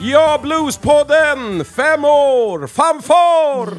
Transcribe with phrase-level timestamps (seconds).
[0.00, 1.64] Ja, Bluespodden!
[1.64, 2.66] Fem år!
[2.66, 3.78] Fanfar!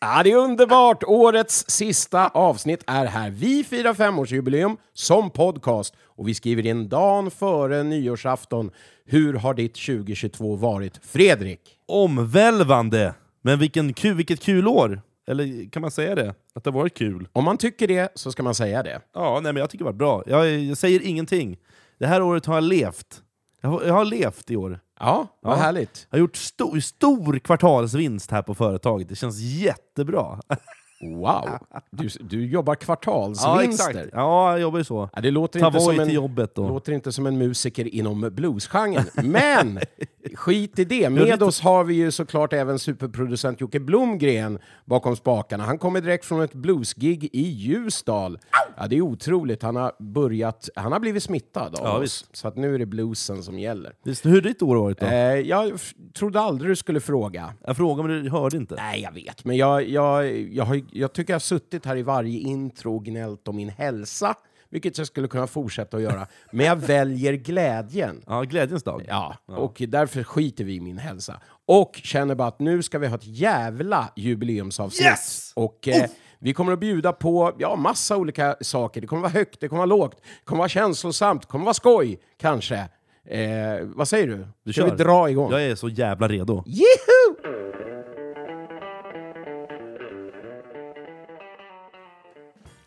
[0.00, 1.02] Ja, det är underbart!
[1.04, 3.30] Årets sista avsnitt är här.
[3.30, 8.70] Vi firar femårsjubileum som podcast och vi skriver in dagen före nyårsafton.
[9.06, 11.00] Hur har ditt 2022 varit?
[11.06, 11.60] Fredrik?
[11.88, 13.14] Omvälvande!
[13.42, 15.02] Men vilken kul, vilket kul år!
[15.28, 16.34] Eller kan man säga det?
[16.54, 17.28] Att det har varit kul?
[17.32, 19.00] Om man tycker det så ska man säga det.
[19.14, 20.22] Ja, nej, men jag tycker det var bra.
[20.26, 21.56] Jag, jag säger ingenting.
[22.00, 23.22] Det här året har jag levt.
[23.60, 24.80] Jag har, jag har levt i år.
[25.00, 25.60] Ja, vad Ja.
[25.62, 26.06] härligt.
[26.10, 29.08] Jag har gjort stor, stor kvartalsvinst här på företaget.
[29.08, 30.40] Det känns jättebra.
[31.00, 31.48] Wow!
[31.90, 33.90] Du, du jobbar Ja, kvartalsvinster.
[33.90, 34.08] exakt.
[34.12, 35.08] Ja, jag jobbar ju så.
[35.14, 36.68] Ja, det låter Ta inte, som en, jobbet då.
[36.68, 39.04] låter inte som en musiker inom bluesgenren.
[39.14, 39.80] Men
[40.34, 41.10] skit i det.
[41.10, 45.64] Med oss har vi ju såklart även superproducent Jocke Blomgren bakom spakarna.
[45.64, 48.38] Han kommer direkt från ett bluesgig i Ljusdal.
[48.76, 49.62] Ja, det är otroligt.
[49.62, 52.02] Han har börjat, han har blivit smittad av Ja, oss.
[52.02, 52.36] visst.
[52.36, 53.92] Så att nu är det bluesen som gäller.
[54.04, 55.06] Visst, hur har ditt år varit då?
[55.06, 55.72] Eh, jag
[56.18, 57.54] trodde aldrig du skulle fråga.
[57.66, 58.74] Jag frågade men du hörde inte.
[58.74, 59.44] Nej, jag vet.
[59.44, 63.04] Men jag, jag, jag, har, jag tycker jag har suttit här i varje intro och
[63.04, 64.34] gnällt om min hälsa,
[64.68, 66.26] vilket jag skulle kunna fortsätta att göra.
[66.52, 68.22] Men jag väljer glädjen.
[68.26, 69.04] Ja, glädjens dag.
[69.08, 71.40] Ja, och därför skiter vi i min hälsa.
[71.66, 75.06] Och känner bara att nu ska vi ha ett jävla jubileumsavsnitt.
[75.06, 75.52] Yes!
[75.56, 79.00] Och eh, vi kommer att bjuda på ja, massa olika saker.
[79.00, 81.74] Det kommer vara högt, det kommer vara lågt, det kommer vara känslosamt, det kommer vara
[81.74, 82.88] skoj, kanske.
[83.24, 84.46] Eh, vad säger du?
[84.64, 84.96] Du ska vi kör.
[84.96, 85.52] dra igång?
[85.52, 86.62] Jag är så jävla redo.
[86.66, 87.19] Jeho!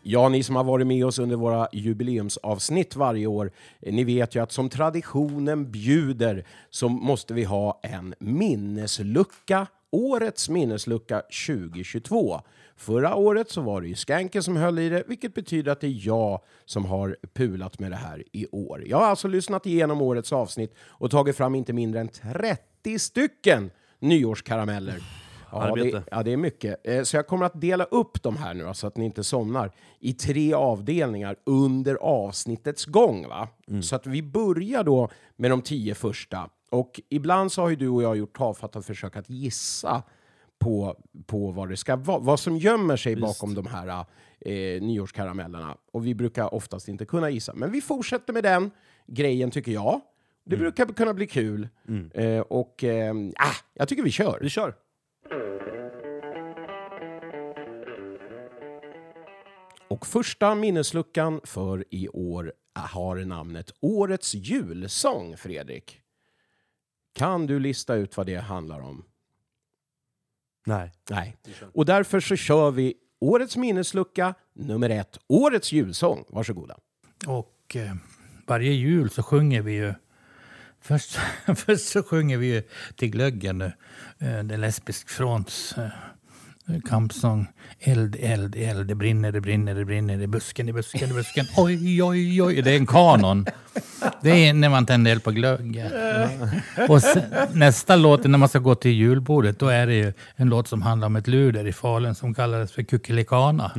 [0.06, 4.34] Ja, ni som har varit med oss under våra jubileumsavsnitt varje år, eh, ni vet
[4.34, 12.40] ju att som traditionen bjuder så måste vi ha en minneslucka, årets minneslucka 2022.
[12.76, 15.86] Förra året så var det ju Skanken som höll i det, vilket betyder att det
[15.86, 18.82] är jag som har pulat med det här i år.
[18.86, 23.70] Jag har alltså lyssnat igenom årets avsnitt och tagit fram inte mindre än 30 stycken
[23.98, 25.23] nyårskarameller.
[25.54, 26.02] Ja, det, Arbete.
[26.10, 26.86] ja, det är mycket.
[26.88, 29.24] Eh, Så jag kommer att dela upp de här nu då, så att ni inte
[29.24, 29.70] somnar
[30.00, 33.28] i tre avdelningar under avsnittets gång.
[33.28, 33.48] Va?
[33.82, 36.48] Så att vi börjar då med de tio första.
[36.70, 40.02] Och ibland så har ju du och jag gjort tafatta försök att gissa
[40.58, 44.04] på, på vad det ska vara, vad som gömmer sig bakom de här
[44.40, 45.76] eh, nyårskaramellerna.
[45.92, 47.54] Och vi brukar oftast inte kunna gissa.
[47.54, 48.70] Men vi fortsätter med den
[49.06, 50.00] grejen tycker jag.
[50.46, 51.68] Det brukar kunna bli kul.
[52.14, 54.38] Eh, och eh, ah, jag tycker vi kör.
[54.42, 54.74] Vi kör!
[59.88, 66.00] Och första minnesluckan för i år har namnet Årets julsång, Fredrik.
[67.14, 69.04] Kan du lista ut vad det handlar om?
[70.66, 70.92] Nej.
[71.10, 71.36] Nej.
[71.72, 76.24] Och därför så kör vi Årets minneslucka nummer ett, Årets julsång.
[76.28, 76.76] Varsågoda.
[77.26, 77.94] Och eh,
[78.46, 79.94] varje jul så sjunger vi ju...
[80.86, 81.18] Först,
[81.56, 82.62] först så sjunger vi ju
[82.96, 83.72] till glöggen nu.
[84.18, 87.46] Eh, är lesbisk fronts eh, kampsång.
[87.80, 91.46] Eld, eld, eld, det brinner, det brinner, det brinner i busken, i busken, i busken.
[91.56, 92.62] Oj, oj, oj.
[92.62, 93.46] Det är en kanon.
[94.22, 95.92] Det är när man tänder eld på glöggen.
[96.88, 97.22] Och sen,
[97.52, 100.82] nästa låt, när man ska gå till julbordet, då är det ju en låt som
[100.82, 103.72] handlar om ett luder i Falun som kallades för Kuckelikana.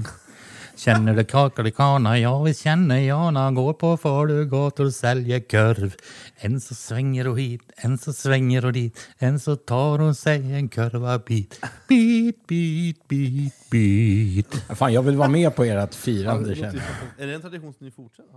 [0.75, 2.19] Känner du kakalikana?
[2.19, 3.51] Ja, vi känner Jana.
[3.51, 5.95] Går på Falugator och säljer korv.
[6.35, 8.99] En så svänger och hit, en så svänger och dit.
[9.17, 11.59] En så tar hon sig en korvabit.
[11.87, 14.53] Bit, bit, bit, bit.
[14.69, 16.55] Fan, jag vill vara med på ert firande.
[16.55, 16.73] känner
[17.17, 17.23] jag.
[17.23, 18.31] Är det en tradition som ni fortsätter?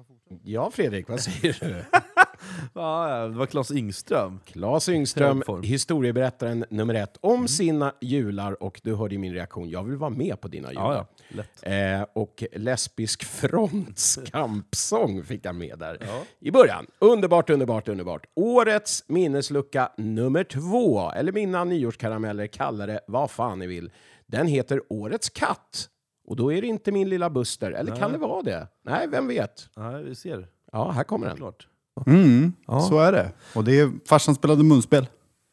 [0.45, 1.85] Ja, Fredrik, vad säger du?
[2.75, 4.41] Ja, det var Claes Yngström.
[4.45, 8.63] Claes Yngström, historieberättaren nummer ett, om sina jular.
[8.63, 10.93] Och du hörde min reaktion, jag vill vara med på dina jular.
[10.93, 11.18] Ja, ja.
[11.29, 11.49] Lätt.
[11.63, 15.99] Eh, och lesbisk fronts kampsång fick jag med där
[16.41, 16.87] i början.
[16.99, 18.27] Underbart, underbart, underbart.
[18.35, 23.91] Årets minneslucka nummer två, eller mina nyårskarameller, kalla det vad fan ni vill.
[24.27, 25.89] Den heter Årets katt.
[26.27, 28.69] Och då är det inte min lilla Buster, eller kan det vara det?
[28.85, 29.69] Nej, vem vet?
[29.77, 30.49] Nej, vi ser.
[30.73, 31.37] Ja, här kommer den.
[31.37, 31.67] Klart.
[32.07, 32.53] Mm,
[32.89, 33.33] så är det.
[33.55, 35.07] Och det är farsan spelade munspel.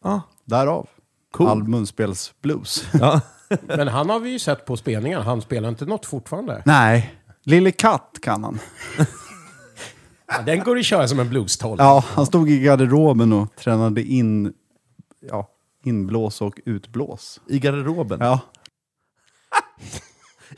[0.04, 0.22] Ja.
[0.46, 0.90] Därav.
[1.32, 1.48] Cool.
[1.48, 2.86] All munspelsblues.
[2.94, 3.22] Ja.
[3.62, 6.62] Men han har vi ju sett på spelningar, han spelar inte något fortfarande.
[6.66, 8.60] Nej, Lille Katt kan han.
[10.28, 11.80] Ja, den går att köra som en blues-tolv.
[11.80, 14.54] Ja, han stod i garderoben och tränade in
[15.20, 15.50] ja,
[15.84, 17.42] inblås och utblås.
[17.48, 18.20] I garderoben.
[18.22, 18.40] Ja,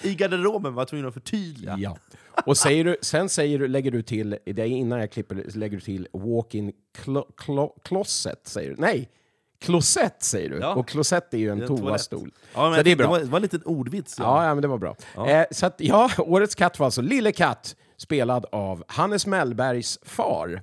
[0.01, 1.77] I garderoben var jag tvungen att förtydliga.
[1.79, 1.97] Ja.
[2.45, 5.77] Och säger du, sen säger du, lägger du till, det är innan jag klipper, lägger
[5.77, 8.75] du till walk-in clo, clo, closet, säger du.
[8.77, 9.09] Nej,
[9.59, 10.57] klosett säger du.
[10.57, 10.75] Ja.
[10.75, 12.31] Och klosett är ju en toastol.
[12.53, 13.05] Ja, men så det är bra.
[13.05, 14.15] Det var, det var en liten ordvits.
[14.19, 14.95] Ja, ja, men det var bra.
[15.27, 20.61] Eh, så att, ja, årets katt var alltså Lille Katt, spelad av Hannes Mellbergs far.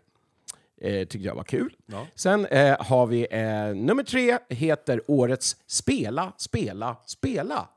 [0.80, 1.76] Eh, tyckte jag var kul.
[1.86, 2.06] Ja.
[2.14, 7.68] Sen eh, har vi eh, nummer tre, heter årets Spela, spela, spela.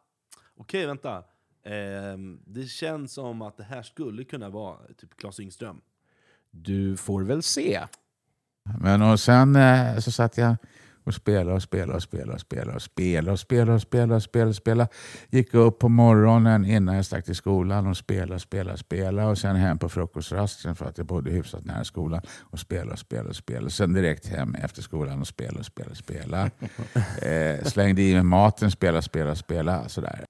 [0.59, 1.23] Okej, vänta.
[1.65, 5.81] Ehm, det känns som att det här skulle kunna vara typ Claes Yngström.
[6.51, 7.81] Du får väl se.
[8.81, 10.55] Men och sen eh, så satt jag
[11.07, 14.21] och spelade och spelade och spelade och spelade och spelade och spelade och spelade och
[14.23, 14.89] spelade, och spelade.
[15.29, 19.55] Gick upp på morgonen innan jag stack till skolan och spelade, spelade, spelade och sen
[19.55, 23.35] hem på frukostrasten för att jag bodde hyfsat nära skolan och spelade och spelade och
[23.35, 23.69] spelade.
[23.69, 26.51] Sen direkt hem efter skolan och spelade och spelade, spelade.
[27.57, 29.89] eh, slängde i mig maten, spelade, spelade, spelade.
[29.89, 30.25] Sådär.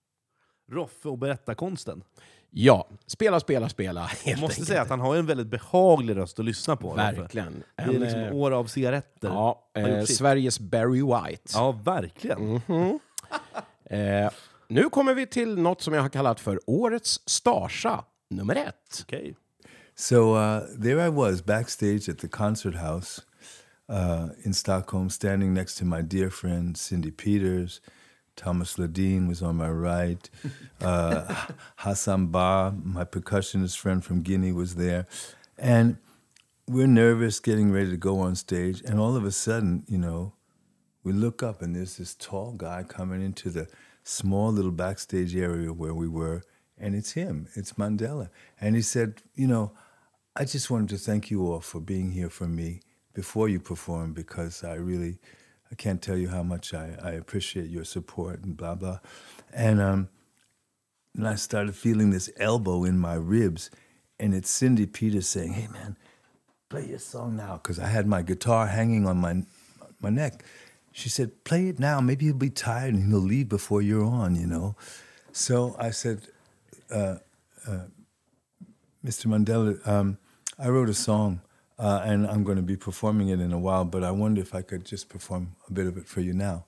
[0.72, 2.04] Roffe och berättarkonsten.
[2.52, 4.10] Ja, spela, spela, spela.
[4.26, 4.68] Jag måste enkelt.
[4.68, 6.94] säga att han har en väldigt behaglig röst att lyssna på.
[6.94, 7.64] Verkligen.
[7.76, 9.28] Det är liksom eh, år av cigaretter.
[9.28, 10.04] ja, eh.
[10.04, 11.52] Sveriges Barry White.
[11.54, 12.62] Ja, verkligen.
[13.90, 14.32] Eh,
[14.68, 19.02] nu kommer vi till något som jag har kallat för Årets Starsa nummer ett.
[19.02, 19.36] Okej.
[19.96, 23.22] So uh, there I was backstage at the concert house
[23.92, 27.82] uh, in Stockholm, standing next to my dear friend Cindy Peters.
[28.38, 30.30] Thomas Ledeen was on my right.
[30.80, 31.48] Uh,
[31.78, 35.08] Hassan Ba, my percussionist friend from Guinea, was there.
[35.58, 35.98] And
[36.68, 38.82] we're nervous, getting ready to go on stage.
[38.82, 40.34] And all of a sudden, you know,
[41.04, 43.68] we look up and there's this tall guy coming into the
[44.04, 46.44] small little backstage area where we were,
[46.78, 48.30] and it's him, it's Mandela.
[48.62, 49.72] And he said, You know,
[50.36, 52.82] I just wanted to thank you all for being here for me
[53.14, 55.18] before you perform because I really,
[55.72, 59.00] I can't tell you how much I, I appreciate your support and blah, blah.
[59.54, 60.10] And, um,
[61.16, 63.72] and I started feeling this elbow in my ribs,
[64.20, 65.98] and it's Cindy Peters saying, Hey, man,
[66.70, 69.44] play your song now because I had my guitar hanging on my
[70.00, 70.44] my neck.
[70.92, 72.02] She said, "Play it now.
[72.02, 74.76] Maybe he'll be tired and he'll leave before you're on." You know.
[75.32, 76.28] So I said,
[76.90, 77.18] uh,
[77.68, 77.86] uh,
[79.06, 79.28] "Mr.
[79.28, 80.18] Mandela, um,
[80.60, 81.42] I wrote a song."
[81.80, 84.56] Uh, and I'm going to be performing it in a while, but I wonder if
[84.56, 86.66] I could just perform a bit of it for you now,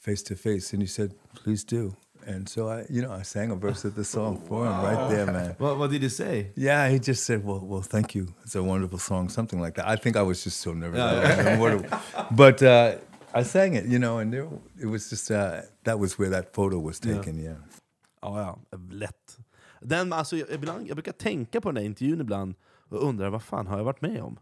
[0.00, 0.72] face to face.
[0.72, 1.94] And he said, "Please do."
[2.26, 5.08] And so I, you know, I sang a verse of the song for him right
[5.10, 5.54] there, man.
[5.58, 6.50] What, what did he say?
[6.56, 8.26] Yeah, he just said, "Well, well, thank you.
[8.44, 9.86] It's a wonderful song," something like that.
[9.86, 12.92] I think I was just so nervous, I don't remember what it- but uh,
[13.40, 14.48] I sang it, you know, and there,
[14.80, 17.38] it was just uh, that was where that photo was taken.
[17.38, 17.56] Yeah.
[18.22, 18.58] Ja, ja,
[18.90, 19.38] lätt.
[19.80, 22.54] Den, alltså, jag, ibland, jag brukar tänka på den där intervjun ibland
[22.88, 24.38] och undra vad fan har jag varit med om?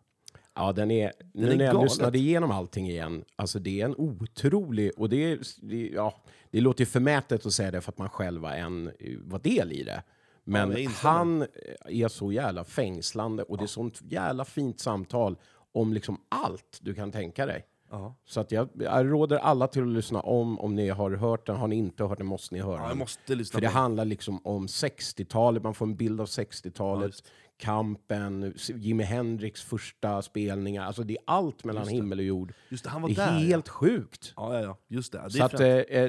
[0.54, 1.90] Ja, den är, nu är när jag galet.
[1.90, 4.90] lyssnade igenom allting igen, alltså det är en otrolig...
[4.96, 6.14] Och det, är, det, ja,
[6.50, 8.90] det låter ju förmätet att säga det för att man själv var, en,
[9.20, 10.02] var del i det.
[10.44, 11.12] Men instämmer.
[11.14, 11.46] han
[11.84, 15.37] är så jävla fängslande och det är sånt jävla fint samtal
[15.72, 17.64] om liksom allt du kan tänka dig.
[17.90, 18.14] Ja.
[18.26, 21.56] Så att jag, jag råder alla till att lyssna om, om ni har hört den.
[21.56, 23.44] Har ni inte hört den måste ni höra Ja, den.
[23.44, 23.72] För det den.
[23.72, 27.14] handlar liksom om 60-talet, man får en bild av 60-talet,
[27.58, 30.85] kampen, Jimi Hendrix första spelningar.
[30.87, 32.53] Alltså det är allt mellan himmel och jord.
[32.69, 33.38] Just det, han var det är där.
[33.38, 34.32] helt sjukt.
[34.37, 35.23] Ja, ja, ja, just det.
[35.25, 35.58] det Så att, eh,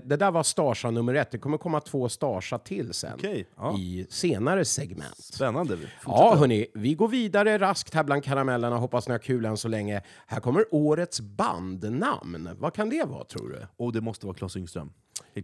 [0.05, 1.31] det där var Starsa nummer ett.
[1.31, 3.77] Det kommer komma två Starsa till sen Okej, ja.
[3.79, 5.17] i senare segment.
[5.17, 5.77] Spännande.
[6.05, 8.77] Ja, hörni, vi går vidare raskt här bland karamellerna.
[8.77, 10.01] Hoppas ni har kul än så länge.
[10.27, 12.49] Här kommer årets bandnamn.
[12.57, 13.67] Vad kan det vara, tror du?
[13.77, 14.91] Och det måste vara Claes Yngström.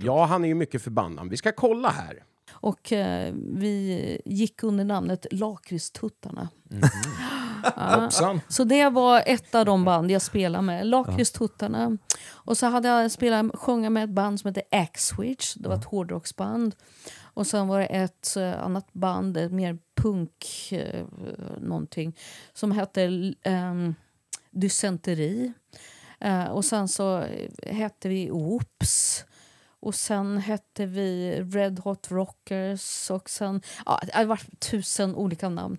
[0.02, 1.30] Ja, han är ju mycket för bandnamn.
[1.30, 2.24] Vi ska kolla här.
[2.52, 6.50] Och eh, vi gick under namnet Lakritstuttarna.
[7.76, 8.42] Hoppsan.
[8.48, 10.88] Så det var ett av de band jag spelade med.
[10.88, 11.98] Lakritstuttarna.
[12.30, 15.54] Och så hade jag spelat, sjunga med ett band som heter Axwitch.
[15.54, 16.76] Det var ett hårdrocksband.
[17.22, 21.06] Och sen var det ett eh, annat band, ett mer punk eh,
[21.62, 22.18] någonting,
[22.54, 23.34] som hette
[24.52, 25.54] Dysenteri.
[26.20, 27.24] Eh, och sen så
[27.64, 29.26] hette vi Oops.
[29.84, 33.12] Och sen hette vi Red Hot Rockers.
[33.12, 35.78] Och sen, ja, det varit tusen olika namn.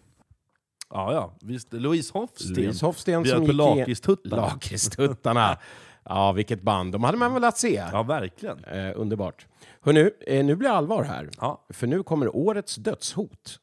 [0.91, 1.35] Ja, ja.
[1.41, 1.73] Visst.
[1.73, 2.55] Louise Hofsten.
[2.55, 4.43] Louise Hofsten som gick Lakritstuttarna.
[4.43, 5.59] Lakritstuttarna.
[6.05, 6.93] Ja, vilket band.
[6.93, 7.83] De hade man velat se.
[7.93, 8.65] Ja, verkligen.
[8.65, 9.47] Eh, underbart.
[9.81, 11.31] Hörrnu, eh, nu blir det allvar här.
[11.41, 13.59] Ja, För nu kommer årets dödshot.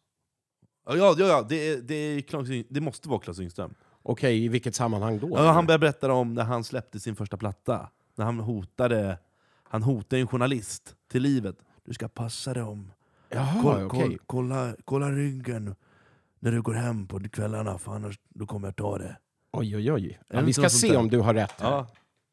[0.86, 3.74] ja, ja, ja det, är, det, är Yng- det måste vara Claes Yngström.
[4.04, 5.30] Okej, i vilket sammanhang då?
[5.30, 7.90] Ja, han började berätta om när han släppte sin första platta.
[8.16, 9.18] När han hotade,
[9.72, 11.56] han hotade en journalist till livet.
[11.86, 12.92] Du ska passa dig om.
[13.30, 14.00] Jaha, Kolla, okej.
[14.02, 15.76] kolla, kolla, kolla ryggen
[16.40, 19.18] när du går hem på kvällarna, för annars då kommer jag ta det.
[19.54, 20.20] Oj, oj, oj.
[20.34, 21.70] Ja, vi ska se om du har rätt här.
[21.72, 21.88] Ja.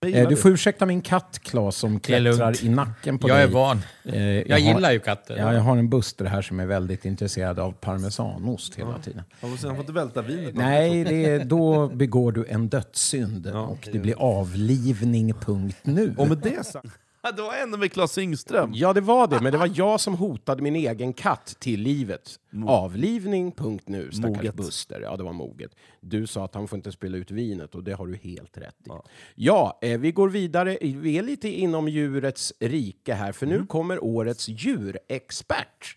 [0.08, 3.44] Eh, du får ursäkta min katt, Claes, som klättrar i nacken på Jag dig.
[3.44, 3.80] är van.
[4.04, 5.36] Eh, Jag har- gillar ju katter.
[5.36, 9.22] Ja, jag har en buster här som är väldigt intresserad av parmesanost hela tiden.
[9.40, 10.54] Han får, inte välta vinet.
[10.54, 16.14] Nej, det är, då begår du en dödssynd och det blir avlivning, punkt nu.
[16.18, 16.86] Och med det sagt,
[17.36, 18.70] Det var ändå med Claes Syngström.
[18.74, 22.40] Ja, det var det, men det var jag som hotade min egen katt till livet.
[22.66, 24.54] Avlivning.nu, stackars Moget.
[24.54, 25.00] Buster.
[25.00, 25.74] Ja, det var moget.
[26.00, 28.76] Du sa att han får inte spela ut vinet och det har du helt rätt
[28.86, 28.90] i.
[29.34, 30.78] Ja, eh, vi går vidare.
[30.80, 35.96] Vi är lite inom djurets rike här, för nu kommer årets djurexpert.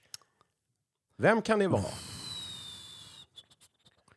[1.18, 1.84] Vem kan det vara?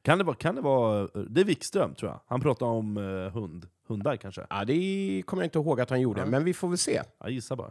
[0.03, 1.09] Kan det vara, kan det vara...
[1.29, 2.21] Det är Wikström, tror jag.
[2.27, 3.67] Han pratar om eh, hund.
[3.89, 4.47] Hundar kanske.
[4.51, 7.03] Ja, det kommer jag inte ihåg att han gjorde, men vi får väl se.
[7.21, 7.71] Jag gissar bara.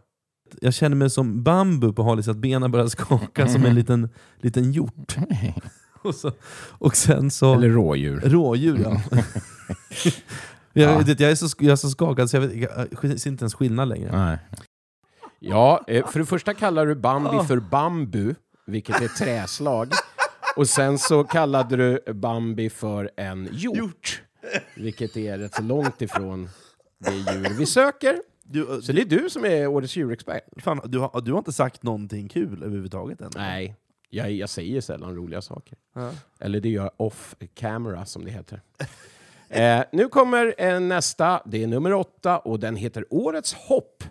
[0.62, 4.72] Jag känner mig som bambu på Halis, att benen börjar skaka som en liten, liten
[4.72, 5.16] hjort.
[6.02, 6.32] och, så,
[6.70, 7.54] och sen så...
[7.54, 8.20] Eller rådjur.
[8.20, 9.02] Rådjur, ja.
[10.74, 12.70] jag, vet, jag, är så, jag är så skakad så jag, vet,
[13.02, 14.12] jag ser inte ens skillnad längre.
[14.12, 14.38] Nej.
[15.40, 19.94] Ja, eh, för det första kallar du Bambi för bambu, vilket är träslag.
[20.56, 24.22] Och sen så kallade du Bambi för en hjort,
[24.76, 26.50] vilket är rätt så långt ifrån
[26.98, 28.22] det djur vi söker.
[28.44, 30.44] Du, Så det är du som är årets djurexpert?
[30.58, 33.32] fan, du, har, du har inte sagt någonting kul överhuvudtaget än?
[33.36, 33.76] Nej,
[34.10, 35.78] jag, jag säger sällan roliga saker.
[35.94, 36.12] Ja.
[36.40, 38.62] Eller det gör jag off camera, som det heter.
[39.50, 44.04] eh, nu kommer eh, nästa, det är nummer åtta, och den heter Årets hopp.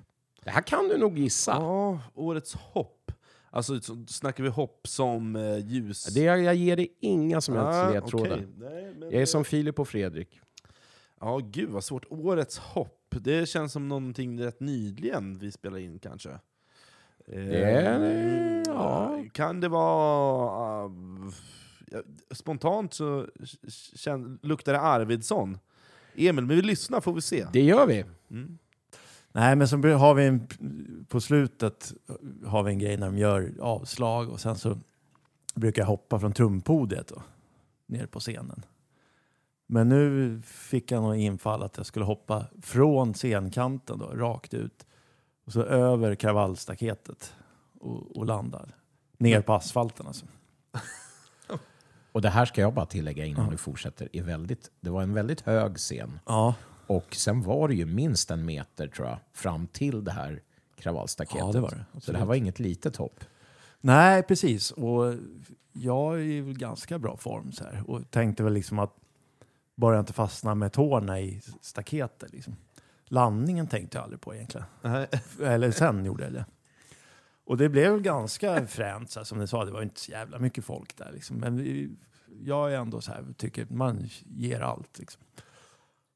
[0.45, 1.53] Det här kan du nog gissa.
[1.53, 3.02] Ja, årets hopp.
[3.55, 6.05] Alltså så snackar vi hopp som eh, ljus...
[6.05, 8.47] Det, jag ger dig inga som helst Ah, ledtrådar.
[8.59, 10.41] Nej, men, Jag är som Filip och Fredrik.
[11.21, 12.05] Ja, gud vad svårt.
[12.11, 13.15] Årets hopp.
[13.21, 16.31] Det känns som någonting rätt nyligen vi spelar in kanske.
[16.31, 16.39] Eh,
[17.45, 19.25] Det- ja.
[19.33, 20.91] Kan det vara...
[21.91, 22.03] Ja,
[22.35, 23.27] spontant så
[23.95, 25.59] kän, luktar det Arvidsson.
[26.15, 27.47] Emil, men vi lyssnar får vi se.
[27.53, 28.05] Det gör vi.
[29.33, 30.49] Nej, men så har vi en,
[31.09, 31.93] på slutet
[32.47, 34.79] har vi en grej när de gör avslag och sen så
[35.55, 37.23] brukar jag hoppa från trumpodiet då,
[37.87, 38.65] ner på scenen.
[39.67, 44.87] Men nu fick jag något infall att jag skulle hoppa från scenkanten då, rakt ut
[45.45, 47.35] och så över kravallstaketet
[47.81, 48.69] och, och landa
[49.19, 50.07] ner på asfalten.
[50.07, 50.27] Alltså.
[52.13, 54.09] Och det här ska jag bara tillägga innan du fortsätter.
[54.13, 56.19] Är väldigt, det var en väldigt hög scen.
[56.27, 56.55] Ja,
[56.97, 60.43] Och sen var det ju minst en meter tror jag, fram till det här
[60.77, 61.47] kravallstaketet.
[61.47, 61.77] Ja, det var det.
[61.77, 62.29] Så det här Absolut.
[62.29, 63.25] var inget litet hopp.
[63.81, 64.71] Nej, precis.
[64.71, 65.15] Och
[65.73, 67.91] jag är i ganska bra form så här.
[67.91, 68.97] Och tänkte väl liksom att
[69.75, 72.33] bara jag inte fastnar med tårna i staketet.
[72.33, 72.57] Liksom.
[73.05, 74.67] Landningen tänkte jag aldrig på egentligen.
[74.83, 75.07] Nej.
[75.43, 76.45] Eller sen gjorde jag det.
[77.45, 79.65] Och det blev väl ganska fränt, så här, som ni sa.
[79.65, 81.13] Det var inte så jävla mycket folk där.
[81.13, 81.37] Liksom.
[81.37, 81.91] Men vi,
[82.43, 84.99] jag är ändå så här, tycker att man ger allt.
[84.99, 85.23] Liksom.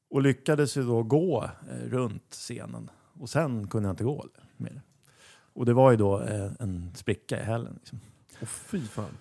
[0.09, 2.91] Och lyckades ju då gå eh, runt scenen.
[3.21, 4.83] Och sen kunde jag inte gå mer.
[5.53, 7.75] Och det var ju då eh, en spricka i hälen.
[7.75, 8.01] Liksom.
[8.43, 9.17] Åh, fy fan.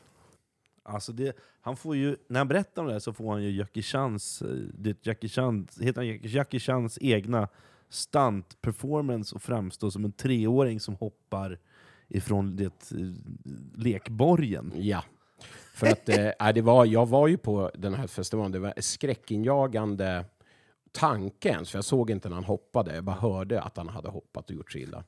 [0.83, 3.51] Alltså det, han får ju, när han berättar om det här så får han ju
[3.51, 7.47] Jackie Chans, eh, det Jackie Chan, heter han Jackie- Chans egna
[7.89, 11.59] stunt performance och framstå som en treåring som hoppar
[12.07, 12.91] ifrån det
[13.75, 14.71] lekborgen.
[14.75, 15.03] Ja.
[15.73, 20.25] För att nej, det var, jag var ju på den här festivalen, det var skräckinjagande
[20.95, 24.09] tanke ens, för jag såg inte när han hoppade, jag bara hörde att han hade
[24.09, 25.03] hoppat och gjort sig illa.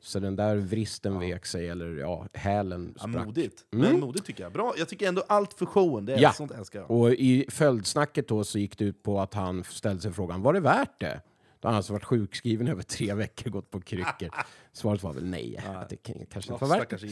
[0.00, 3.26] Så den där vristen vek sig, eller ja, hälen Ja, sprack.
[3.26, 3.64] modigt.
[3.72, 3.84] Mm.
[3.92, 4.52] Men modigt tycker jag.
[4.52, 4.74] Bra.
[4.78, 6.32] Jag tycker ändå allt för showen, det är Ja.
[6.32, 6.90] sånt älskar jag.
[6.90, 10.52] Och i följdsnacket då så gick det ut på att han ställde sig frågan, var
[10.52, 11.20] det värt det?
[11.60, 14.30] Då har han alltså varit sjukskriven över tre veckor, gått på kryckor.
[14.72, 17.08] Svaret var väl nej, att det kan- kanske inte Ja, var värt det.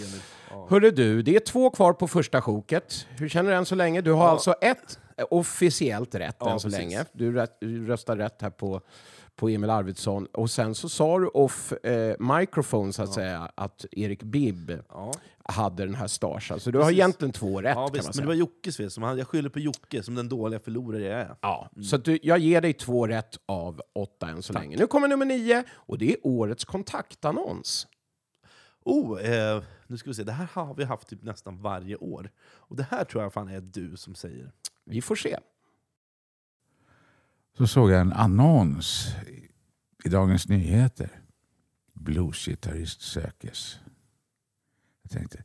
[0.50, 0.66] Ja.
[0.70, 3.06] Hörru du, det är två kvar på första sjoket.
[3.18, 4.00] Hur känner du än så länge?
[4.00, 4.98] Du har alltså ett
[5.30, 6.78] officiellt rätt Ja, än så precis.
[6.80, 7.04] länge.
[7.12, 8.80] Du, röstar rätt här på,
[9.36, 10.26] på Emil Arvidsson.
[10.26, 15.12] Och sen så sa du off eh, microphone så att säga att Erik Bibb Ja.
[15.44, 16.60] hade den här starsen.
[16.60, 18.90] Så du har egentligen två rätt Ja, kan visst, men det var Jockes fel.
[18.96, 21.36] Jag skyller på Jocke som den dåliga förlorare jag är.
[21.40, 24.76] Ja, så att du, jag ger dig två rätt av åtta än så länge.
[24.76, 27.86] Nu kommer nummer nio och det är årets kontaktannons.
[28.84, 30.22] Oh, eh, nu ska vi se.
[30.24, 32.30] Det här har vi haft typ nästan varje år.
[32.38, 34.52] Och det här tror jag fan är du som säger.
[34.86, 35.38] Vi får se.
[37.56, 39.08] Så såg jag en annons
[40.04, 41.10] i- Dagens Nyheter.
[41.92, 43.78] Bluesgitarrist sökes.
[45.02, 45.44] Jag tänkte,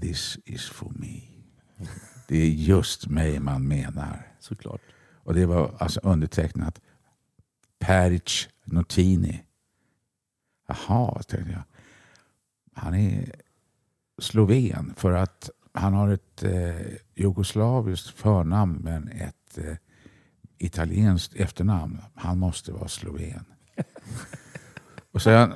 [0.00, 1.20] this is for me.
[2.28, 4.36] Det är just mig man menar.
[4.40, 4.80] Såklart.
[5.24, 6.80] Och det var alltså undertecknat
[7.78, 9.44] Peric Notini.
[10.66, 11.62] Jaha, tänkte jag.
[12.74, 13.32] Han är
[14.18, 19.76] sloven för att han har ett eh, jugoslaviskt förnamn men ett eh,
[20.58, 21.98] italienskt efternamn.
[22.14, 23.44] Han måste vara sloven.
[25.12, 25.52] och sen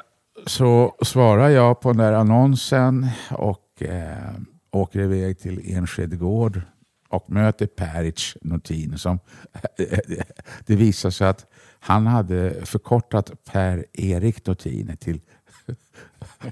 [0.47, 4.33] så svarar jag på den där annonsen och eh,
[4.71, 6.61] åker iväg till Enskede gård
[7.09, 8.99] och möter Peric Notin.
[8.99, 9.19] Som,
[10.67, 11.47] det visar sig att
[11.81, 15.21] han hade förkortat Per-Erik Notin till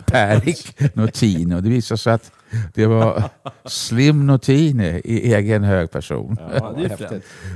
[0.06, 1.52] Perik Notine.
[1.56, 2.32] Och det visar sig att
[2.74, 3.30] det var
[3.64, 6.36] Slim Notine i egen hög person.
[6.54, 6.76] Ja.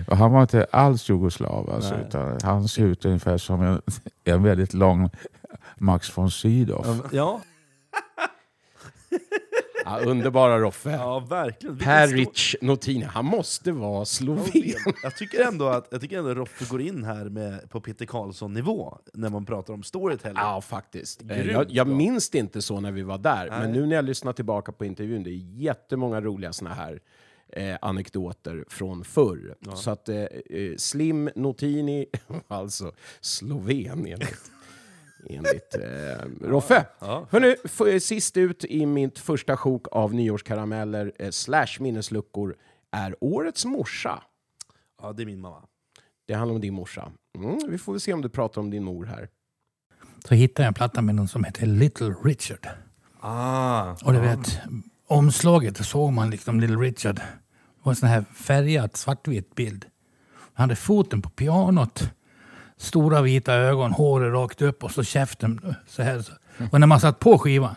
[0.09, 1.71] Och han var inte alls jugoslav.
[1.71, 3.83] Alltså, utan han ser ut ungefär som en,
[4.25, 5.11] en väldigt lång
[5.77, 7.09] Max von Sydow.
[7.13, 7.41] Ja,
[9.91, 10.91] Ja, underbara Roffe.
[10.91, 11.79] ja verkligen.
[11.79, 14.75] Peric Notine, han måste vara sloven.
[15.03, 18.99] Jag tycker ändå att jag tycker ändå Roffe går in här med, på Peter Karlsson-nivå
[19.15, 20.37] när man pratar om storytelling.
[20.37, 21.23] Ja, faktiskt.
[21.23, 23.81] Eh, Grymt Jag, jag minns det inte så när vi var där, men Nej.
[23.81, 27.01] nu när jag lyssnar tillbaka på intervjun, det är jättemånga roliga såna här
[27.53, 29.55] eh, anekdoter från förr.
[29.75, 32.07] Så att eh, eh, Slim Notini,
[32.49, 34.07] alltså sloven
[35.29, 36.87] enligt, eh, Roffe.
[36.99, 37.27] Ja.
[37.31, 37.57] Hörrni,
[37.95, 42.57] eh, sist ut i mitt första sjok av nyårskarameller eh, slash minnesluckor
[42.91, 44.23] är årets morsa.
[45.03, 45.63] ja, det är min mamma.
[46.27, 47.13] Det handlar om din morsa.
[47.39, 49.29] Mm, vi får väl se om du pratar om din mor här.
[50.29, 52.69] Så hittade jag en platta med någon som heter Little Richard.
[53.21, 54.59] Ah, Och du vet,
[55.07, 57.15] omslaget såg man liksom Little Richard.
[57.17, 57.23] Det
[57.83, 59.85] var en sån här färgad svartvit bild.
[60.55, 62.11] Han hade foten på pianot.
[62.79, 66.21] Stora vita ögon, håret rakt upp och så käften så här.
[66.23, 66.33] Så.
[66.73, 67.75] Och när man satt på skivan.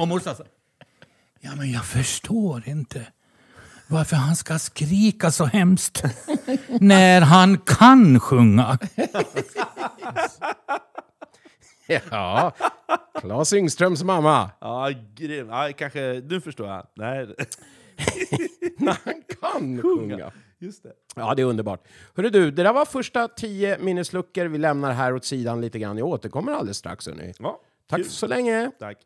[0.00, 0.44] Och morsan sa.
[1.40, 3.06] Ja men jag förstår inte.
[3.88, 6.02] Varför han ska skrika så hemskt.
[6.80, 8.78] när han kan sjunga.
[12.10, 12.52] Ja,
[13.20, 14.50] Claes Yngströms mamma.
[14.60, 15.48] ja, grym.
[15.48, 16.86] Ja, kanske, nu förstår jag.
[16.94, 17.26] Nej,
[18.78, 20.32] När han kan sjunga.
[20.64, 20.92] Just det.
[21.16, 21.86] Ja, det är underbart.
[22.16, 24.44] Hörru du, det där var första tio minnesluckor.
[24.44, 25.98] Vi lämnar här åt sidan lite grann.
[25.98, 27.06] Jag återkommer alldeles strax.
[27.06, 27.32] Hörni.
[27.38, 28.10] Ja, Tack kul.
[28.10, 28.70] så länge.
[28.78, 28.98] Tack.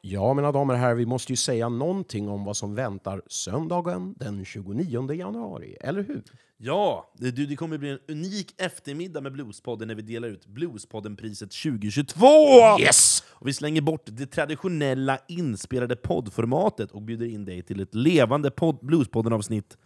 [0.00, 4.14] Ja, mina damer och herrar, vi måste ju säga någonting om vad som väntar söndagen
[4.16, 6.22] den 29 januari, eller hur?
[6.56, 11.50] Ja, det, det kommer bli en unik eftermiddag med Bluespodden när vi delar ut Bluespodden-priset
[11.50, 12.26] 2022!
[12.80, 13.22] Yes!
[13.40, 18.50] Och vi slänger bort det traditionella inspelade poddformatet och bjuder in dig till ett levande
[18.50, 19.76] podd, Bluespodden-avsnitt.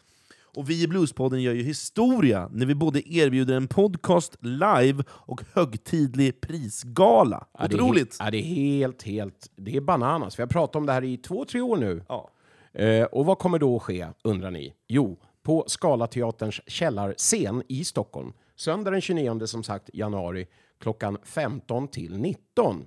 [0.57, 5.43] Och vi i Bluespodden gör ju historia när vi både erbjuder en podcast live och
[5.53, 7.47] högtidlig prisgala.
[7.59, 8.17] Ja, det är Otroligt!
[8.19, 9.51] Ja, det är helt, helt...
[9.57, 10.38] Det är bananas.
[10.38, 12.05] Vi har pratat om det här i två, tre år nu.
[12.09, 12.31] Ja.
[12.73, 14.75] Eh, och vad kommer då att ske, undrar ni?
[14.88, 18.33] Jo, på Scalateaterns källarscen i Stockholm.
[18.57, 20.47] Söndag den 29 som sagt, januari
[20.81, 22.87] klockan 15 till 19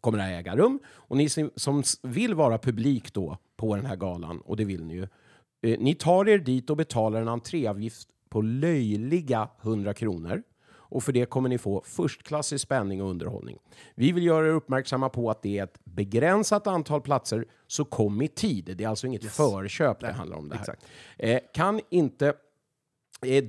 [0.00, 0.78] kommer här äga rum.
[0.88, 4.94] Och ni som- vill vara publik då på den här galan, och det vill ni
[4.94, 5.02] ju,
[5.62, 10.42] eh, ni tar er dit och betalar en entréavgift på löjliga 100 kronor.
[10.90, 13.58] Och för det kommer ni få förstklassig spänning och underhållning.
[13.94, 18.22] Vi vill göra er uppmärksamma på att det är ett begränsat antal platser, så kom
[18.22, 18.74] i tid.
[18.76, 20.76] Det är alltså inget förköp det handlar om det här.
[21.18, 22.34] Eh, kan inte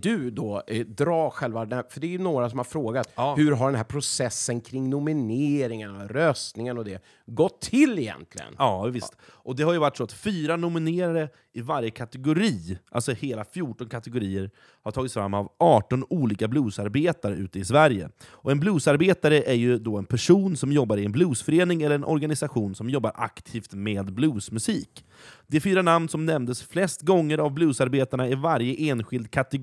[0.02, 3.36] du då eh, dra själva för det är ju några som har frågat, Ja.
[3.38, 8.54] hur har den här processen kring nomineringarna, röstningen och det gått till egentligen?
[8.58, 9.14] Ja, visst.
[9.22, 13.90] Och det har ju varit så att fyra nominerade i varje kategori, alltså hela 14
[13.90, 14.52] kategorier,
[14.84, 18.10] har tagits fram av 18 olika bluesarbetare ute i Sverige.
[18.32, 22.06] Och en bluesarbetare är ju då en person som jobbar i en bluesförening eller en
[22.06, 25.06] organisation som jobbar aktivt med bluesmusik.
[25.48, 29.59] De fyra namn som nämndes flest gånger av bluesarbetarna i varje enskild kategori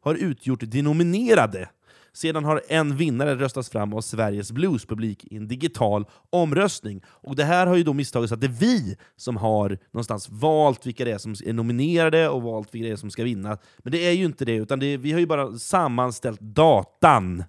[0.00, 1.68] har utgjort de nominerade.
[2.14, 7.02] Sedan har en vinnare röstats fram av Sveriges bluespublik i en digital omröstning.
[7.06, 10.86] Och Det här har ju då misstagits att det är vi som har någonstans valt
[10.86, 13.58] vilka det är som är nominerade och valt vilka det är som ska vinna.
[13.78, 17.44] Men det är ju inte det, utan det är, vi har ju bara sammanställt datan.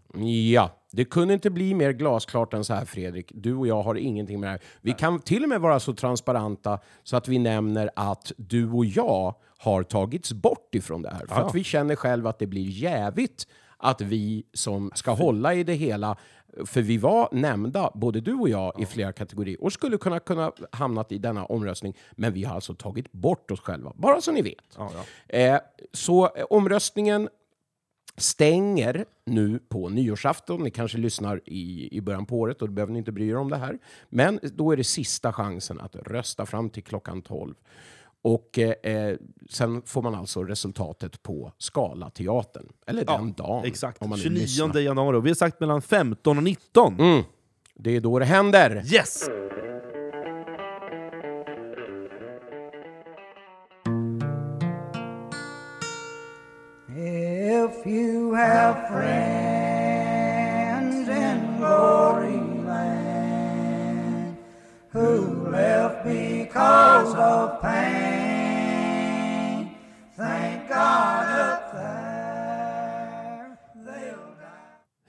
[0.52, 3.32] Ja, det kunde inte bli mer glasklart än så här Fredrik.
[3.36, 4.62] Du och jag har ingenting med det här.
[4.82, 8.86] Vi kan till och med vara så transparenta så att vi nämner att du och
[8.86, 11.20] jag har tagits bort ifrån det här.
[11.28, 11.48] För Ja.
[11.48, 13.48] att vi känner själva att det blir jävigt
[13.86, 16.18] att vi som ska hålla i det hela
[16.66, 20.52] för vi var nämnda, både du och jag, i flera kategorier och skulle kunna, kunna
[20.72, 21.98] hamnat i denna omröstning.
[22.12, 24.78] Men vi har alltså tagit bort oss själva, bara så ni vet.
[25.28, 25.58] Eh,
[25.94, 27.30] så eh, omröstningen
[28.18, 30.64] stänger nu på nyårsafton.
[30.64, 33.38] Ni kanske lyssnar i, i början på året och då behöver ni inte bry er
[33.38, 33.80] om det här.
[34.10, 37.54] Men då är det sista chansen att rösta fram till klockan 12.
[38.26, 39.16] Och eh,
[39.50, 42.68] sen får man alltså resultatet på Scalateatern.
[42.88, 43.66] Eller den dagen.
[43.66, 44.80] Exakt, om man nu 29 lyssnar.
[44.80, 45.22] januari.
[45.22, 47.00] Vi har sagt mellan 15 och 19.
[47.00, 47.24] Mm.
[47.76, 48.84] Det är då det händer.
[48.94, 49.30] Yes!
[56.88, 59.55] If you have friends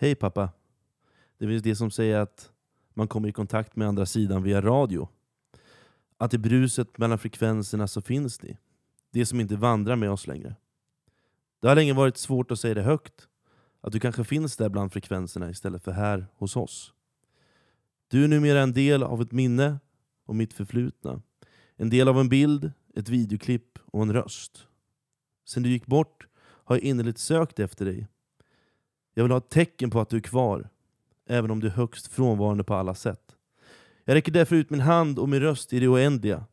[0.07, 0.51] Hej pappa.
[1.39, 2.53] Det finns det som säger att
[2.95, 5.09] man kommer i kontakt med andra sidan via radio.
[6.17, 8.59] Att i bruset mellan frekvenserna så finns ni.
[9.11, 10.55] Det som inte vandrar med oss längre.
[11.61, 13.29] Det har länge varit svårt att säga det högt.
[13.81, 16.93] Att du kanske finns där bland frekvenserna istället för här hos oss.
[18.09, 19.79] Du är numera en del av ett minne
[20.27, 21.23] och mitt förflutna.
[21.77, 24.67] En del av en bild, ett videoklipp och en röst.
[25.47, 28.07] Sen du gick bort har jag innerligt sökt efter dig.
[29.19, 30.69] Jag vill ha ett tecken på att du är kvar,
[31.27, 33.37] även om du är högst frånvarande på alla sätt.
[34.05, 36.45] Jag räcker därför ut min hand och min röst i det oändliga.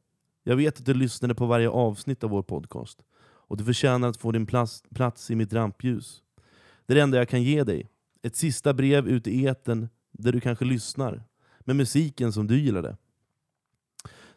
[0.44, 4.18] Jag vet att du lyssnade på varje avsnitt av vår podcast, och du förtjänar att
[4.18, 6.24] få din plats, plats i mitt rampljus.
[6.86, 7.90] Det är det enda jag kan ge dig.
[8.22, 11.24] Ett sista brev ut i eten där du kanske lyssnar,
[11.60, 12.98] med musiken som du gillade.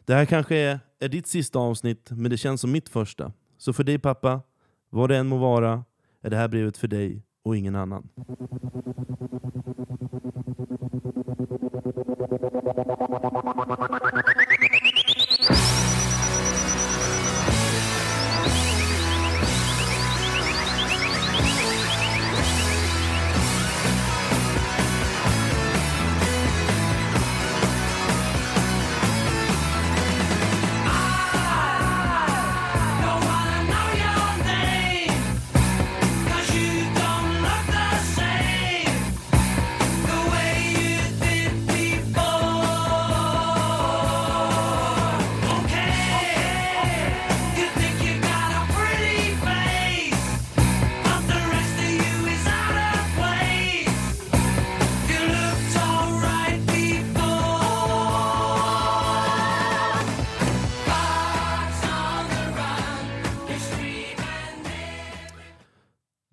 [0.05, 3.33] Det här kanske är, är ditt sista avsnitt, men det känns som mitt första.
[3.57, 4.41] Så för dig pappa,
[4.89, 5.85] vad det än må vara,
[6.21, 8.03] är det här brevet för dig och ingen annan.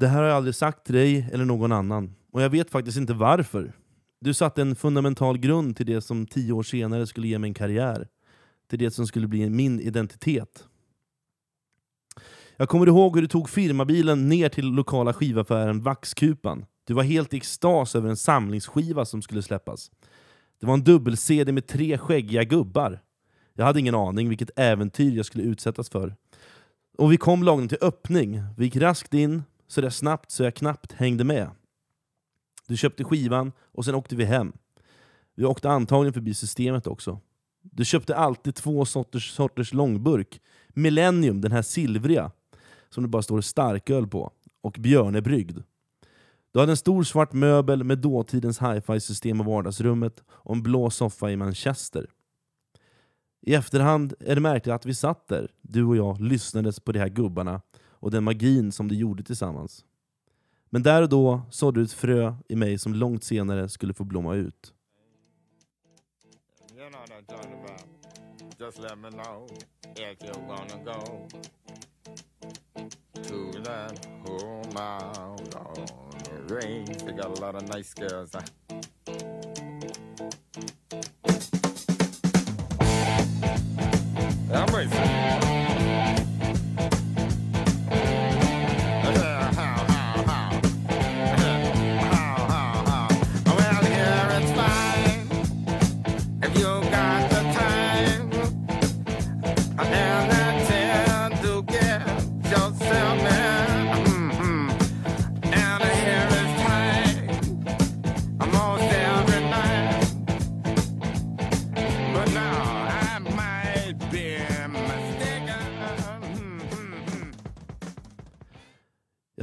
[0.04, 2.98] Det här har jag aldrig sagt till dig eller någon annan, och jag vet faktiskt
[2.98, 3.72] inte varför.
[4.20, 7.54] Du satte en fundamental grund till det som tio år senare skulle ge mig en
[7.54, 8.08] karriär.
[8.70, 10.64] Till det som skulle bli min identitet.
[12.56, 16.66] Jag kommer ihåg hur du tog firmabilen ner till lokala skivaffären Vaxkupan.
[16.86, 19.90] Du var helt i extas över en samlingsskiva som skulle släppas.
[20.60, 23.00] Det var en dubbel-CD med tre skäggiga gubbar.
[23.54, 26.14] Jag hade ingen aning vilket äventyr jag skulle utsättas för.
[26.98, 28.42] Och vi kom lagom till öppning.
[28.56, 31.50] Vi gick raskt in, så där snabbt så jag knappt hängde med.
[32.68, 34.52] Du köpte skivan och sen åkte vi hem.
[35.34, 37.20] Vi åkte antagligen förbi systemet också.
[37.62, 40.40] Du köpte alltid två sorters, sorters långburk.
[40.68, 42.30] Millennium, den här silvriga,
[42.88, 45.58] som det bara står starköl på, och Björnebryggd.
[46.52, 51.30] Du hade en stor svart möbel med dåtidens hi-fi-system i vardagsrummet och en blå soffa
[51.30, 52.06] i Manchester.
[53.46, 56.98] I efterhand är det märkligt att vi satt där, du och jag, lyssnades på de
[56.98, 57.60] här gubbarna
[58.04, 59.84] och den magin som de gjorde tillsammans.
[60.70, 64.04] Men där och då sådde du ett frö i mig som långt senare skulle få
[64.04, 64.72] blomma ut.
[66.76, 67.86] You know what I'm about.
[68.60, 69.46] Just let me know
[69.96, 71.28] if you're gonna go
[73.22, 75.86] to that home out on
[76.24, 76.98] the range.
[77.04, 78.34] They got a lot of nice girls.
[78.34, 78.42] Huh?
[84.52, 85.53] I'm racing.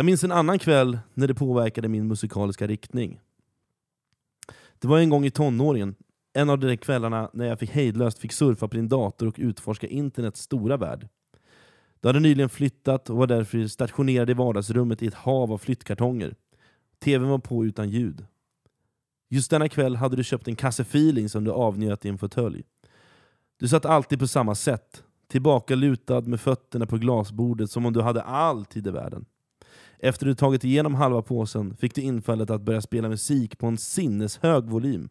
[0.01, 3.19] Jag minns en annan kväll när det påverkade min musikaliska riktning.
[4.79, 5.95] Det var en gång i tonåren,
[6.33, 9.35] en av de där kvällarna när jag fick hejdlöst fick surfa på din dator och
[9.37, 11.07] utforska internets stora värld.
[11.99, 16.35] Du hade nyligen flyttat och var därför stationerad i vardagsrummet i ett hav av flyttkartonger.
[16.99, 18.25] TVn var på utan ljud.
[19.29, 22.63] Just denna kväll hade du köpt en kasse feeling som du avnjöt i en fåtölj.
[23.59, 28.21] Du satt alltid på samma sätt, tillbakalutad med fötterna på glasbordet som om du hade
[28.21, 29.25] all tid i världen.
[30.03, 33.77] Efter du tagit igenom halva påsen fick du infallet att börja spela musik på en
[33.77, 35.09] sinneshög volym.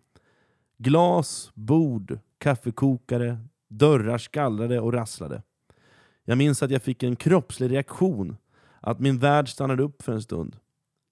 [0.79, 5.43] Glas, bord, kaffekokare, dörrar skallrade och rasslade.
[6.25, 8.37] Jag minns att jag fick en kroppslig reaktion,
[8.81, 10.57] att min värld stannade upp för en stund.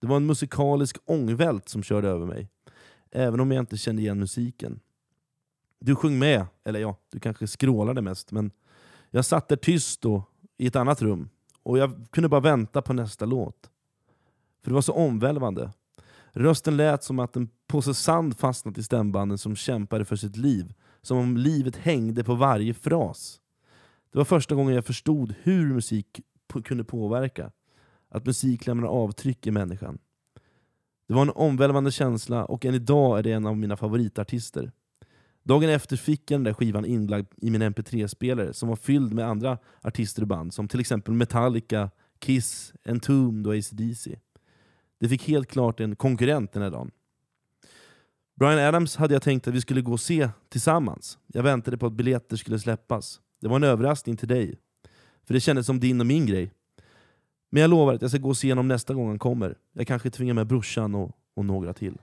[0.00, 2.48] Det var en musikalisk ångvält som körde över mig,
[3.10, 4.80] även om jag inte kände igen musiken.
[5.80, 8.50] Du sjöng med, eller ja, du kanske skrålade mest, men
[9.10, 10.22] jag satt där tyst då,
[10.56, 11.28] i ett annat rum,
[11.68, 13.70] och jag kunde bara vänta på nästa låt.
[14.62, 15.72] För det var så omvälvande.
[16.32, 20.74] Rösten lät som att en påse sand fastnat i stämbanden som kämpade för sitt liv.
[21.02, 23.40] Som om livet hängde på varje fras.
[24.12, 26.20] Det var första gången jag förstod hur musik
[26.64, 27.50] kunde påverka.
[28.08, 29.98] Att musik lämnar avtryck i människan.
[31.08, 34.72] Det var en omvälvande känsla och än idag är det en av mina favoritartister.
[35.48, 39.26] Dagen efter fick jag den där skivan inlagd i min mp3-spelare som var fylld med
[39.26, 44.18] andra artister och band som till exempel Metallica, Kiss, Entombed och ACDC.
[45.00, 46.90] Det fick helt klart en konkurrent den här dagen.
[48.40, 51.18] Brian Adams hade jag tänkt att vi skulle gå och se tillsammans.
[51.26, 53.20] Jag väntade på att biljetter skulle släppas.
[53.40, 54.58] Det var en överraskning till dig.
[55.26, 56.52] För det kändes som din och min grej.
[57.50, 59.54] Men jag lovar att jag ska gå och se honom nästa gång han kommer.
[59.72, 61.98] Jag kanske tvingar med brorsan och, och några till.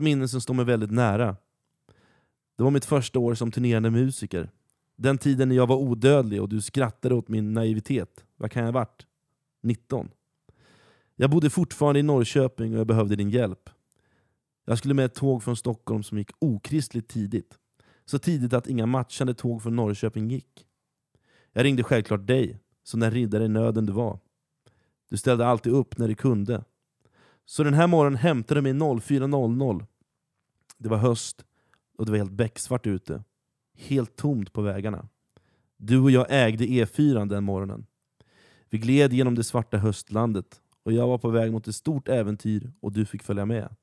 [0.00, 1.36] Ett minne som står mig väldigt nära.
[2.56, 4.50] Det var mitt första år som turnerande musiker.
[4.96, 8.24] Den tiden när jag var odödlig och du skrattade åt min naivitet.
[8.36, 9.06] Vad kan jag ha varit?
[9.62, 10.10] 19.
[11.16, 13.70] Jag bodde fortfarande i Norrköping och jag behövde din hjälp.
[14.64, 17.58] Jag skulle med ett tåg från Stockholm som gick okristligt tidigt.
[18.04, 20.66] Så tidigt att inga matchande tåg från Norrköping gick.
[21.52, 24.18] Jag ringde självklart dig, som den riddare i nöden du var.
[25.10, 26.64] Du ställde alltid upp när du kunde.
[27.50, 29.86] Så den här morgonen hämtade mig 04.00.
[30.78, 31.44] Det var höst
[31.98, 33.24] och det var helt becksvart ute.
[33.78, 35.08] Helt tomt på vägarna.
[35.76, 37.86] Du och jag ägde E4 den morgonen.
[38.68, 42.72] Vi gled genom det svarta höstlandet och jag var på väg mot ett stort äventyr
[42.80, 43.74] och du fick följa med.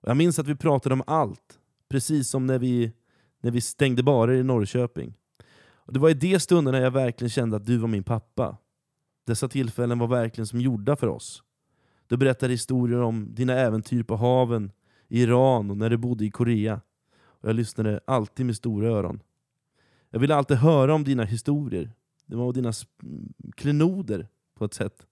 [0.00, 2.92] Och jag minns att vi pratade om allt, precis som när vi,
[3.40, 5.14] när vi stängde barer i Norrköping.
[5.60, 8.56] Och det var i de stunderna jag verkligen kände att du var min pappa.
[9.26, 11.42] Dessa tillfällen var verkligen som gjorda för oss.
[12.08, 14.72] Du berättade historier om dina äventyr på haven,
[15.08, 16.80] i Iran och när du bodde i Korea.
[17.20, 19.22] Och jag lyssnade alltid med stora öron.
[20.10, 21.92] Jag ville alltid höra om dina historier.
[22.26, 22.72] Det var dina
[23.56, 25.06] klenoder på ett sätt.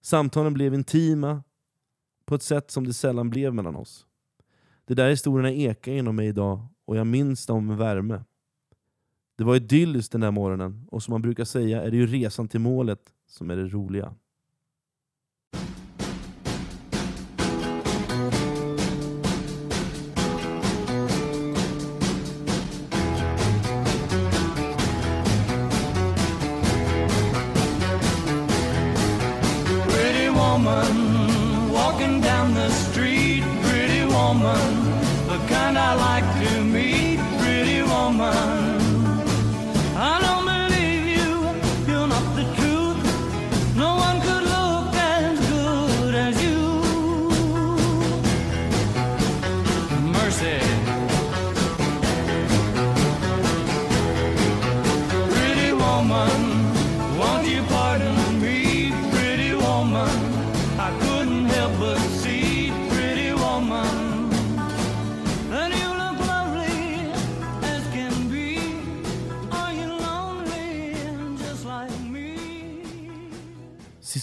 [0.00, 1.42] Samtalen blev intima
[2.24, 4.06] på ett sätt som det sällan blev mellan oss.
[4.84, 8.24] De där historierna ekar inom mig idag och jag minns dem med värme.
[9.36, 12.48] Det var idylliskt den där morgonen och som man brukar säga är det ju resan
[12.48, 14.14] till målet som är det roliga.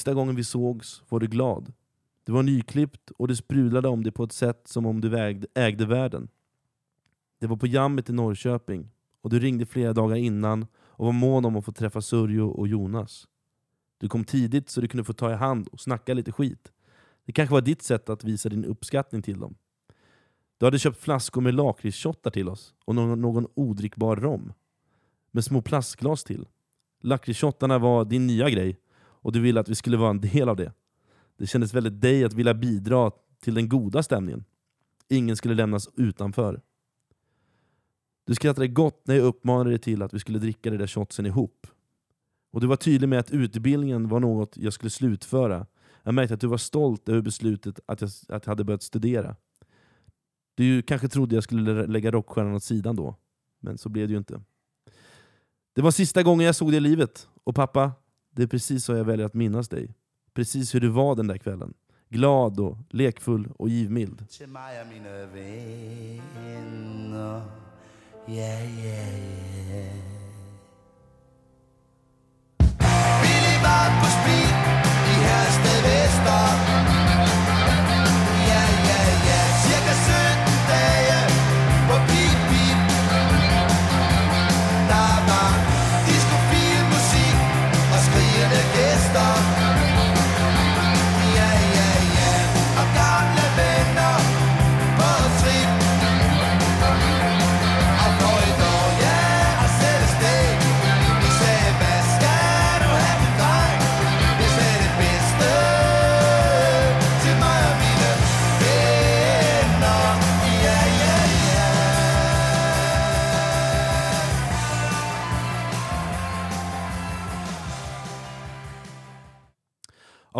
[0.06, 1.74] Sista gången vi sågs var du glad.
[2.24, 5.18] Du var nyklippt och det sprudlade om dig på ett sätt som om du
[5.56, 6.28] ägde världen.
[7.40, 8.90] Det var på jammet i Norrköping
[9.22, 12.68] och du ringde flera dagar innan och var mån om att få träffa Sörjo och
[12.68, 13.28] Jonas.
[13.98, 16.72] Du kom tidigt så du kunde få ta i hand och snacka lite skit.
[17.26, 19.56] Det kanske var ditt sätt att visa din uppskattning till dem.
[20.58, 24.54] Du hade köpt flaskor med lakritshottar till oss och någon, någon odrickbar rom.
[25.32, 26.48] Med små plastglas till.
[27.02, 28.80] Lakritshottarna var din nya grej
[29.26, 30.74] och du ville att vi skulle vara en del av det.
[31.38, 33.12] Det kändes väldigt dig att vilja bidra
[33.42, 34.44] till den goda stämningen.
[35.08, 36.62] Ingen skulle lämnas utanför.
[38.26, 41.26] Du skrattade gott när jag uppmanade dig till att vi skulle dricka de där shotsen
[41.26, 41.68] ihop.
[42.52, 45.68] Och du var tydlig med att utbildningen var något jag skulle slutföra.
[46.04, 49.36] Jag märkte att du var stolt över beslutet att jag, att jag hade börjat studera.
[50.56, 53.16] Du kanske trodde jag skulle lägga rockstjärnan åt sidan då.
[53.62, 54.42] Men så blev det ju inte.
[55.76, 57.30] Det var sista gången jag såg dig i livet.
[57.44, 57.92] Och pappa,
[58.36, 59.96] det är precis så jag väljer att minnas dig.
[60.34, 61.74] Precis hur du var den där kvällen.
[62.10, 64.30] Glad och lekfull och givmild.
[64.30, 67.42] til mig og mine venner.
[68.28, 69.06] Ja, ja,
[69.72, 69.86] ja.
[73.22, 74.54] Billig var på speed
[75.12, 77.05] i Hersted Vester.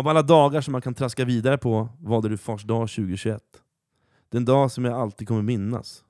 [0.06, 3.42] Av alla dagar som man kan traska vidare på valde du fars dag 2021.
[4.28, 6.04] Den dag som jag alltid kommer minnas.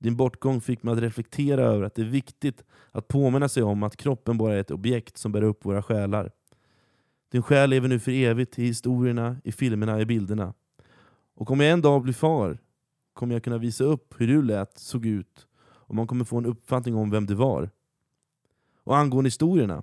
[0.00, 3.82] Din bortgång fick mig att reflektera över att det är viktigt att påminna sig om
[3.82, 6.30] att kroppen bara är ett objekt som bär upp våra själar.
[7.32, 10.54] Din själ lever nu för evigt i historierna, i filmerna, i bilderna.
[11.34, 12.58] Och om jag en dag blir far
[13.12, 16.46] kommer jag kunna visa upp hur du lät, såg ut och man kommer få en
[16.46, 17.70] uppfattning om vem du var.
[18.84, 19.82] Och angående historierna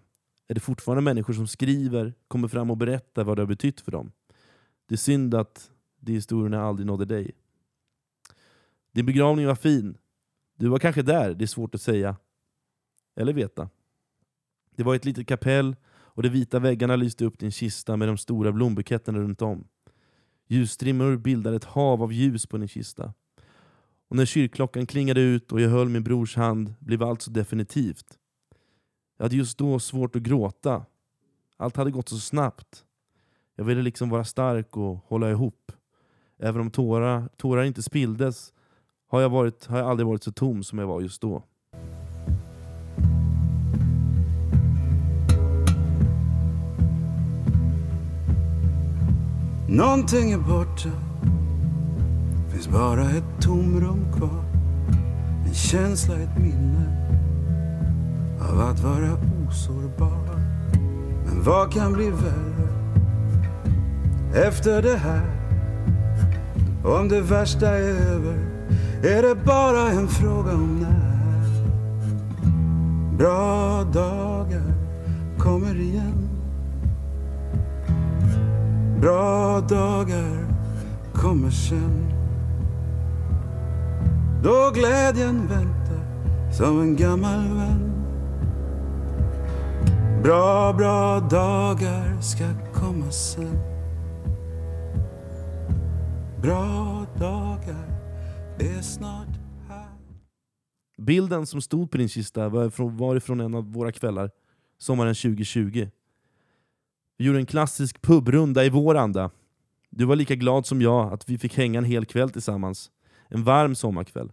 [0.53, 3.91] är det fortfarande människor som skriver, kommer fram och berättar vad det har betytt för
[3.91, 4.11] dem.
[4.87, 7.31] Det är synd att de historierna aldrig nådde dig.
[8.91, 9.97] Din begravning var fin.
[10.55, 12.15] Du var kanske där, det är svårt att säga.
[13.15, 13.69] Eller veta.
[14.75, 18.17] Det var ett litet kapell och de vita väggarna lyste upp din kista med de
[18.17, 19.67] stora blombuketterna runt om.
[20.47, 23.13] Ljusstrimmor bildade ett hav av ljus på din kista.
[24.09, 28.19] Och när kyrkklockan klingade ut och jag höll min brors hand blev allt så definitivt.
[29.23, 30.85] Jag hade just då svårt att gråta.
[31.57, 32.83] Allt hade gått så snabbt.
[33.55, 35.71] Jag ville liksom vara stark och hålla ihop.
[36.39, 38.53] Även om tårar, tårar inte spilldes
[39.07, 41.43] har jag, varit, har jag aldrig varit så tom som jag var just då.
[49.69, 50.89] Någonting är borta
[52.51, 54.43] Finns bara ett tomrum kvar
[55.47, 57.02] En känsla, ett minne
[58.49, 60.39] av att vara osårbar
[61.25, 62.67] Men vad kan bli värre
[64.47, 65.25] Efter det här?
[66.83, 68.37] Om det värsta är över
[69.03, 71.13] Är det bara en fråga om när?
[73.17, 74.73] Bra dagar
[75.39, 76.29] kommer igen.
[79.01, 80.47] Bra dagar
[81.13, 82.13] kommer sen.
[84.43, 86.03] Då glädjen väntar
[86.57, 87.92] som en gammal vän.
[90.23, 93.57] Bra, bra dagar ska komma sen
[96.41, 97.87] Bra dagar
[98.59, 99.27] är snart
[99.67, 99.97] här
[100.97, 104.31] Bilden som stod på din kista var ifrån, var ifrån en av våra kvällar,
[104.77, 105.87] sommaren 2020.
[107.17, 109.31] Vi gjorde en klassisk pubrunda i vår anda.
[109.89, 112.91] Du var lika glad som jag att vi fick hänga en hel kväll tillsammans.
[113.27, 114.31] En varm sommarkväll.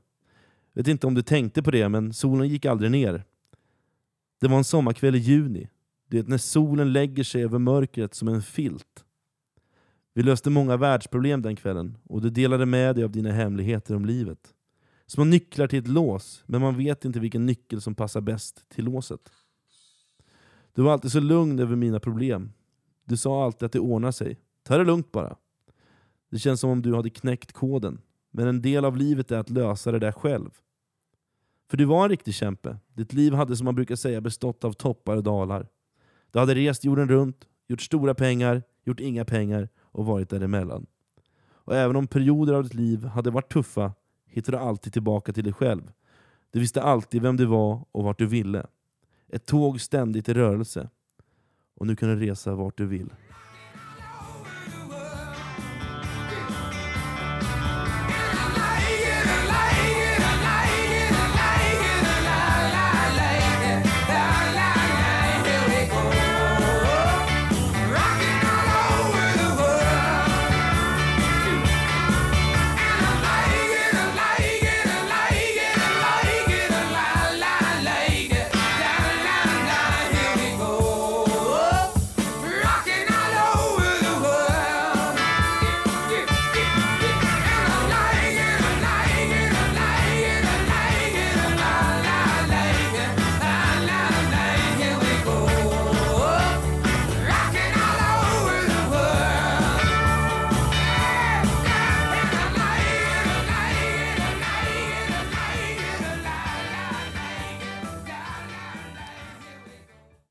[0.73, 3.25] Vet inte om du tänkte på det, men solen gick aldrig ner.
[4.41, 5.69] Det var en sommarkväll i juni.
[6.11, 9.05] Du vet när solen lägger sig över mörkret som en filt.
[10.15, 14.05] Vi löste många världsproblem den kvällen och du delade med dig av dina hemligheter om
[14.05, 14.55] livet.
[15.07, 18.85] Små nycklar till ett lås, men man vet inte vilken nyckel som passar bäst till
[18.85, 19.33] låset.
[20.75, 22.53] Du var alltid så lugn över mina problem.
[23.05, 24.39] Du sa alltid att det ordnar sig.
[24.63, 25.37] Ta det lugnt bara.
[26.31, 28.01] Det känns som om du hade knäckt koden.
[28.31, 30.51] Men en del av livet är att lösa det där själv.
[31.71, 32.77] För du var en riktig kämpe.
[32.95, 35.69] Ditt liv hade som man brukar säga bestått av toppar och dalar.
[36.31, 40.87] Du hade rest jorden runt, gjort stora pengar, gjort inga pengar och varit däremellan.
[41.53, 43.93] Och även om perioder av ditt liv hade varit tuffa
[44.27, 45.93] hittade du alltid tillbaka till dig själv.
[46.51, 48.67] Du visste alltid vem du var och vart du ville.
[49.29, 50.89] Ett tåg ständigt i rörelse.
[51.75, 53.11] Och nu kan du resa vart du vill.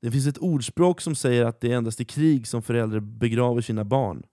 [0.10, 3.62] Det finns ett ordspråk som säger att det är endast i krig som föräldrar begraver
[3.62, 4.24] sina barn.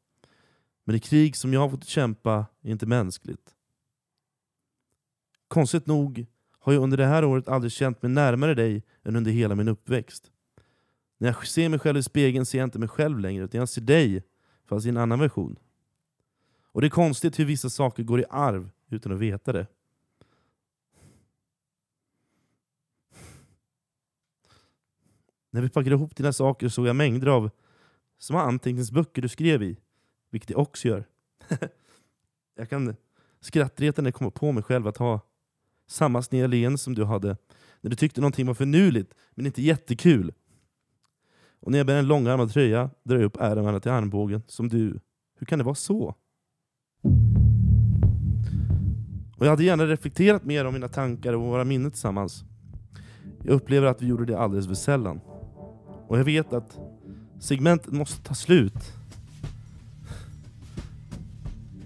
[0.85, 3.55] Men det krig som jag har fått kämpa är inte mänskligt.
[5.49, 6.27] Konstigt nog
[6.59, 9.69] har jag under det här året aldrig känt mig närmare dig än under hela min
[9.69, 10.31] uppväxt.
[11.19, 13.69] När jag ser mig själv i spegeln ser jag inte mig själv längre, utan jag
[13.69, 14.23] ser dig,
[14.65, 15.59] fast i en annan version.
[16.73, 19.67] Och det är konstigt hur vissa saker går i arv utan att veta det.
[25.51, 27.51] När vi packade ihop dina saker såg jag mängder av
[28.19, 29.77] små anteckningsböcker du skrev i,
[30.31, 31.05] vilket jag också gör.
[32.57, 32.97] jag kan
[33.41, 35.21] skrattretande när jag kommer på mig själv att ha
[35.89, 37.37] samma sneda leende som du hade
[37.81, 40.33] när du tyckte någonting var förnuligt men inte jättekul.
[41.61, 45.01] Och när jag bär en långärmad tröja drar jag upp ärmarna till armbågen som du.
[45.39, 46.15] Hur kan det vara så?
[49.37, 52.45] Och jag hade gärna reflekterat mer om mina tankar och våra minnen tillsammans.
[53.43, 55.21] Jag upplever att vi gjorde det alldeles för sällan.
[56.09, 56.79] Och jag vet att
[57.39, 58.93] segmentet måste ta slut.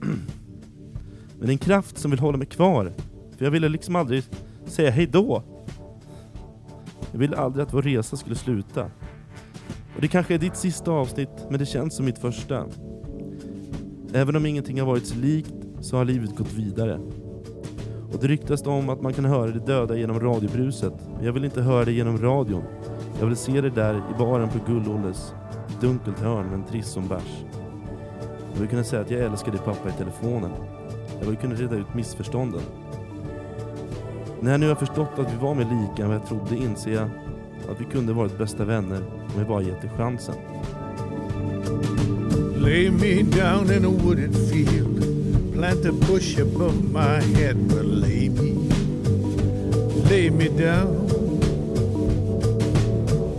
[0.01, 2.93] Men det är en kraft som vill hålla mig kvar.
[3.37, 4.25] För jag ville liksom aldrig
[4.67, 5.43] säga hej då.
[7.13, 8.85] Jag ville aldrig att vår resa skulle sluta.
[9.95, 12.67] Och det kanske är ditt sista avsnitt, men det känns som mitt första.
[14.13, 17.01] Även om ingenting har varit sig likt så har livet gått vidare.
[18.13, 20.95] Och det ryktas om att man kan höra det döda genom radiobruset.
[21.17, 22.65] Men jag vill inte höra det genom radion.
[23.21, 25.35] Jag vill se dig där i baren på Gull-Olles
[25.81, 27.45] dunkelt hörn med en triss som bärs.
[28.53, 30.51] Jag vill kunna säga att jag älskar dig pappa i telefonen.
[31.21, 32.61] Jag vill kunna reda ut missförstånden.
[34.41, 36.93] När jag nu har förstått att vi var mer lika än vad jag trodde inser
[36.93, 37.09] jag
[37.71, 39.03] att vi kunde varit bästa vänner
[39.35, 40.35] om jag bara gett dig chansen.
[42.57, 44.91] Lay me down in a wooded field.
[45.55, 48.71] Plant a bush above my head, but lay me,
[50.11, 51.00] lay me down.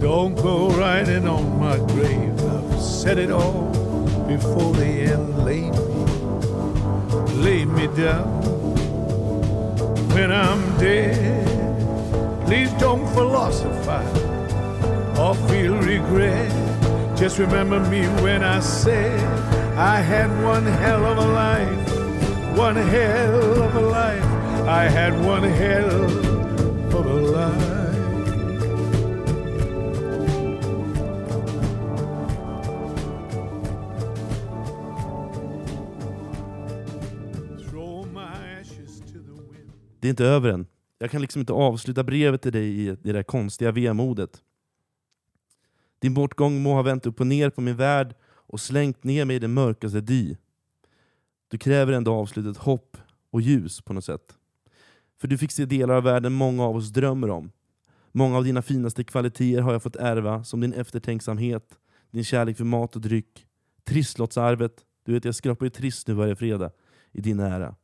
[0.02, 2.34] Don't go riding on my grave.
[2.44, 3.70] I've said it all
[4.28, 4.84] before the
[5.14, 5.46] end.
[5.46, 5.78] Lay me,
[7.44, 8.42] lay me down.
[10.16, 11.46] When I'm dead,
[12.48, 14.24] please don't philosophize
[15.20, 16.50] or feel regret.
[17.16, 19.20] Just remember me when I said
[19.78, 24.26] I had one hell of a life, one hell of a life.
[24.68, 26.31] I had one hell
[40.12, 40.68] inte över än.
[41.00, 44.42] Jag kan liksom inte avsluta brevet till dig i i det där konstiga vemodet.
[46.00, 49.36] Din bortgång må ha vänt upp och ner på min värld och slängt ner mig
[49.36, 50.36] i den mörkaste dy.
[51.48, 52.98] Du kräver ändå avslutet hopp
[53.32, 54.38] och ljus på något sätt.
[55.22, 57.52] För du fick se delar av världen många av oss drömmer om.
[58.12, 61.80] Många av dina finaste kvaliteter har jag fått ärva, som din eftertänksamhet,
[62.12, 63.48] din kärlek för mat och dryck,
[63.84, 64.74] trisslottsarvet,
[65.06, 66.72] du vet jag skrapar ju trist nu varje fredag,
[67.12, 67.76] i din ära.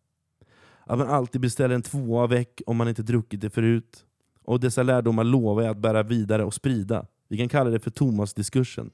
[0.87, 4.05] Att man alltid beställer en tvåa väck om man inte druckit det förut.
[4.43, 7.05] Och dessa lärdomar lovar jag att bära vidare och sprida.
[7.29, 8.89] Vi kan kalla det för Thomas-diskursen.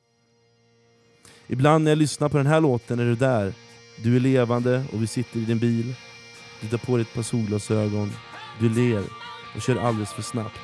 [1.48, 3.54] Ibland när jag lyssnar på den här låten är du där.
[4.04, 5.96] Du är levande och vi sitter i din bil.
[6.62, 8.12] Du tar på dig ett par solglasögon.
[8.60, 9.04] Du ler
[9.56, 10.60] och kör alldeles för snabbt.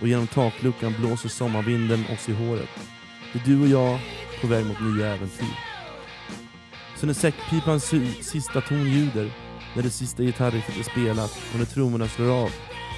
[0.00, 2.68] Och genom takluckan blåser sommarvinden oss i håret.
[3.32, 4.00] Det är du och jag
[4.40, 5.58] på väg mot nya äventyr.
[6.96, 9.30] Så när säckpipans sista ton ljuder,
[9.78, 12.50] när det sista gitarriffet är spelat och när trummorna slår av,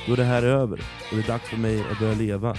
[0.06, 2.56] då är det här över och det är dags för mig att börja leva.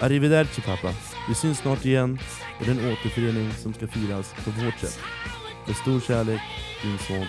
[0.00, 0.94] Arrivederci pappa.
[1.28, 2.18] Vi syns snart igen
[2.58, 4.98] och det är en återförening som ska firas på vårt sätt.
[5.66, 6.40] Med stor kärlek,
[6.82, 7.26] din son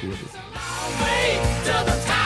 [0.00, 2.17] Fredrik.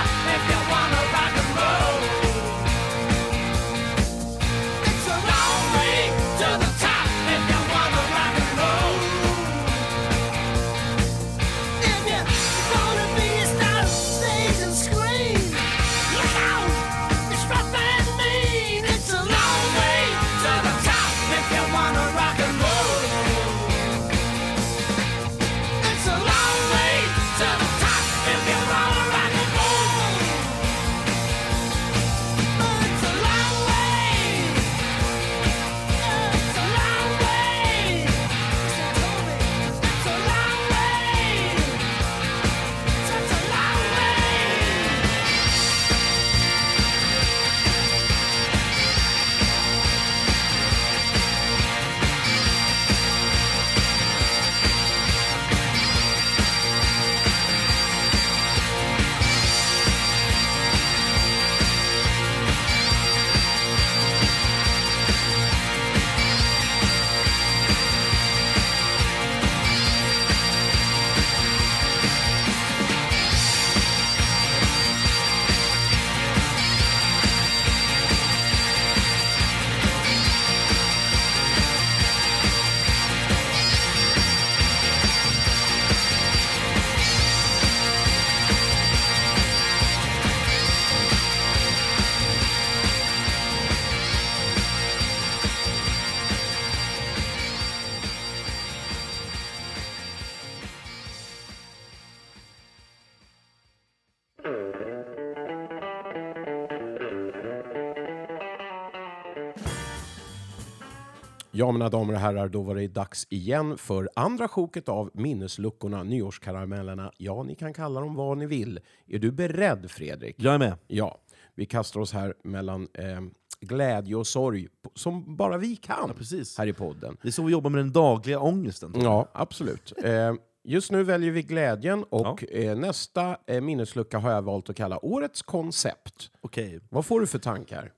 [111.63, 116.03] Ja, mina damer och herrar, då var det dags igen för andra sjoket av minnesluckorna,
[116.03, 117.13] nyårskaramellerna.
[117.17, 118.81] Ja, ni kan kalla dem vad ni vill.
[119.07, 120.37] Är du beredd, Fredrik?
[120.39, 120.75] Jag är med.
[120.87, 121.19] Ja.
[121.55, 123.21] Vi kastar oss här mellan eh,
[123.61, 126.59] glädje och sorg, som bara vi kan Ja, precis.
[126.59, 127.17] här i podden.
[127.23, 128.93] Det är så vi jobbar med den dagliga ångesten.
[128.97, 129.93] Ja, absolut.
[130.05, 130.35] Eh,
[130.65, 135.05] just nu väljer vi glädjen och eh, nästa eh, minneslucka har jag valt att kalla
[135.05, 136.31] Årets koncept.
[136.41, 136.81] Okej.
[136.91, 137.93] Vad får du för tankar?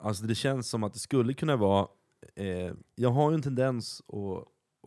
[0.00, 1.86] Alltså det känns som att det skulle kunna vara...
[2.36, 4.38] Eh, jag har ju en tendens att,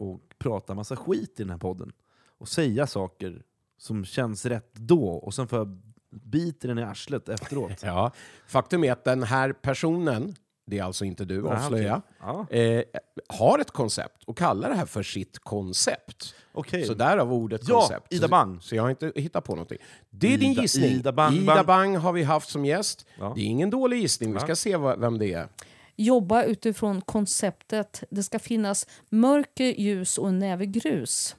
[0.04, 1.92] att prata massa skit i den här podden.
[2.38, 3.42] Och säga saker
[3.78, 7.72] som känns rätt då, och sen får jag bita den i arslet efteråt.
[7.84, 8.12] Ja,
[8.48, 10.36] faktum är att den här personen,
[10.66, 12.78] det är alltså inte du, Nej, avslöja, okej.
[12.78, 12.84] eh,
[13.30, 16.36] har ett koncept och kallar det här för sitt koncept.
[16.54, 16.84] Okej.
[16.86, 18.14] Så därav ordet Ja, koncept.
[18.14, 18.64] Ida Bang.
[18.64, 19.78] Så jag har inte hittat på någonting.
[20.10, 20.92] Det är din Ida- gissning.
[20.92, 21.66] Ida Bang, Ida Bang.
[21.68, 23.06] Bang har vi haft som gäst.
[23.20, 23.32] Ja.
[23.36, 24.34] Det är ingen dålig gissning.
[24.34, 25.48] Vi ska se vad, vem det är.
[25.98, 31.36] Jobba utifrån konceptet det ska finnas mörker, ljus och en näve grus.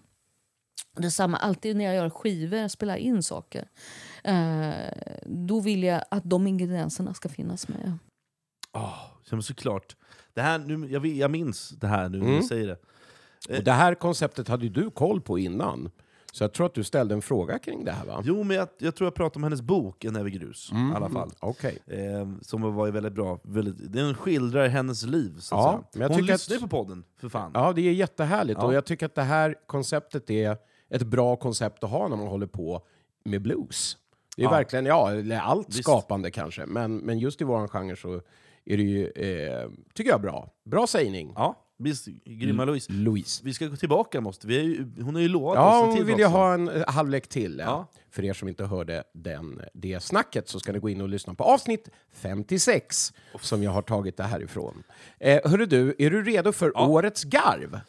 [0.97, 3.69] Detsamma alltid när jag gör skivor, spelar in saker.
[4.25, 4.71] Eh,
[5.27, 7.99] då vill jag att de ingredienserna ska finnas med.
[8.73, 8.95] Oh,
[9.31, 9.97] ja, såklart.
[10.35, 12.41] Det här, nu, jag, jag minns det här nu när Mm.
[12.41, 12.79] du säger det.
[13.59, 15.91] Och det här konceptet hade du koll på innan.
[16.33, 18.23] Så jag tror att du ställde en fråga kring det här va?
[18.25, 20.73] Jo, men jag, jag tror jag pratade om hennes bok En näve grus.
[20.73, 20.93] Mm.
[20.93, 21.31] I alla fall.
[21.41, 21.79] Okej.
[21.87, 23.39] Eh, som var väldigt bra.
[23.43, 25.39] Väldigt, den skildrar hennes liv.
[25.39, 25.83] Så att Ja, säga.
[25.93, 27.51] men jag Hon lyssnar ju att- på podden, för fan.
[27.55, 28.59] Ja, det är jättehärligt.
[28.61, 28.67] Ja.
[28.67, 30.57] Och jag tycker att det här konceptet är
[30.91, 32.83] ett bra koncept att ha när man håller på
[33.25, 33.97] med blues.
[34.37, 34.51] Det är Ja.
[34.51, 35.11] verkligen, ja,
[35.41, 35.83] allt Visst.
[35.83, 38.15] skapande kanske, men, men just i vår genre så
[38.65, 40.51] är det ju, eh, tycker jag, bra.
[40.65, 41.33] Bra sägning.
[41.37, 42.07] Ja, visst.
[42.25, 42.93] Grymma Louise.
[42.93, 43.41] Louise.
[43.45, 44.55] Vi ska gå tillbaka måste vi.
[44.63, 47.59] Ju, hon har ju lovat Ja, oss en till vill ju ha en halvlek till.
[47.59, 47.65] Ja.
[47.65, 47.87] Ja.
[48.11, 51.35] För er som inte hörde den, det snacket så ska ni gå in och lyssna
[51.35, 54.83] på avsnitt 56 som jag har tagit det här ifrån.
[55.21, 56.87] Eh, hörru du, är du redo för Ja.
[56.87, 57.81] årets garv?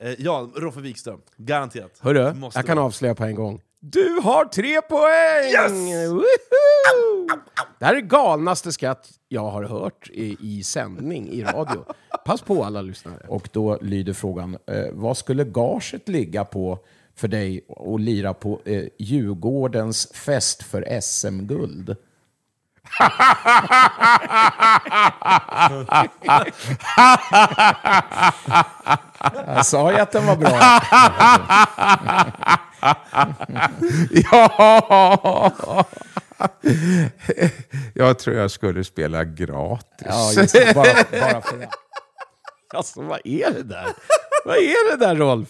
[0.00, 1.20] Eh, ja, Roffe Wikström.
[1.36, 1.98] Garanterat.
[2.00, 2.86] Hörru, Måste jag kan vara.
[2.86, 3.62] avslöja på en gång.
[3.80, 6.08] Du har tre poäng!
[6.08, 6.24] Woho!
[7.78, 11.84] Det här är galnaste skatt jag har hört i, i sändning i radio.
[12.24, 13.26] Pass på alla lyssnare.
[13.28, 16.78] Och då lyder frågan, eh, vad skulle gaget ligga på
[17.14, 21.96] för dig att lira på eh, Djurgårdens fest för SM-guld?
[29.46, 30.60] Jag sa ju att den var bra.
[34.30, 35.84] ja!
[37.94, 39.86] Jag tror jag skulle spela gratis.
[40.04, 40.74] Ja, just det.
[40.74, 41.68] Bara, bara för det.
[42.74, 43.86] Alltså, vad är det där?
[44.44, 45.48] Vad är det där, Rolf?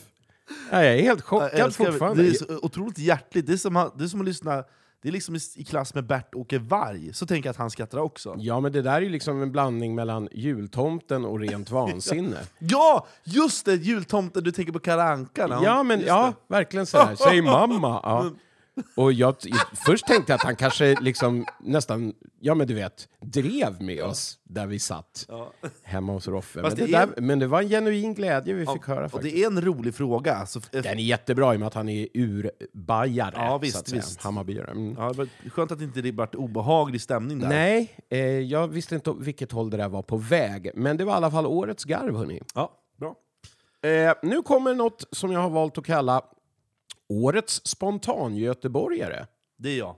[0.70, 2.22] Ja, jag är helt chockad fortfarande.
[2.22, 3.46] Det är så otroligt hjärtligt.
[3.46, 4.64] Det är som, att- det är som att lyssna...
[5.02, 7.12] Det är liksom i, klass med Bert-Åke Varg.
[7.14, 8.34] Så tänker jag att han skrattar också.
[8.38, 12.36] Ja, men det där är ju liksom en blandning mellan jultomten och rent vansinne.
[12.58, 13.74] Ja, just det!
[13.74, 15.46] Jultomten, du tänker på Kalle Anka.
[15.46, 16.54] när hon- Ja, men ja, det.
[16.54, 17.14] verkligen sådär.
[17.16, 18.00] Säg mamma.
[18.02, 18.30] Ja.
[18.96, 19.36] Och jag,
[19.86, 24.38] först tänkte jag att han kanske liksom nästan, ja men du vet, drev med oss
[24.44, 25.52] där vi satt Ja.
[25.82, 26.62] hemma hos Roffe.
[26.62, 29.10] Men det, det är- där, men det var en genuin glädje vi fick höra Och
[29.10, 29.34] faktiskt.
[29.34, 30.34] det är en rolig fråga.
[30.34, 33.34] Alltså, f- Den är jättebra i och med att han är urbajare.
[33.36, 34.00] Ja, visst, så att säga.
[34.02, 34.20] visst.
[34.22, 34.70] Hammarbyare.
[34.70, 34.94] Mm.
[34.98, 35.12] ja,
[35.42, 37.48] det skönt att det inte vart obehaglig stämning där.
[37.48, 40.70] Nej, eh, jag visste inte vilket håll det där var på väg.
[40.74, 42.40] Men det var i alla fall årets garv, hörni.
[42.54, 43.14] Ja, bra.
[43.90, 46.22] Eh, nu kommer något som jag har valt att kalla
[47.08, 49.26] Årets spontan-göteborgare.
[49.58, 49.94] Det är jag.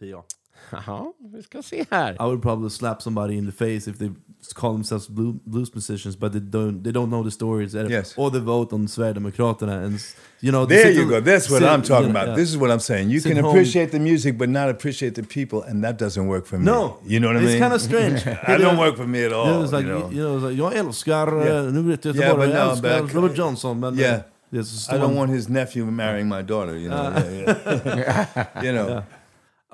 [0.00, 0.22] Det är jag.
[0.70, 2.12] Jaha, vi ska se här.
[2.12, 4.10] I would probably slap somebody in the face if they
[4.54, 8.14] call themselves blue, blues musicians, but they don't they don't know the stories or- Yes.
[8.16, 9.72] or they vote on Sverigedemokraterna.
[9.84, 9.98] And
[10.40, 11.20] you know, There you go.
[11.20, 12.26] That's what sit- I'm talking you know, about.
[12.26, 12.36] yeah.
[12.36, 13.10] This is what I'm saying.
[13.10, 13.50] You Sit can home.
[13.50, 16.64] appreciate the music, but not appreciate the people, and that doesn't work for me.
[16.64, 17.62] No, you know what I it's mean?
[17.62, 18.26] kind of strange.
[18.48, 19.46] I don't work for me at all.
[19.48, 20.10] Yeah, it's like, you know?
[20.12, 21.66] you know, it's like, jag älskar, Yeah.
[21.66, 22.72] eh, nu vet jag Yeah, inte bara, but jag no,
[23.04, 24.20] älskar Robert Johnson, men Yeah.
[24.54, 26.76] Eh, I don't want his nephew marrying my daughter.
[26.76, 28.46] You know, yeah, yeah.
[28.64, 28.90] you know.
[28.90, 29.02] Ja.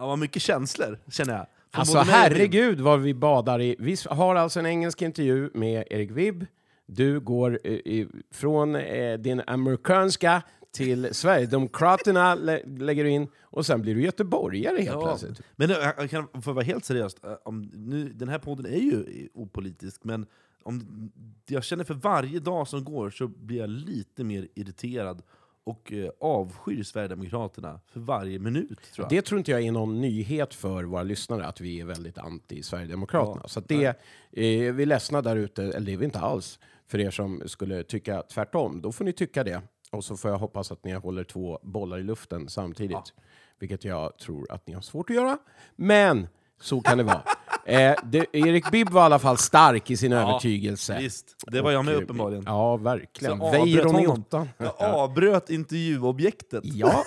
[0.00, 1.46] Ja, vad mycket känslor, känner jag.
[1.72, 3.76] Från Alltså herregud vad vi badar i.
[3.78, 6.46] Vi har alltså en engelsk intervju med Erik Vibb.
[6.86, 13.66] Du går eh, i, från eh, din amerikanska till Sverigedemokraterna lä lägger du in och
[13.66, 15.40] sen blir du göteborgare helt Ja, plötsligt.
[15.56, 18.66] Men jag, jag kan, för att vara helt seriös, eh, om, nu, den här podden
[18.66, 20.26] är ju opolitisk, men
[20.62, 21.10] om,
[21.46, 25.22] jag känner för varje dag som går så blir jag lite mer irriterad
[25.64, 28.78] och eh, avskyr Sverigedemokraterna för varje minut.
[28.94, 29.10] Tror jag.
[29.10, 33.40] Det tror inte jag är någon nyhet för våra lyssnare att vi är väldigt anti-Sverigedemokraterna.
[33.42, 33.48] Ja.
[33.48, 33.94] Så det, eh,
[34.32, 37.82] vi är ledsna där ute, eller det är vi inte alls, för er som skulle
[37.82, 38.80] tycka tvärtom.
[38.82, 39.62] Då får ni tycka det.
[39.90, 43.14] Och så får jag hoppas att ni håller två bollar i luften samtidigt.
[43.58, 45.38] Vilket jag tror att ni har svårt att göra.
[45.76, 46.28] Men
[46.60, 47.22] så kan det vara.
[47.64, 50.98] Eh, det, Erik Bibb var i alla fall stark i sin Ja, övertygelse.
[50.98, 52.44] Visst, det var jag med eh, uppenbarligen.
[52.46, 53.38] Ja, verkligen.
[53.38, 54.48] Weiron i ottan.
[54.58, 56.64] Jag avbröt intervjuobjektet.
[56.64, 57.04] Ja,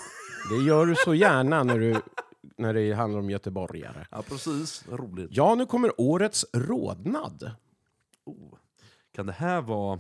[0.50, 1.96] det gör du så gärna när, du,
[2.58, 4.08] när det handlar om göteborgare.
[4.12, 4.86] Ja, precis.
[4.92, 5.30] Roligt.
[5.32, 7.52] Ja, nu kommer årets rodnad.
[8.26, 8.36] Oh.
[9.16, 10.00] Kan det här vara...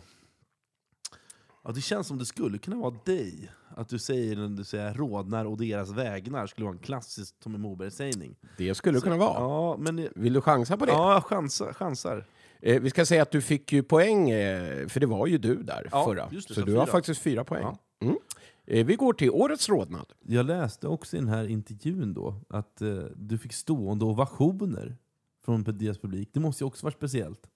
[1.63, 3.51] Ja, det känns som det skulle kunna vara dig.
[3.75, 7.57] Att du säger när du säger rodnar och deras vägnar skulle vara en klassisk Tommy
[7.57, 8.35] Moberg-sägning.
[8.57, 9.39] Det skulle det kunna vara.
[9.39, 10.07] Ja, men...
[10.15, 10.91] Vill du chansa på det?
[10.91, 11.73] Ja, jag chansar.
[11.73, 12.25] chansar.
[12.61, 15.63] Eh, vi ska säga att du fick ju poäng, eh, för det var ju du
[15.63, 16.29] där Ja, förra.
[16.29, 17.77] det, så så du har faktiskt fyra poäng.
[18.01, 18.17] Mm.
[18.65, 20.13] Eh, vi går till årets rodnad.
[20.21, 24.97] Jag läste också i den här intervjun då att eh, du fick stående ovationer
[25.45, 26.29] från deras publik.
[26.33, 27.49] Det måste ju också vara speciellt.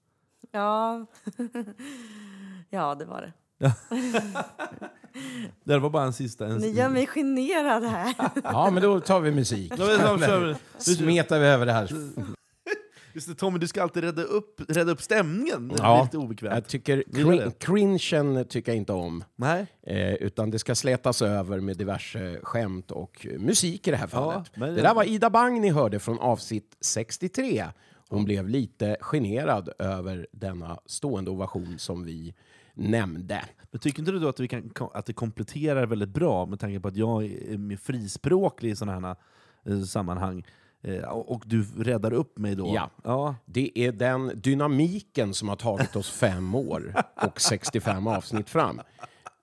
[0.51, 1.05] Ja.
[2.70, 3.34] ja, det var det.
[5.64, 6.45] Det var bara en sista...
[6.47, 8.14] En, Ni gör mig generad här.
[8.43, 9.74] Ja, men då tar vi musik.
[9.78, 10.55] Ja.
[10.78, 11.91] Smetar vi över det här.
[13.14, 15.72] Just det, Tommy, du ska alltid rädda upp, rädda upp stämningen.
[15.78, 16.53] Ja, lite obekvämt.
[16.55, 17.60] jag tycker Gillar crin- det?
[17.60, 19.24] cringen tycker jag inte om.
[19.36, 19.68] Nej.
[19.88, 24.51] Eh, utan det ska slätas över med diverse skämt och musik i det här fallet.
[24.58, 27.66] men- Det där var Ida Bang ni hörde från avsnitt 63.
[28.10, 32.34] Hon blev lite generad över denna stående ovation som vi
[32.78, 33.45] nämnde.
[33.71, 36.80] Men tycker inte du då att, vi kan, att det kompletterar väldigt bra med tanke
[36.80, 39.15] på att jag är mer frispråklig i sådana här
[39.65, 40.45] eh, sammanhang?
[40.82, 42.71] Eh, och, du räddar upp mig då?
[42.75, 42.89] Ja.
[43.03, 43.36] ja.
[43.45, 48.82] Det är den dynamiken som har tagit oss fem år och 65 avsnitt fram.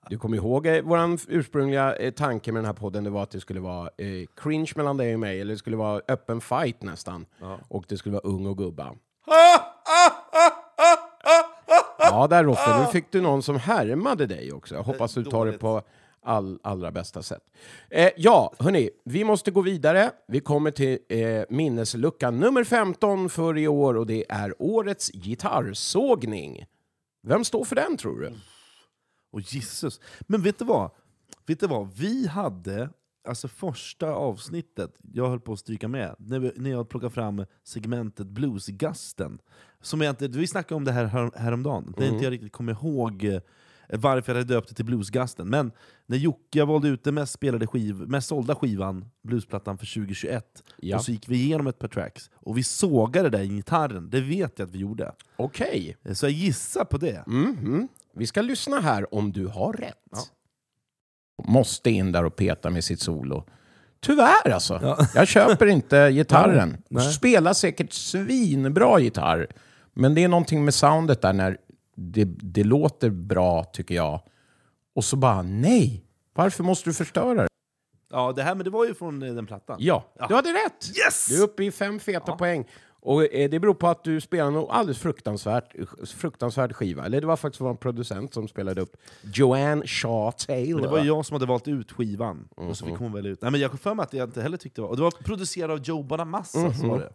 [0.09, 3.31] Du kommer ihåg eh, vår ursprungliga eh, tanke med den här podden, det var att
[3.31, 6.83] det skulle vara eh, cringe mellan dig och mig, eller det skulle vara öppen fight
[6.83, 7.25] nästan.
[7.67, 8.95] Och det skulle vara ung och gubba.
[12.11, 14.75] Ja, där Roffe, nu fick du någon som härmade dig också.
[14.75, 15.81] Jag hoppas du tar det på
[16.25, 17.43] all, allra bästa sätt.
[17.89, 20.11] Eh, ja, hörni, vi måste gå vidare.
[20.27, 26.65] Vi kommer till eh, minneslucka nummer 15 för i år och det är årets gitarrsågning.
[27.23, 28.33] Vem står för den tror du?
[29.31, 29.99] Och Jesus.
[30.21, 30.91] Men vet du vad?
[31.45, 31.93] Vet du vad?
[31.93, 32.89] Vi hade,
[33.27, 37.45] alltså första avsnittet, jag höll på att stryka med, när, vi, när jag plockade fram
[37.63, 39.39] segmentet Bluesgasten.
[39.85, 42.51] Som jag inte, vi snackade om det här här- häromdagen, det är inte jag riktigt
[42.51, 43.39] kommer ihåg eh,
[43.89, 45.49] varför jag hade döpt det till Bluesgasten.
[45.49, 45.71] Men
[46.05, 50.97] när Jocke valde ut den mest, spelade skiv, mest sålda skivan, bluesplattan för 2021, Ja.
[50.97, 54.09] och så gick vi igenom ett par tracks, och vi sågade det där i gitarren,
[54.09, 55.11] det vet jag att vi gjorde.
[55.35, 55.97] Okej.
[56.13, 57.23] Så jag gissar på det.
[57.27, 57.87] Mhm.
[58.13, 60.31] Vi ska lyssna här om du har rätt.
[61.47, 63.43] Måste in där och peta med sitt solo.
[63.99, 64.97] Tyvärr alltså.
[65.15, 66.77] Jag köper inte gitarren.
[66.89, 67.13] Nej.
[67.13, 69.47] Spelar säkert svinbra gitarr.
[69.95, 71.57] Men det är någonting med soundet där när
[71.95, 74.21] det, det låter bra tycker jag.
[74.95, 76.05] Och så bara nej.
[76.33, 77.47] Varför måste du förstöra det?
[78.11, 79.77] Ja, det här men det var ju från eh, den plattan.
[79.79, 80.97] Ja, du hade rätt!
[81.05, 81.27] Yes!
[81.29, 82.65] Du är uppe i fem feta poäng.
[82.99, 85.75] Och eh, det beror på att du spelar en alldeles fruktansvärt,
[86.07, 87.05] fruktansvärd skiva.
[87.05, 88.97] Eller det var faktiskt vår producent som spelade upp
[89.33, 90.73] Joanne Shaw Taylor.
[90.73, 93.03] Men det var jag som hade valt ut skivan, och så fick Mhm.
[93.03, 93.41] hon välja ut.
[93.41, 94.89] Nej, men jag har för mig att jag inte heller tyckte det var...
[94.89, 96.89] Och det var producerat av Joe Bonamassa, så Mhm.
[96.89, 97.09] var det.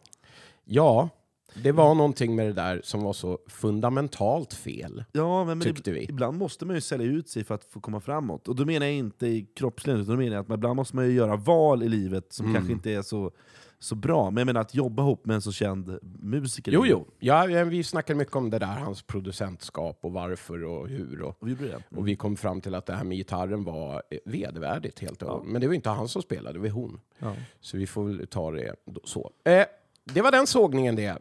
[0.65, 1.09] Ja,
[1.55, 5.05] det var någonting med det där som var så fundamentalt fel.
[5.13, 6.03] Ja, men, men Tyckte vi.
[6.05, 8.49] ibland måste man ju sälja ut sig för att få komma framåt.
[8.49, 10.97] Och då menar jag inte i kroppsligen, utan då menar jag att man, ibland måste
[10.97, 12.55] man ju göra val i livet som Mm.
[12.57, 13.31] kanske inte är så,
[13.79, 14.31] så bra.
[14.31, 16.73] Men jag menar att jobba ihop med en så känd musiker.
[16.73, 17.07] Jo, jo.
[17.19, 21.23] Ja, ja, vi snackade mycket om det där, hans producentskap och varför och hur.
[21.23, 21.83] Och, Och vi det.
[21.97, 25.47] och vi kom fram till att det här med gitarren var eh, vedervärdigt helt och
[25.47, 27.01] Men det var inte han som spelade, det var hon.
[27.19, 27.35] Ja.
[27.61, 29.31] Så vi får väl ta det då, så.
[29.45, 29.65] Eh,
[30.05, 31.19] det var den sågningen det.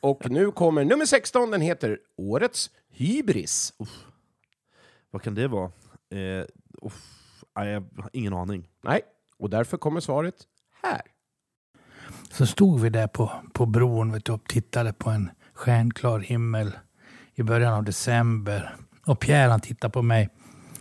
[0.00, 3.72] Och nu kommer nummer 16, den heter Årets hybris.
[5.10, 5.70] Vad kan det vara?
[6.10, 6.44] Eh,
[6.82, 8.68] uff, nej, jag har ingen aning.
[8.84, 9.00] Nej,
[9.38, 10.34] och därför kommer svaret
[10.82, 11.02] här.
[12.30, 16.72] Så stod vi där på, på bron vet du, och tittade på en stjärnklar himmel
[17.34, 18.76] i början av december.
[19.06, 20.28] Och Pierre han tittade på mig.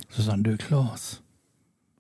[0.10, 1.22] Så sa han, du Claes,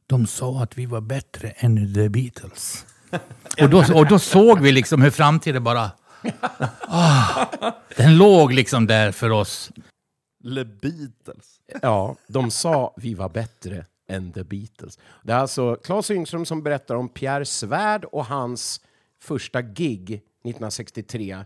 [0.07, 2.85] de sa att vi var bättre än The Beatles.
[3.61, 5.91] och, då, och då såg vi liksom hur framtiden bara...
[6.91, 7.45] Ah,
[7.97, 9.71] den låg liksom där för oss.
[10.43, 11.61] Le Beatles.
[11.81, 14.99] Ja, de sa vi var bättre än The Beatles.
[15.23, 18.81] Det är alltså Claes Yngström som berättar om Pierre Svärd och hans
[19.21, 21.45] första gig 1963.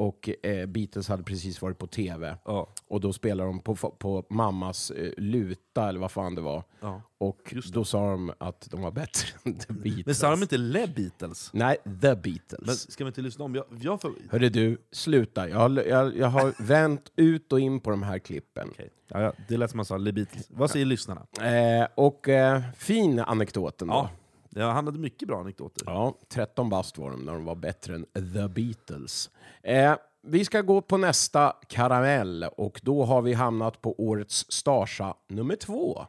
[0.00, 2.36] Och eh, Beatles hade precis varit på tv.
[2.44, 2.68] Ja.
[2.88, 6.64] Och då spelade de på, på mammas eh, luta, eller vad fan det var.
[6.80, 7.02] Ja.
[7.18, 10.06] Och då sa de att de var bättre än The Beatles.
[10.06, 11.50] Men sa de inte Le Beatles?
[11.52, 12.66] Nej, The Beatles.
[12.66, 13.54] Men ska vi inte lyssna om?
[13.54, 14.12] Jag, jag får...
[14.30, 15.48] Hörru du, sluta.
[15.48, 18.70] Jag, har- jag, jag har vänt ut och in på de här klippen.
[19.08, 20.46] Ja, ja, det lät som man sa Le Beatles.
[20.50, 21.26] Vad säger lyssnarna?
[21.40, 24.08] Eh, och eh, fin anekdoten då.
[24.50, 24.70] Ja.
[24.70, 25.82] Han hade mycket bra anekdoter.
[25.86, 29.30] Ja, 13 bast var de när de var bättre än The Beatles.
[29.62, 35.14] Eh, vi ska gå på nästa karamell och då har vi hamnat på årets Starsa
[35.28, 36.06] nummer två.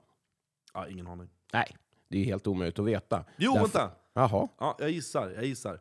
[0.73, 1.29] Ja, ingen aning.
[1.53, 1.77] Nej,
[2.09, 3.25] det är helt omöjligt att veta.
[3.37, 3.91] Jo, Därför- vänta!
[4.13, 4.47] Jaha.
[4.59, 5.79] Ja, jag gissar, jag gissar.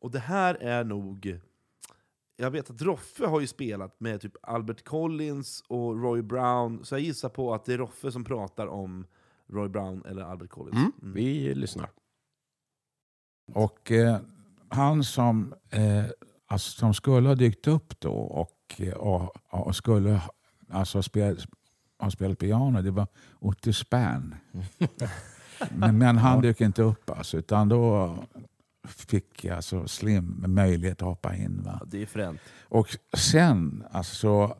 [0.00, 1.40] Och det här är nog...
[2.36, 6.94] Jag vet att Roffe har ju spelat med typ Albert Collins och Roy Brown, så
[6.94, 9.06] jag gissar på att det är Roffe som pratar om
[9.48, 10.76] Roy Brown eller Albert Collins.
[10.76, 11.14] Mm, Mm.
[11.14, 11.90] vi lyssnar.
[13.52, 14.18] Och eh,
[14.68, 16.04] han som, eh,
[16.46, 20.20] alltså, som skulle ha dykt upp då och, eh, och, och skulle
[20.70, 21.40] alltså, spela,
[21.98, 23.06] ha spelat piano, det var
[23.38, 24.34] Otte Spann.
[25.70, 28.16] men, men han dök inte upp alltså, utan då
[28.84, 31.62] fick alltså Slim möjlighet att hoppa in.
[31.62, 31.78] Va?
[31.80, 32.40] Ja, det är fränt.
[32.62, 34.56] Och sen alltså, så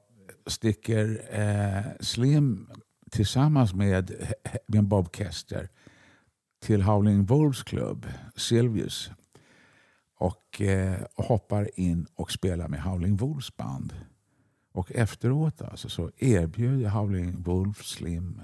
[0.46, 2.70] sticker eh, Slim
[3.10, 4.34] tillsammans med,
[4.66, 5.68] med Bob Kester
[6.62, 8.06] till Howling Wolves klubb,
[8.36, 9.10] Silvius.
[10.14, 13.94] Och eh, hoppar in och spelar med Howling Wolves band.
[14.72, 18.40] Och efteråt alltså, så erbjöd Howling Wolves Slim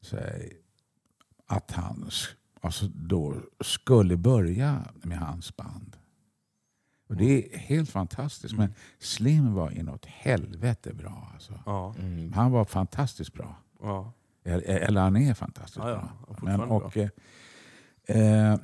[0.00, 0.52] sig
[1.46, 2.10] att han
[2.60, 5.96] alltså, då skulle börja med hans band.
[7.08, 8.56] Och det är helt fantastiskt.
[8.56, 11.30] Men Slim var inåt helvete bra.
[11.34, 11.60] Alltså.
[11.66, 11.94] Ja.
[12.34, 13.56] Han var fantastiskt bra.
[13.82, 14.12] Ja.
[14.44, 16.08] Eller, han är fantastiskt Ja, ja.
[16.28, 16.38] bra.
[16.42, 17.08] Men, och, eh,
[18.06, 18.56] eh,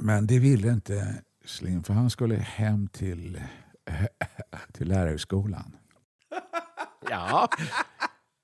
[0.00, 1.14] men det ville inte
[1.44, 3.40] Slim, för han skulle hem till,
[4.72, 5.76] till lärarhögskolan.
[7.10, 7.48] Ja,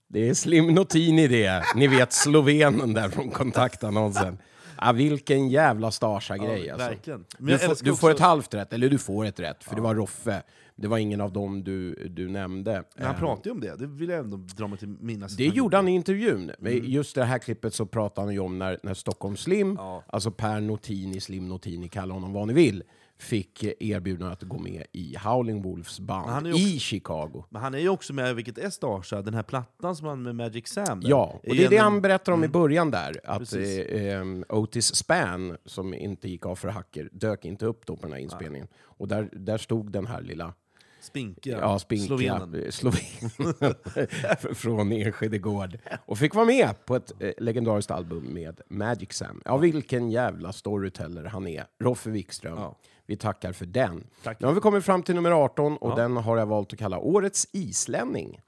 [0.09, 1.63] det är Slim Notini det.
[1.75, 4.39] Ni vet slovenen där från kontaktannonsen.
[4.81, 7.19] Ja, vilken jävla Starsa-grej Ja, alltså.
[7.39, 9.81] Du, får, du får också- ett halvt rätt, eller du får ett rätt, för det
[9.83, 10.43] var Roffe.
[10.77, 12.85] Det var ingen av dem du, du nämnde.
[12.97, 15.37] Men han Eh, pratade ju om det, det vill jag ändå dra mig till minnas.
[15.37, 16.51] Det gjorde han i intervjun.
[16.61, 16.85] Mm.
[16.85, 20.61] Just det här klippet så pratade han ju om när, när Stockholm Slim, alltså Per
[20.61, 22.83] Notini, Slim Notini, kalla honom vad ni vill,
[23.19, 27.45] fick eh, erbjudandet att gå med i Howling Wolves band ju i Chicago.
[27.51, 30.35] Men han är ju också med, vilket är Starsa, den här plattan som han med
[30.37, 31.01] Magic Sam.
[31.01, 32.53] där, Ja, och det är det en- han berättar om i Mm.
[32.53, 33.21] början där.
[33.25, 37.97] Att eh, em, Otis Spann, som inte gick av för hacker, dök inte upp då
[37.97, 38.69] på den här inspelningen.
[38.83, 40.55] Och där, där stod den här lilla
[41.03, 42.73] Spinkiga, ja, spinkiga slovenen.
[42.73, 45.79] sloven från Enskede gård.
[46.07, 49.43] Och fick vara med på ett eh, legendariskt album med Magic Sam.
[49.45, 51.65] Ja, vilken jävla storyteller han är.
[51.83, 52.59] Roffe Wikström.
[53.07, 54.07] Vi tackar för den.
[54.23, 54.41] Tack.
[54.41, 55.95] Nu har vi kommit fram till nummer 18 och Ja.
[55.97, 58.41] den har jag valt att kalla Årets islänning.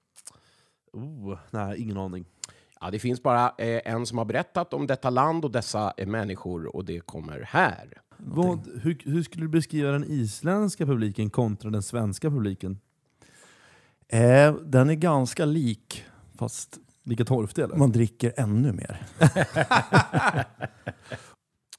[0.93, 2.25] Oh, nej, ingen aning.
[2.81, 6.07] Ja, det finns bara eh, en som har berättat om detta land och dessa eh,
[6.07, 8.01] människor och det kommer här.
[8.19, 12.79] Vad, hur, hur skulle du beskriva den isländska publiken kontra den svenska publiken?
[14.09, 16.05] Eh, den är ganska lik,
[16.39, 17.77] fast Lika torftig eller?
[17.77, 19.07] man dricker ännu mer.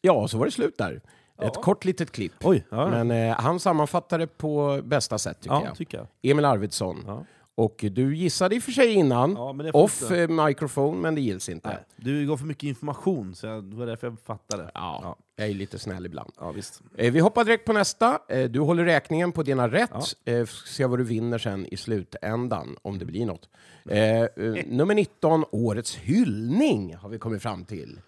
[0.02, 1.02] Ja, så var det slut där.
[1.42, 2.34] Ett kort litet klipp.
[2.44, 2.90] Oj, ja.
[2.90, 5.76] Men eh, han sammanfattade på bästa sätt tycker Ja, jag.
[5.76, 6.08] tycker jag.
[6.32, 7.26] Emil Arvidsson.
[7.58, 7.64] Ja.
[7.64, 10.22] Och du gissade i och för sig innan, Ja, men off inte.
[10.24, 11.68] eh, microphone, men det gills inte.
[11.70, 14.72] Nej, du gav för mycket information, så jag, det var därför jag fattade.
[14.74, 16.32] Ja, jag är lite snäll ibland.
[16.40, 16.82] Ja, visst.
[16.98, 18.20] Eh, vi hoppar direkt på nästa.
[18.30, 20.16] Eh, du håller räkningen på dina rätt.
[20.26, 23.50] F- se vad du vinner sen i slutändan, om det blir något.
[23.90, 24.26] Eh,
[24.68, 28.00] nummer 19, Årets hyllning, har vi kommit fram till.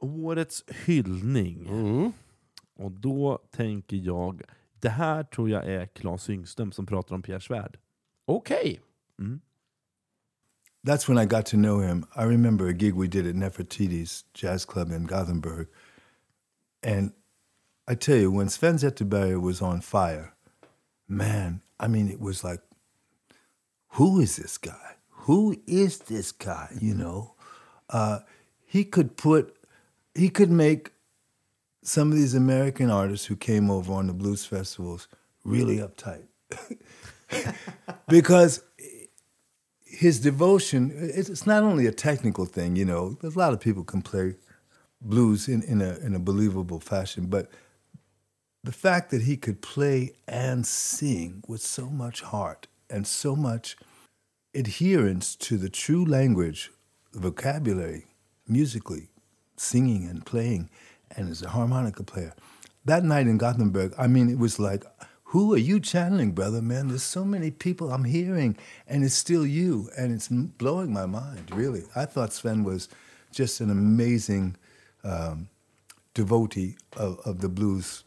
[0.00, 1.68] Årets hyllning.
[1.68, 2.12] Mm.
[2.78, 4.42] Och då tänker jag,
[4.80, 7.78] det här tror jag är Claes Yngström som pratar om Pierre Svärd.
[8.26, 8.80] Okej.
[9.20, 9.40] Mm.
[10.82, 12.06] That's when I got to know him.
[12.14, 15.68] I remember a gig we did at Nefertiti's Jazz Club in Gothenburg.
[16.82, 17.12] And
[17.88, 20.34] I tell you, when Sven Zetterberg was on fire,
[21.08, 22.60] man, I mean, it was like,
[23.88, 24.96] who is this guy?
[25.10, 26.76] Who is this guy?
[26.80, 27.34] You know,
[27.88, 28.20] uh,
[28.66, 29.56] he could put,
[30.14, 30.92] he could make
[31.82, 35.08] some of these American artists who came over on the blues festivals
[35.44, 36.24] really uptight.
[38.08, 38.62] because
[39.94, 44.02] his devotion it's not only a technical thing you know a lot of people can
[44.02, 44.34] play
[45.00, 47.50] blues in, in, a, in a believable fashion but
[48.62, 53.76] the fact that he could play and sing with so much heart and so much
[54.54, 56.70] adherence to the true language
[57.12, 58.06] vocabulary
[58.48, 59.08] musically
[59.56, 60.70] singing and playing
[61.16, 62.34] and as a harmonica player.
[62.84, 64.84] That night in gothenburg i mean it was like
[65.34, 66.86] who are you channeling, brother, man?
[66.86, 68.56] There's so many people I'm hearing,
[68.86, 71.82] and it's still you, and it's blowing my mind, really.
[71.96, 72.88] I thought Sven was
[73.32, 74.56] just an amazing
[75.02, 75.48] um,
[76.14, 78.04] devotee of, of the blues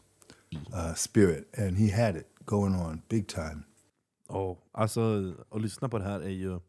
[0.72, 3.64] uh, spirit, and he had it going on big time.
[4.28, 6.60] Oh, alltså, att lyssna på det här är ju...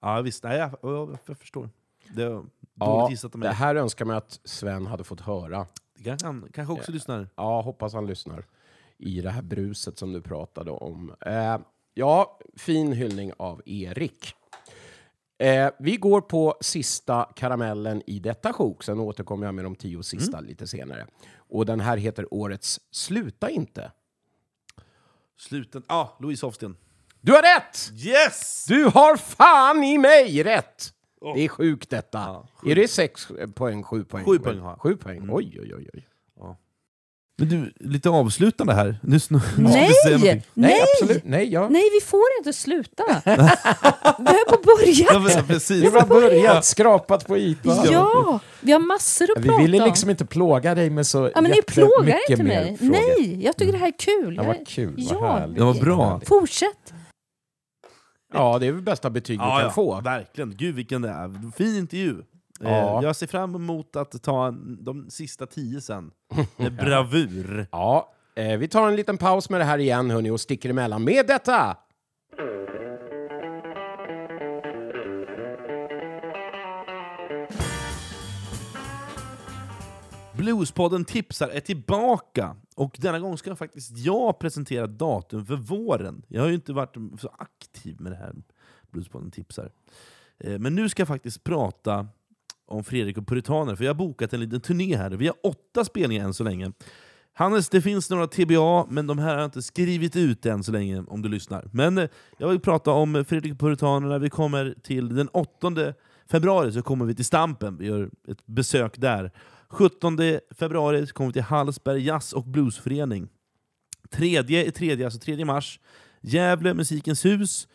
[0.00, 1.70] Ja visst, nej, jag, jag, jag förstår.
[2.14, 2.42] Det
[2.78, 5.66] Ja, det här önskar man att Sven hade fått höra.
[5.94, 7.28] Det kanske han kanske också lyssnar.
[7.36, 8.44] Ja, hoppas han lyssnar
[8.98, 11.14] i det här bruset som du pratade om.
[11.20, 11.58] Eh,
[11.94, 14.34] ja, fin hyllning av Erik.
[15.38, 20.02] Eh, vi går på sista karamellen i detta sjok, sen återkommer jag med de tio
[20.02, 21.06] sista lite senare.
[21.36, 23.92] Och den här heter årets Sluta inte.
[25.38, 25.82] Sluten.
[25.88, 26.76] Ja, ah, Louise Hofsten.
[27.20, 27.90] Du har rätt!
[28.06, 28.64] Yes!
[28.68, 30.92] Du har fan i mig rätt!
[31.34, 32.18] Det är sjukt detta.
[32.18, 34.24] Ja, är det sex poäng, sju poäng?
[34.24, 34.80] Sju poäng har jag.
[34.80, 35.88] Sju poäng, oj oj oj.
[35.92, 36.06] oj.
[37.38, 38.98] Men du, lite avslutande här.
[39.02, 39.90] Nu, nu, Nej!
[40.18, 40.80] Nej, Nej!
[41.02, 41.24] absolut.
[41.24, 41.72] Nej, jag...
[41.72, 43.02] Nej, vi får inte sluta.
[43.24, 43.30] Vi
[44.26, 45.10] har bara börjat.
[45.12, 45.82] Ja, men precis.
[45.84, 47.78] Vi har börjat, skrapat på ytan.
[47.90, 49.86] Ja, vi har massor att Vi prata ville om.
[49.88, 52.76] liksom inte plåga dig med så Ja, men ni plågar jättemycket inte mer mig.
[52.78, 52.92] frågor.
[52.92, 54.34] Nej, jag tycker det här är kul.
[54.36, 55.56] Ja, Jag- vad kul, vad ja, härligt.
[55.58, 56.20] Det var bra.
[56.26, 56.92] Fortsätt.
[58.34, 60.00] Ja, det är väl bästa betyg du Ja, kan ja, få.
[60.00, 60.56] verkligen.
[60.56, 61.52] Gud vilken det är.
[61.56, 62.16] Fin intervju.
[62.60, 63.02] Eh, Ja.
[63.02, 66.10] Jag ser fram emot att ta de sista tio sen.
[66.56, 67.66] Med bravur.
[67.72, 71.04] Ja, eh, vi tar en liten paus med det här igen hörni, och sticker emellan
[71.04, 71.76] med detta.
[80.36, 82.56] Bluespodden tipsar är tillbaka!
[82.74, 86.22] Och denna gång ska faktiskt jag presentera datum för våren.
[86.28, 88.34] Jag har ju inte varit så aktiv med det här
[88.90, 89.70] Bluespodden tipsar.
[90.38, 92.08] Eh, Men nu ska jag faktiskt prata
[92.66, 95.10] om Fredrik och Puritaner, för jag har bokat en liten turné här.
[95.10, 96.72] Vi har åtta spelningar än så länge.
[97.32, 100.72] Hannes, det finns några TBA, men de här har jag inte skrivit ut än så
[100.72, 101.68] länge, om du lyssnar.
[101.72, 102.08] Men eh,
[102.38, 104.18] jag vill prata om Fredrik och Puritanerna.
[104.18, 105.94] Vi kommer till den 8
[106.30, 109.30] februari så kommer vi till Stampen, vi gör ett besök där.
[109.68, 110.18] 17
[110.58, 113.28] februari så kommer vi till Hallsberg Jazz och Bluesförening.
[114.10, 115.80] 3 i tredje, alltså 3 mars,
[116.20, 117.68] Gävle Musikens hus.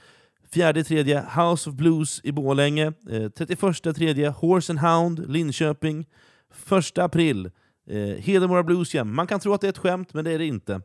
[0.54, 2.94] 4 tredje House of Blues i Borlänge.
[3.10, 6.06] Eh, 31 tredje Horse and Hound, Linköping.
[6.72, 7.52] 1 april
[7.88, 9.16] eh, Hedemora Blues Jam.
[9.16, 10.82] Man kan tro att det är ett skämt, men det är det inte.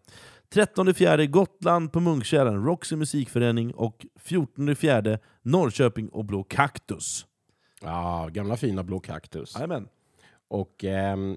[0.49, 3.75] 13 fjärde Gotland på Munkkällan, Roxy musikförening.
[3.75, 7.27] Och 14 fjärde Norrköping och Blå Kaktus.
[7.83, 9.55] Ja, gamla fina Blå Kaktus.
[9.55, 9.89] Jajamän.
[10.49, 11.37] Och mm,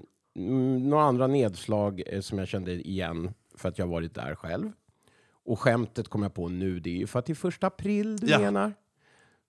[0.88, 4.72] några andra nedslag eh, som jag kände igen för att jag varit där själv.
[5.50, 8.16] Och skämtet kom jag på nu, det är ju för att det är första april
[8.16, 8.38] du Ja.
[8.38, 8.72] menar.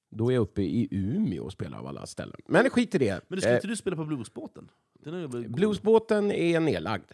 [0.10, 2.36] Då är jag uppe i Umeå och spelar av alla ställen.
[2.48, 3.22] Men skit i det.
[3.28, 4.70] Men du ska Eh, inte du spela på Bluesbåten?
[5.06, 7.12] Är Bluesbåten är nedlagd.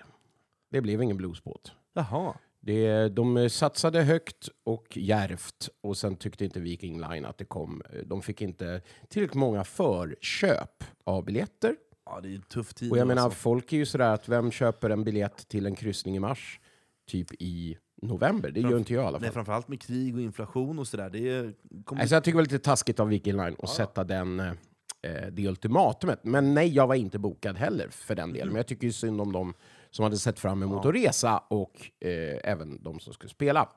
[0.71, 1.71] Det blev ingen bluesbåt.
[1.93, 2.33] Jaha.
[2.59, 7.81] Det, de satsade högt och järvt och sen tyckte inte Viking Line att det kom.
[8.05, 11.75] De fick inte tillräckligt många förköp av biljetter.
[12.05, 12.91] Ja, det är en tuff tid.
[12.91, 13.39] Och jag menar, alltså.
[13.39, 16.59] folk är ju sådär att vem köper en biljett till en kryssning i mars?
[17.07, 18.51] Typ i november?
[18.51, 19.33] Det gör inte jag i alla Nej, fall.
[19.33, 21.09] framförallt med krig och inflation och sådär.
[21.09, 21.53] Det är,
[21.85, 22.01] kommer...
[22.01, 25.47] Alltså, jag tycker det var lite taskigt av Viking Line att sätta den, eh, det
[25.47, 26.19] ultimatumet.
[26.23, 28.47] Men nej, jag var inte bokad heller för den delen.
[28.47, 29.53] Men jag tycker ju synd om dem
[29.91, 33.69] som hade sett fram emot att resa och eh, även de som skulle spela.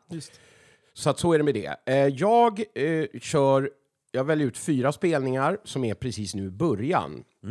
[0.95, 1.77] Så att så är det med det.
[1.87, 3.71] Eh, jag eh, kör,
[4.13, 7.25] jag väljer ut fyra spelningar som är precis nu i början.
[7.45, 7.51] Eh,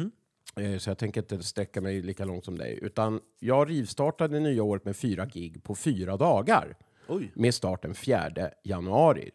[0.79, 2.79] Så jag tänker inte sträcka mig lika långt som dig.
[2.81, 6.77] Utan jag rivstartade det nya året med fyra gig på fyra dagar.
[7.07, 7.31] Oj.
[7.35, 8.31] Med start den 4
[8.63, 9.31] januari.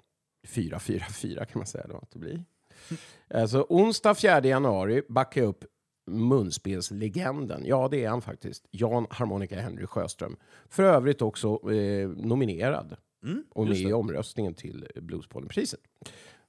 [0.47, 2.45] 4, 4, 4 kan man säga då att det blir.
[3.35, 5.65] Alltså onsdag 4 januari backar jag upp
[6.07, 7.63] munspelslegenden.
[7.67, 8.67] Ja, det är han faktiskt.
[8.71, 10.37] Jan Harmonica Henry Sjöström.
[10.69, 15.81] För övrigt också eh, nominerad Mm, och med i omröstningen till Bluespollenpriset.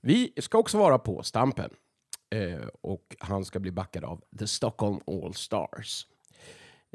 [0.02, 1.70] Vi ska också vara på Stampen.
[2.30, 6.08] Eh, och han ska bli backad av The Stockholm All Stars.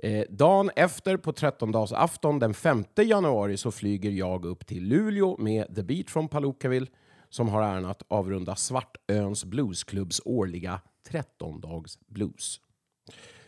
[0.03, 5.75] Eh, dagen efter, på 13-dagsafton den 5 januari, så flyger jag upp till Luleå med
[5.75, 6.87] The Beat från Palookaville
[7.31, 12.61] som har äran att avrunda Svartöns Bluesklubbs årliga 13-dags blues.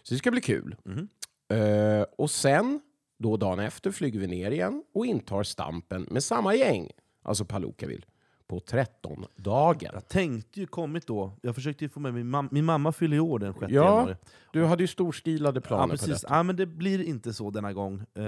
[0.02, 0.76] Så det ska bli kul.
[1.58, 2.80] Eh, och sen,
[3.18, 6.90] då dagen efter, flyger vi ner igen och intar Stampen med samma gäng,
[7.22, 8.06] alltså Palookaville,
[8.52, 9.90] på 13-dagen.
[9.94, 11.32] Jag tänkte ju kommit då.
[11.42, 12.48] Jag försökte ju få med min mamma.
[12.52, 14.16] Min mamma fyller ju år den 6 Ja, januari.
[14.52, 16.20] du hade ju storstilade Ja, planer på precis.
[16.22, 16.34] detta.
[16.34, 18.02] Ja, men det blir inte så denna gång.
[18.14, 18.24] Eh,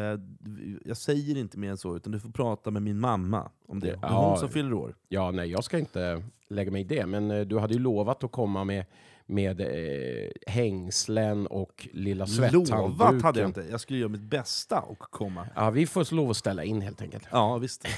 [0.85, 3.87] Jag säger inte mer än så, utan du får prata med min mamma om det.
[3.87, 4.29] Det är Ja.
[4.29, 4.95] hon som fyller år.
[5.09, 7.07] Ja, nej, jag ska inte lägga mig i det.
[7.07, 8.85] Men eh, du hade ju lovat att komma med,
[9.27, 12.79] med eh, hängslen och lilla svetthandduken.
[12.79, 13.67] Lovat hade jag inte.
[13.71, 15.47] Jag skulle göra mitt bästa och komma.
[15.55, 17.25] Ja, vi får lov att ställa in helt enkelt.
[17.31, 17.87] Ja, visst.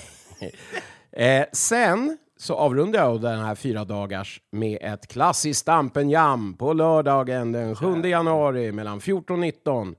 [1.16, 6.72] Eh, sen så avrundar jag den här fyra dagars med ett klassiskt Stampen Jam på
[6.72, 9.94] lördagen den 7 januari mellan 14 och 19.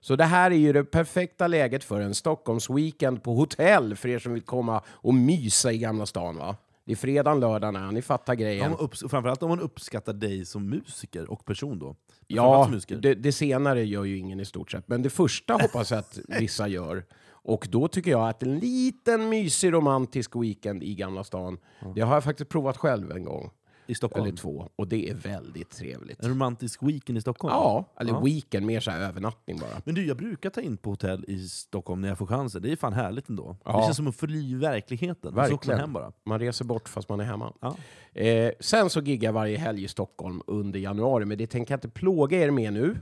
[0.00, 4.18] Så det här är ju det perfekta läget för en Stockholmsweekend på hotell för er
[4.18, 6.36] som vill komma och mysa i Gamla stan.
[6.36, 6.56] Va?
[6.84, 8.72] Det är fredagen, lördagen, ni fattar grejen.
[8.72, 11.96] Om upps- framförallt om man uppskattar dig som musiker och person då.
[12.26, 14.88] Ja, det, det senare gör ju ingen i stort sett.
[14.88, 17.04] Men det första hoppas jag att vissa gör.
[17.44, 21.58] Och då tycker jag att en liten mysig romantisk weekend i Gamla stan,
[21.94, 23.50] det har jag faktiskt provat själv en gång.
[23.86, 24.24] I Stockholm?
[24.26, 24.68] Eller två.
[24.76, 26.22] Och det är väldigt trevligt.
[26.24, 27.54] En romantisk weekend i Stockholm?
[27.54, 28.20] Ja, eller Ja.
[28.20, 29.82] weekend, mer så här övernattning bara.
[29.84, 32.62] Men du, jag brukar ta in på hotell i Stockholm när jag får chansen.
[32.62, 33.56] Det är fan härligt ändå.
[33.64, 33.76] Ja.
[33.78, 35.20] Det känns som att fly verkligheten.
[35.22, 35.80] Så åker man Verkligen.
[35.80, 36.12] hem bara.
[36.26, 37.52] Man reser bort fast man är hemma.
[37.60, 37.76] Ja.
[38.20, 41.76] Eh, sen så giggar jag varje helg i Stockholm under januari, men det tänker jag
[41.76, 43.00] inte plåga er med nu.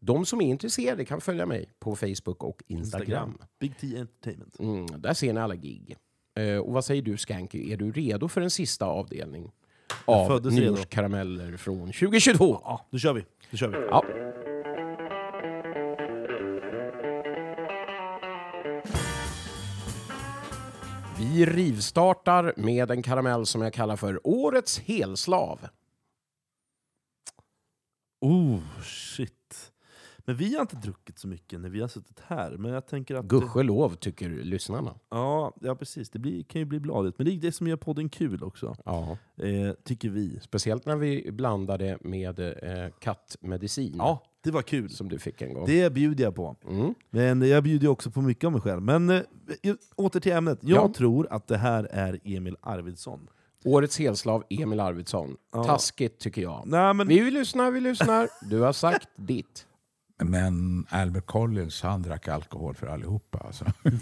[0.00, 3.38] De som är intresserade kan följa mig på Facebook och Instagram.
[3.58, 4.58] Big T Entertainment.
[4.58, 5.96] Mm, där ser ni alla gig.
[6.38, 9.52] Eh, och vad säger du Skanky, är du redo för en sista avdelning?
[10.04, 10.72] Av föddes redo.
[10.72, 12.60] nyårskarameller från 2022?
[12.64, 13.24] Ja, då kör vi.
[13.50, 13.76] Då kör vi.
[13.76, 14.04] Ja.
[21.18, 25.60] Vi rivstartar med en karamell som jag kallar för Årets helslav.
[28.20, 29.72] Oh, shit.
[30.30, 32.50] Men vi har inte druckit så mycket när vi har suttit här.
[32.50, 33.24] Men jag tänker att...
[33.24, 34.94] Gudskelov tycker lyssnarna.
[35.10, 36.10] Ja, ja precis.
[36.10, 37.18] Det blir, kan ju bli bladigt.
[37.18, 38.76] Men det är det som gör podden kul också.
[38.84, 39.16] Ja.
[39.36, 40.38] Eh, tycker vi.
[40.42, 43.94] Speciellt när vi blandade med eh, kattmedicin.
[43.98, 44.90] Ja, det var kul.
[44.90, 45.66] Som du fick en gång.
[45.66, 46.56] Det bjuder jag på.
[46.68, 46.94] Mm.
[47.10, 48.82] Men jag bjuder ju också på mycket av mig själv.
[48.82, 49.20] Men eh,
[49.96, 50.58] åter till ämnet.
[50.62, 50.92] Jag Ja.
[50.96, 53.28] tror att det här är Emil Arvidsson.
[53.64, 55.36] Årets helslav Emil Arvidsson.
[55.52, 55.64] Ja.
[55.64, 56.62] Taskigt tycker jag.
[56.66, 57.08] Nej, men...
[57.08, 58.28] Vi lyssnar, vi lyssnar.
[58.50, 59.66] Du har sagt ditt.
[60.24, 63.38] Men Albert Collins han drack alkohol för allihopa.
[63.38, 63.64] Alltså.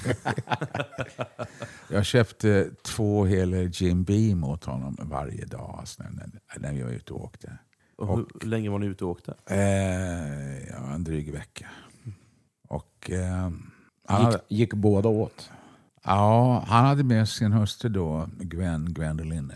[1.90, 6.90] jag köpte två hela Jim Beam åt honom varje dag alltså, när, när, vi var
[6.90, 7.58] ute och åkte.
[7.96, 9.34] Och hur länge var ni ute och åkte?
[9.46, 11.66] Eh, ja, en dryg vecka.
[12.68, 13.50] Och, eh,
[14.06, 15.50] han Gick, gick båda åt?
[16.04, 19.52] ja, han hade med sin hustru då, Gwen Gwendoline.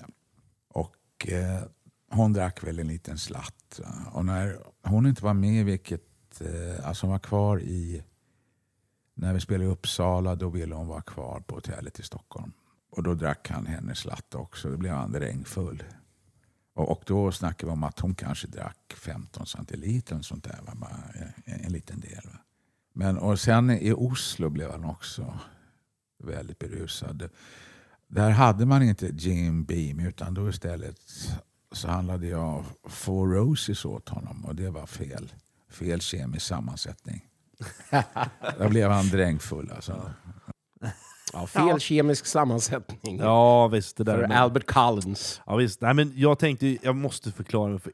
[0.69, 1.63] Och eh,
[2.11, 3.81] hon drack väl en liten slatt.
[4.13, 6.03] Och när hon inte var med, vilket,
[6.43, 8.03] eh, alltså hon var kvar i,
[9.15, 12.53] när vi spelade i Uppsala, då ville hon vara kvar på hotellet i Stockholm.
[12.91, 15.83] Och då drack han hennes slatt också, då blev han regnfull.
[16.75, 20.59] Och, och då snackade vi om att hon kanske drack 15 centiliter, eller sånt där,
[20.63, 20.89] va?
[21.45, 22.23] En, en liten del.
[22.25, 22.39] Va?
[22.93, 25.39] Men, och sen i Oslo blev han också
[26.19, 27.29] väldigt berusad.
[28.09, 31.01] Där hade man inte Jim Beam utan då istället
[31.73, 35.33] så handlade jag Four Roses åt honom och det var fel.
[35.73, 37.25] Fel kemisk sammansättning.
[38.59, 40.11] Då blev han drängfull alltså.
[41.33, 43.19] Ja, fel kemisk sammansättning.
[43.19, 43.97] Ja, visst.
[43.97, 44.15] Det där.
[44.15, 45.41] För men- Albert Collins.
[45.47, 45.81] Ja, visst.
[45.81, 47.93] Nej, men jag tänkte, jag måste förklara för,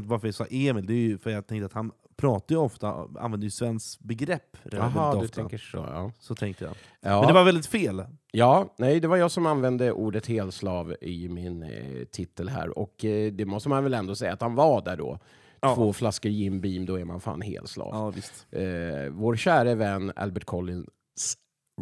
[0.00, 0.86] varför jag sa Emil.
[0.86, 4.56] Det är ju för jag tänkte att han pratar ju ofta, använder ju svenskt begrepp
[4.62, 5.76] relativt Jaha, du tänker så.
[5.76, 6.12] Ja.
[6.18, 6.74] Så tänkte jag.
[7.00, 7.20] Ja.
[7.20, 8.04] Men det var väldigt fel.
[8.32, 12.78] Ja, nej, det var jag som använde ordet helslav i min eh, titel här.
[12.78, 15.18] Och eh, det måste man väl ändå säga att han var där då.
[15.60, 15.74] Ja.
[15.74, 17.88] Två flaskor Jim Beam, då är man fan helslav.
[17.92, 18.46] Ja, visst.
[18.50, 18.62] Eh,
[19.10, 20.86] vår käre vän Albert Collins,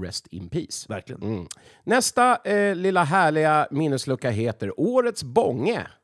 [0.00, 0.86] rest in peace.
[0.88, 1.22] Verkligen.
[1.22, 1.46] Mm.
[1.84, 5.86] Nästa eh, lilla härliga minneslucka heter Årets bånge.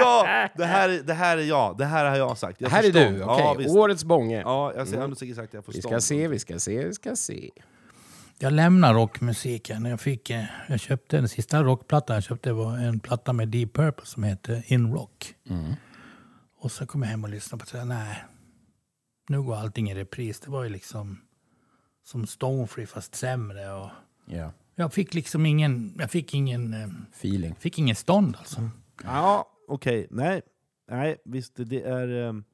[0.00, 1.78] Ja, det här, är- det här är jag.
[1.78, 2.60] Det här har jag sagt.
[2.60, 3.00] Jag här är förstår.
[3.00, 3.44] du, okej.
[3.44, 3.70] Ja, visst.
[3.76, 4.40] Årets bånge.
[4.40, 5.04] Ja, jag ser Mm.
[5.04, 5.16] mm.
[5.16, 7.50] säkert jag Vi ska se, vi ska se, vi ska se.
[8.42, 9.84] Jag lämnar rockmusiken.
[9.84, 13.72] Jag, fick, eh, jag köpte den sista rockplattan jag köpte var en platta med Deep
[13.72, 15.34] Purple som heter In Rock.
[16.58, 18.24] Och så kom jag hem och lyssnade på det sa, nej,
[19.28, 20.40] nu går allting i repris.
[20.40, 21.20] Det var ju liksom
[22.04, 23.72] som Stonefree fast sämre.
[23.72, 23.88] Och
[24.26, 24.52] Ja.
[24.74, 27.54] jag fick liksom ingen, jag fick ingen, eh, Feeling.
[27.54, 28.70] fick ingen stånd alltså.
[29.04, 30.06] Ja, okej.
[30.10, 30.42] Nej.
[30.90, 31.52] Nej, visst.
[31.56, 32.28] Det är...
[32.28, 32.44] ehm,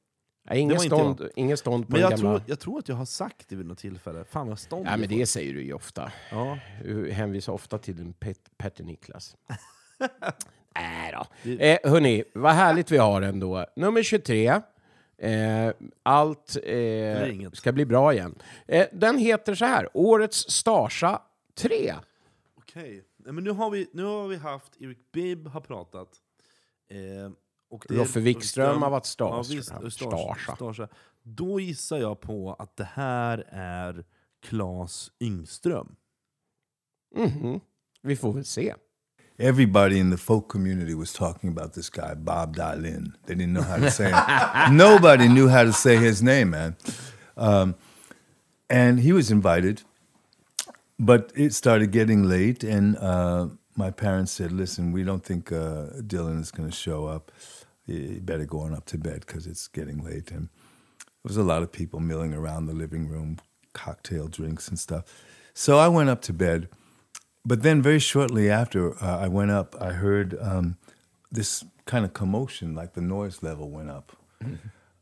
[0.43, 2.29] Nej, ingen, stånd, ingen stånd på Men jag gamla...
[2.39, 4.23] tror, jag tror att jag har sagt det vid något tillfälle.
[4.23, 6.11] Fan vad stånd Ja, men det säger du ju ofta.
[6.31, 6.59] Ja.
[6.83, 9.35] Du hänvisar ofta till din pet, Petter Niklas.
[10.75, 11.25] Nej då.
[11.43, 13.65] Det- Eh, hörni, vad härligt vi har ändå.
[13.75, 14.47] Nummer 23.
[15.17, 15.71] Eh,
[16.03, 18.35] allt eh, ska bli bra igen.
[18.67, 21.21] Eh, den heter så här, Årets Starsa
[21.57, 21.93] 3.
[22.57, 23.03] Okej.
[23.17, 26.09] Nej, Men nu har, vi, nu har vi haft Erik Bibb har pratat.
[27.69, 29.53] Och det Roffe Wikström har varit Starsa.
[29.53, 30.91] Ja, visst.
[31.23, 34.03] Då gissar jag på att det här är
[34.41, 35.95] Claes Yngström.
[37.15, 37.59] Mhm.
[38.01, 38.75] Vi får väl se.
[39.37, 43.13] Everybody in the folk community was talking about this guy, Bob Dylan.
[43.25, 44.15] They didn't know how to say it.
[44.71, 46.75] Nobody knew how to say his name, man.
[47.37, 47.73] Um,
[48.69, 49.81] and he was invited,
[50.97, 55.87] but it started getting late, and uh, my parents said, "Listen, we don't think uh,
[56.01, 57.31] Dylan is going to show up.
[57.89, 60.49] You better go on up to bed because it's getting late." And
[61.03, 63.37] there was a lot of people milling around the living room,
[63.73, 65.05] cocktail drinks and stuff.
[65.53, 66.69] So I went up to bed.
[67.45, 70.77] But then, very shortly after uh, I went up, I heard um,
[71.31, 74.15] this kind of commotion, like the noise level went up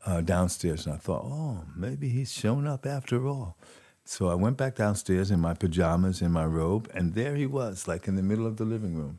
[0.06, 0.86] uh, downstairs.
[0.86, 3.56] And I thought, oh, maybe he's shown up after all.
[4.04, 7.86] So I went back downstairs in my pajamas, in my robe, and there he was,
[7.86, 9.18] like in the middle of the living room,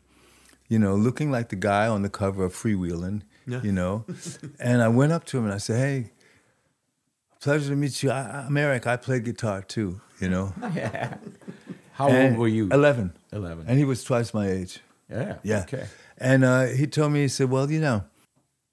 [0.68, 3.62] you know, looking like the guy on the cover of Freewheeling, Yeah.
[3.64, 4.06] you know.
[4.60, 6.12] and I went up to him and I said, hey,
[7.42, 8.12] pleasure to meet you.
[8.12, 8.86] I, I'm Eric.
[8.88, 10.54] I play guitar too, you know.
[10.76, 11.16] Yeah.
[11.94, 12.70] How And- old were you?
[12.72, 13.12] 11.
[13.32, 13.66] 11.
[13.68, 14.80] And he was twice my age.
[15.10, 15.36] Yeah.
[15.44, 15.62] Yeah.
[15.64, 15.86] Okay.
[16.18, 18.04] And uh, he told me, he said, well, you know,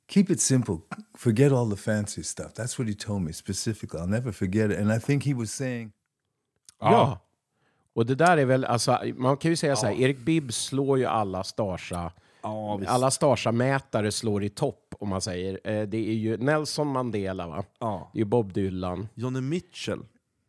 [0.09, 0.83] keep it simple.
[1.17, 2.55] Forget all the fancy stuff.
[2.55, 4.01] That's what he told me specifically.
[4.01, 4.79] I'll never forget it.
[4.79, 5.93] And I think he was saying,
[6.81, 7.19] Ja.
[7.95, 10.99] Och det där är väl, alltså, man kan ju säga så här, Erik Bibb slår
[10.99, 12.13] ju alla Starsa,
[12.47, 12.91] Ja, visst.
[12.91, 15.61] alla Starsa-mätare slår i topp om man säger.
[15.65, 17.65] Eh, Det är ju Nelson Mandela va?
[17.81, 18.11] Ja.
[18.13, 19.09] Det är ju Bob Dylan.
[19.15, 20.01] Johnny Mitchell.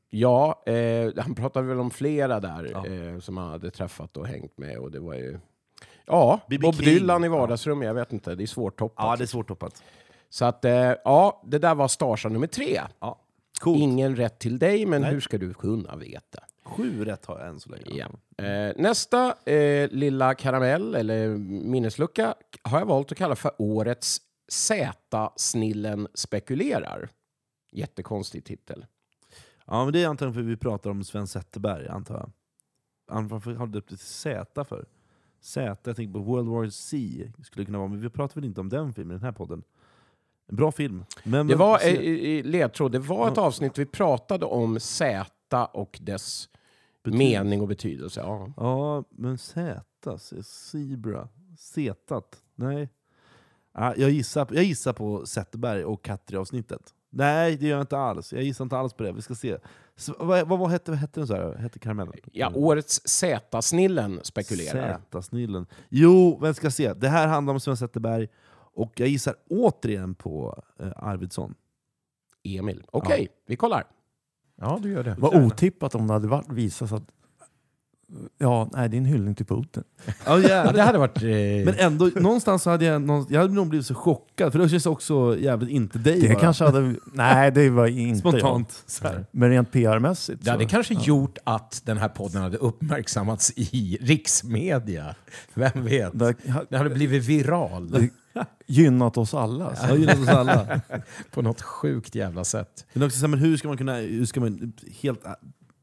[0.09, 2.87] Ja, eh, han pratade väl om flera där Ja.
[2.87, 5.39] eh, som han hade träffat och hängt med och det var ju...
[6.05, 6.61] Ja, B.B.
[6.61, 6.85] Bob King.
[6.85, 9.05] Dylan i vardagsrummet, jag vet inte, det är svårtoppat.
[9.05, 9.83] Ja, det är svårt toppat.
[10.29, 10.71] Så att, eh,
[11.03, 12.81] ja, det där var Starsa nummer tre.
[12.99, 13.19] Ja.
[13.61, 13.79] Coolt.
[13.79, 15.11] Ingen rätt till dig, men Nej.
[15.13, 16.39] hur ska du kunna veta?
[16.67, 17.83] Sju rätt har jag än så länge.
[18.37, 18.45] Ja.
[18.45, 26.07] Eh, nästa eh, lilla karamell, eller minneslucka, har jag valt att kalla för årets Z-snillen
[26.13, 27.09] spekulerar.
[27.71, 28.85] Jättekonstig titel.
[29.65, 32.31] Ja, men det är antagligen för vi pratar om Sven Zetterberg, antar jag.
[33.29, 34.85] Varför har döpt det till Z för?
[35.41, 38.61] Z, jag tänker på World War C, skulle kunna vara, men vi pratar väl inte
[38.61, 39.63] om den filmen i den här podden?
[40.49, 41.05] En bra film.
[41.23, 45.65] Men Det var, eh, i- i ledtråd, det var ett avsnitt vi pratade om Z
[45.73, 46.49] och dess
[47.11, 47.39] Betydelse.
[47.43, 48.19] mening och betydelse.
[48.19, 48.53] Ja.
[48.57, 49.81] Ja, men Z,
[50.17, 51.27] se- Zebra,
[51.57, 52.89] Zetat, nej.
[53.73, 56.93] Ja, jag, gissar, jag gissar på Zetterberg och Katri-avsnittet.
[57.09, 58.33] Nej, det gör jag inte alls.
[58.33, 59.11] Jag gissar inte alls på det.
[59.11, 59.57] Vi ska se.
[59.95, 61.53] Så, vad, vad, vad hette, vad hette den så här?
[61.55, 62.13] Hette karamellen?
[62.31, 65.01] ja, årets Z-snillen spekulerar.
[65.11, 65.65] Z-snillen.
[65.89, 66.93] Jo, men ska se.
[66.93, 68.27] Det här handlar om Sven Zetterberg,
[68.73, 71.55] och jag gissar återigen på eh, Arvidsson.
[72.43, 72.83] Emil.
[72.91, 73.83] Okej, vi kollar.
[74.61, 75.15] Ja, du gör det.
[75.19, 77.03] Vad otippat om det hade varit visat att
[78.37, 79.83] Ja, nej, det är en hyllning till Putin.
[80.25, 81.23] Ja, Ja, det hade varit...
[81.23, 81.29] Eh,
[81.65, 84.69] Men ändå, någonstans så hade jag, någon, jag hade nog blivit så chockad, för det
[84.69, 86.39] känns också jävligt inte dig Det bara.
[86.39, 86.95] kanske hade...
[87.13, 88.83] Nej, det var inte Spontant.
[88.85, 88.91] jag.
[88.91, 89.25] Så här.
[89.31, 93.97] Men rent PR-mässigt Det hade så- kanske gjort att den här podden hade uppmärksammats i
[94.01, 95.15] riksmedia.
[95.53, 96.19] Vem vet?
[96.19, 96.33] Det
[96.69, 97.93] Den hade blivit viral.
[97.93, 98.09] hade
[98.67, 99.73] gynnat oss alla.
[99.89, 100.81] Ja, gynnas oss alla.
[101.31, 102.85] På något sjukt jävla sätt.
[102.93, 103.95] Men också så här, men hur ska man kunna...
[103.95, 105.23] Hur ska man, helt,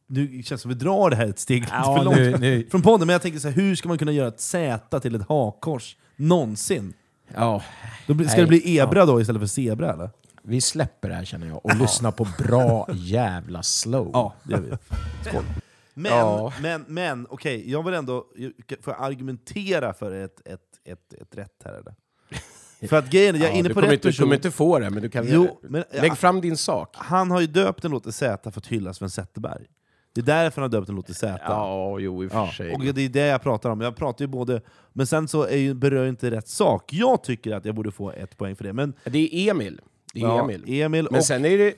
[0.06, 2.36] nu känns det som att vi drar det här ett steg Ja, för långt nu-
[2.38, 5.00] nu- från podden, men jag tänker så här, hur ska man kunna göra ett Z
[5.00, 6.92] till ett hakkors någonsin?
[7.34, 7.62] Ja,
[8.06, 10.10] Då blir, ska Nej, det bli ebra då istället för zebra eller?
[10.46, 14.10] vi släpper det här känner jag och lyssnar på bra jävla slow.
[14.12, 14.70] Ja, det gör vi.
[15.30, 15.42] Skål.
[15.94, 16.52] Men, Ja.
[16.60, 18.24] men, men okej, jag vill ändå...
[18.82, 21.94] Får jag argumentera för ett, ett, ett, ett rätt här eller?
[22.88, 24.24] För att grejen jag är Ja, inne på rätt inte, du person.
[24.24, 25.26] kommer inte få det, men du kan...
[25.28, 26.90] Jo, men- Lägg fram din sak.
[26.98, 29.64] Han har ju döpt en låt till Z för att hylla Sven Zetterberg.
[30.14, 31.40] Det är därför han har döpt en låt till Z.
[31.46, 32.74] Ja, jo i och för Ja, sig.
[32.74, 33.80] och det är det jag pratar om.
[33.80, 34.60] Jag pratar ju både...
[34.92, 36.92] Men sen så är ju, berör inte rätt sak.
[36.92, 38.72] Jag tycker att jag borde få ett poäng för det.
[38.72, 39.80] Men, Det är Emil.
[40.14, 40.64] Det är ja, Emil.
[40.82, 41.74] Emil Men och, sen är det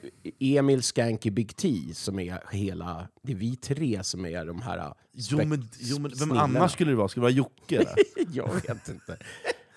[0.59, 3.09] Emil Skanky Big T som är hela...
[3.23, 4.93] Det är vi tre som är de här...
[5.13, 7.09] jo, men, jo, men vem annars skulle det vara?
[7.09, 7.85] Skulle det vara Jocke?
[8.33, 9.17] jag vet inte.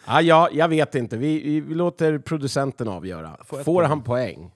[0.07, 1.17] Ja, ja, jag vet inte.
[1.17, 3.37] Vi, vi, vi låter producenten avgöra.
[3.45, 4.51] Får Får, han poäng?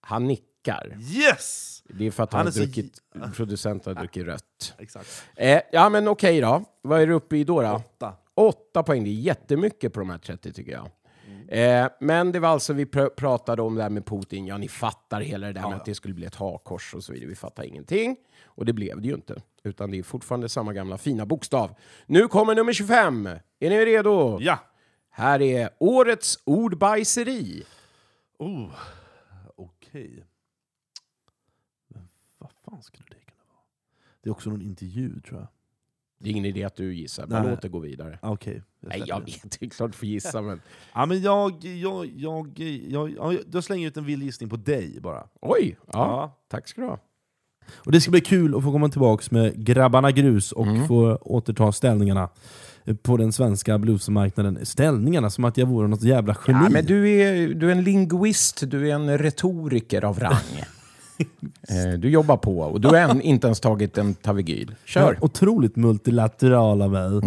[0.00, 0.96] Han nickar.
[1.00, 1.82] yes!
[1.88, 2.98] Det är för att han, Han har är så druckit,
[3.36, 4.74] producenten har druckit rött.
[4.78, 5.24] Exakt.
[5.36, 6.64] Eh, ja, men okej då.
[6.82, 7.62] Vad är du uppe i då?
[7.62, 7.68] då?
[7.74, 8.14] Åtta.
[8.34, 10.88] Åtta poäng, det är jättemycket på de här 30 tycker jag.
[11.48, 14.68] Eh, men det var alltså, vi pr pratade om det här med Putin, ja ni
[14.68, 17.28] fattar hela det där med att det skulle bli ett hakkors och så vidare.
[17.28, 18.16] Vi fattar ingenting.
[18.44, 19.42] Och det blev det ju inte.
[19.64, 21.74] Utan det är fortfarande samma gamla fina bokstav.
[22.06, 23.26] Nu kommer nummer 25.
[23.26, 24.38] Är ni redo?
[24.40, 24.58] Ja!
[25.14, 27.62] Här är årets ordbajseri.
[28.38, 28.70] Oh.
[29.56, 30.24] Okej.
[31.88, 32.08] Men
[32.38, 33.58] vad fan skulle det kunna vara?
[34.22, 35.48] Det är också någon intervju tror jag.
[36.18, 37.50] Det är ingen idé att du gissar, Nej.
[37.50, 38.18] låt det gå vidare.
[38.22, 38.62] Ah, Okej.
[38.80, 39.32] Nej, släpper jag det.
[39.32, 40.60] vet, det är klart du får gissa men...
[40.94, 45.00] Ja, men jag, jag, jag, jag, jag, jag slänger ut en vild gissning på dig
[45.00, 45.28] bara.
[45.40, 45.76] Oj!
[45.86, 46.38] Ja, Ja.
[46.48, 46.98] tack ska du ha.
[47.74, 50.88] Och det ska bli kul att få komma tillbaka med Grabbarna Grus och Mm.
[50.88, 52.28] få återta ställningarna
[53.02, 54.66] på den svenska bluesmarknaden.
[54.66, 56.58] Ställningarna, som att jag vore något jävla geni.
[56.64, 60.32] Ja, men du är, du är en linguist, du är en retoriker av rang.
[61.68, 64.74] eh, du jobbar på och du har än inte ens tagit en Tavegyl.
[64.84, 65.12] Kör!
[65.12, 67.20] Ja, otroligt multilateral av mig.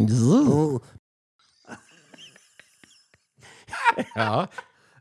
[4.15, 4.47] Ja.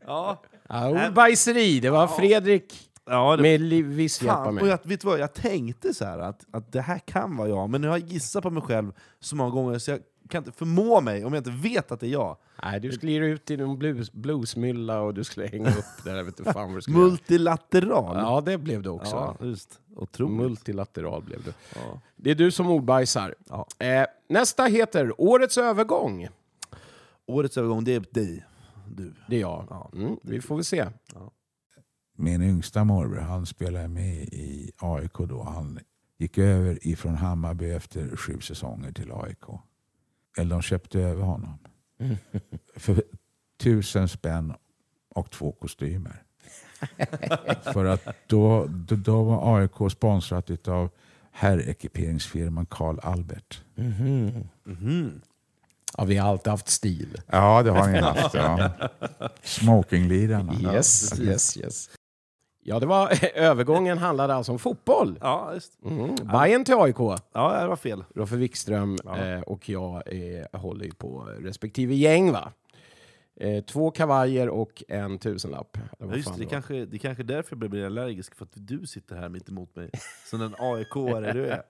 [0.07, 0.41] Ja.
[0.69, 4.61] Ja, ordbajseri, det var Fredrik Ja, det- Med viss hjälp av mig.
[4.61, 7.49] och jag, vet du vad, jag tänkte så här att, att det här kan vara
[7.49, 9.99] jag, men nu har jag gissat på mig själv så många gånger så jag
[10.29, 12.37] kan inte förmå mig om jag inte vet att det är jag.
[12.63, 16.15] Nej, du skulle ge ut i någon blues, bluesmylla och du skulle hänga upp där.
[16.15, 16.97] Jag vet inte fan vad du skulle.
[16.97, 18.17] Multilateral.
[18.17, 19.15] Ja, det blev du också.
[19.39, 19.79] Ja, just.
[19.95, 20.37] Otroligt.
[20.37, 21.53] Multilateral blev du.
[21.75, 21.99] Ja.
[22.15, 23.35] Det är du som ordbajsar.
[23.49, 23.67] Ja.
[23.79, 26.27] Eh, nästa heter Årets övergång.
[27.25, 28.45] Årets övergång, det är dig.
[28.95, 29.13] Du.
[29.27, 29.67] Det är jag.
[29.69, 29.89] Ja.
[29.93, 30.85] Mm, vi får väl se.
[32.15, 35.43] Min yngsta morbror han spelade med i AIK då.
[35.43, 35.79] Han
[36.17, 39.43] gick över ifrån Hammarby efter sju säsonger till AIK.
[40.37, 41.57] Eller de köpte över honom.
[42.75, 43.03] För
[43.59, 44.53] tusen spänn
[45.09, 46.23] och två kostymer.
[47.73, 50.89] För att då, då, då var AIK sponsrat av
[51.31, 53.63] herrekiperingsfirman Karl Albert.
[53.75, 55.21] Mhm.
[55.97, 57.21] Ja, vi har alltid haft stil.
[57.27, 58.33] Ja, det har ni haft.
[58.33, 58.71] Ja.
[59.43, 60.53] Smokinglirarna.
[60.75, 61.89] Yes, yes, yes.
[62.67, 65.17] Ja, det var, övergången handlade alltså om fotboll.
[65.21, 65.83] Ja, just.
[65.85, 66.15] Mm.
[66.15, 66.99] Bayern till AIK.
[67.33, 68.03] Ja, det var fel.
[68.15, 72.31] Roffe Wikström eh, och jag eh, håller ju på respektive gäng.
[72.31, 72.51] va?
[73.39, 75.77] Eh, två kavajer och en tusenlapp.
[75.99, 78.51] Eller Ja, just det, det, kanske, det är kanske därför jag blir allergisk, för att
[78.53, 79.89] du sitter här mitt emot mig.
[80.29, 81.63] Som den AIK-are du är.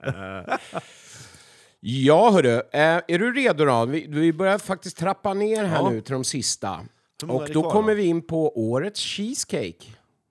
[1.80, 2.54] Ja, hörru.
[2.54, 2.62] Eh,
[3.08, 3.84] är du redo då?
[3.84, 5.90] Vi, vi börjar faktiskt trappa ner här Ja.
[5.90, 6.80] nu till de sista.
[7.22, 9.86] Är Och det då kommer vi in på årets cheesecake.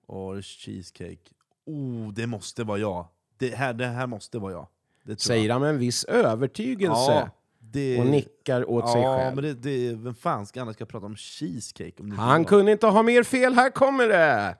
[0.06, 1.30] Årets cheesecake.
[1.66, 3.06] Oh, det måste vara jag.
[3.38, 4.66] Det här, det här måste vara jag.
[5.02, 5.54] Det Säger jag.
[5.54, 7.12] han med en viss övertygelse.
[7.12, 9.34] Ja, det, Och nickar åt sig ja, själv.
[9.34, 12.02] men det, det, vem fan ska annars ska prata om cheesecake?
[12.02, 13.54] Om Han var- kunde inte ha mer fel.
[13.54, 14.56] Här kommer det!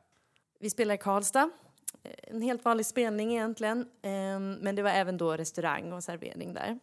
[0.60, 1.50] Vi spelar i Karlstad.
[2.02, 3.86] Eh, En helt vanlig spelning egentligen.
[4.02, 6.78] Ehm, Men det var även då restaurang och servering där.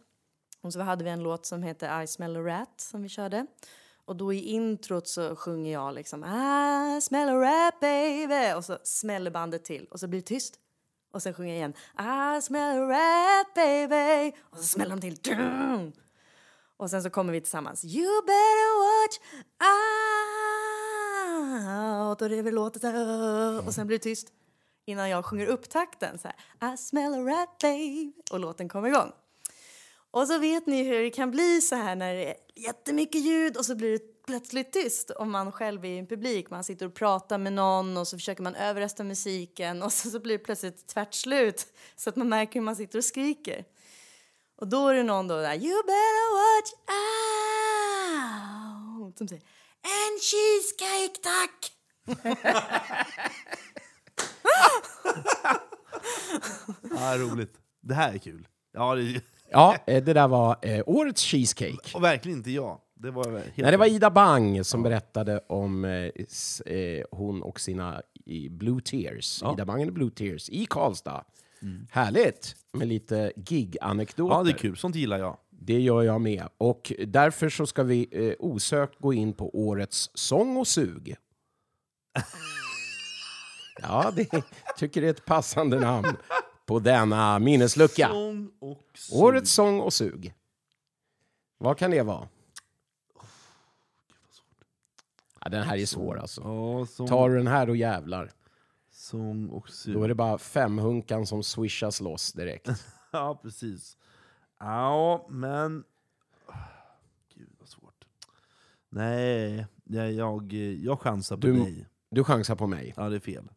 [0.62, 3.46] Och så hade vi en låt som heter I smell a rat som vi körde.
[4.06, 8.54] Och då i introt så sjunger jag liksom I smell a rat baby.
[8.58, 10.60] Och så smäller bandet till och så blir det tyst.
[11.14, 11.74] Och sen sjunger jag igen
[12.38, 14.38] I smell a rat baby.
[14.42, 15.16] Och så smäller de till.
[15.16, 15.92] Dum!
[16.78, 17.86] Och sen så kommer vi tillsammans.
[17.86, 19.20] You better watch
[22.12, 22.22] out.
[22.22, 23.68] Och det är väl låter så här.
[23.68, 24.28] Och sen blir det tyst.
[24.86, 26.18] Innan jag sjunger upp takten.
[26.18, 28.12] Så här, I smell a rat babe.
[28.32, 29.12] Och låten kommer igång.
[30.14, 33.58] Och så vet ni hur det kan bli så här när det är jättemycket ljud
[33.58, 36.50] och så blir det plötsligt tyst om man själv är i en publik.
[36.50, 40.20] Man sitter och pratar med någon och så försöker man överrösta musiken och så, så
[40.20, 43.66] blir det plötsligt tvärt slut så att man märker hur man sitter och skriker.
[44.56, 46.74] Och då är det någon då där, you better watch
[49.08, 49.44] out, som säger
[49.84, 51.72] en cheesecake tack!
[56.96, 57.56] Ja, roligt.
[57.82, 58.48] Det här är kul.
[58.74, 59.22] Ja, det,
[59.54, 61.96] Ja, eh, det där var eh, årets cheesecake.
[61.98, 62.80] och verkligen inte jag.
[62.96, 67.44] Det var helt Nej, det var Ida Bang som berättade om eh, s- eh, hon
[67.44, 69.40] och sina i Blue Tears.
[69.42, 69.54] Ja.
[69.54, 71.24] Ida Bang and the Blue Tears i Karlstad.
[71.92, 74.36] Härligt med lite gig-anekdoter.
[74.36, 74.78] Ja, det är kul.
[74.78, 75.38] Sånt gillar jag.
[75.50, 76.44] Det gör jag med.
[76.58, 81.16] Och därför så ska vi eh, osökt gå in på årets sång och sug.
[83.82, 84.30] ja, det
[84.78, 86.18] tycker det är ett passande namn
[86.66, 88.08] på denna minneslucka.
[88.08, 89.18] Sång och sug.
[89.22, 90.34] Årets sång och sug.
[91.58, 92.28] Vad kan det vara?
[95.42, 96.42] Ja, den här är svår alltså.
[96.42, 98.32] Ja, sång, Tar du den här då jävlar.
[98.92, 99.94] sång och sug.
[99.94, 102.70] Då är det bara femhunkan som swishas loss direkt.
[103.16, 103.98] Ja, precis.
[104.60, 105.84] Ja, men...
[107.36, 108.06] Gud, vad svårt.
[108.90, 111.88] Nej, jag, jag, jag chansar på Du- dig.
[112.10, 112.94] Du chansar på mig.
[112.98, 113.50] Ja, det är fel.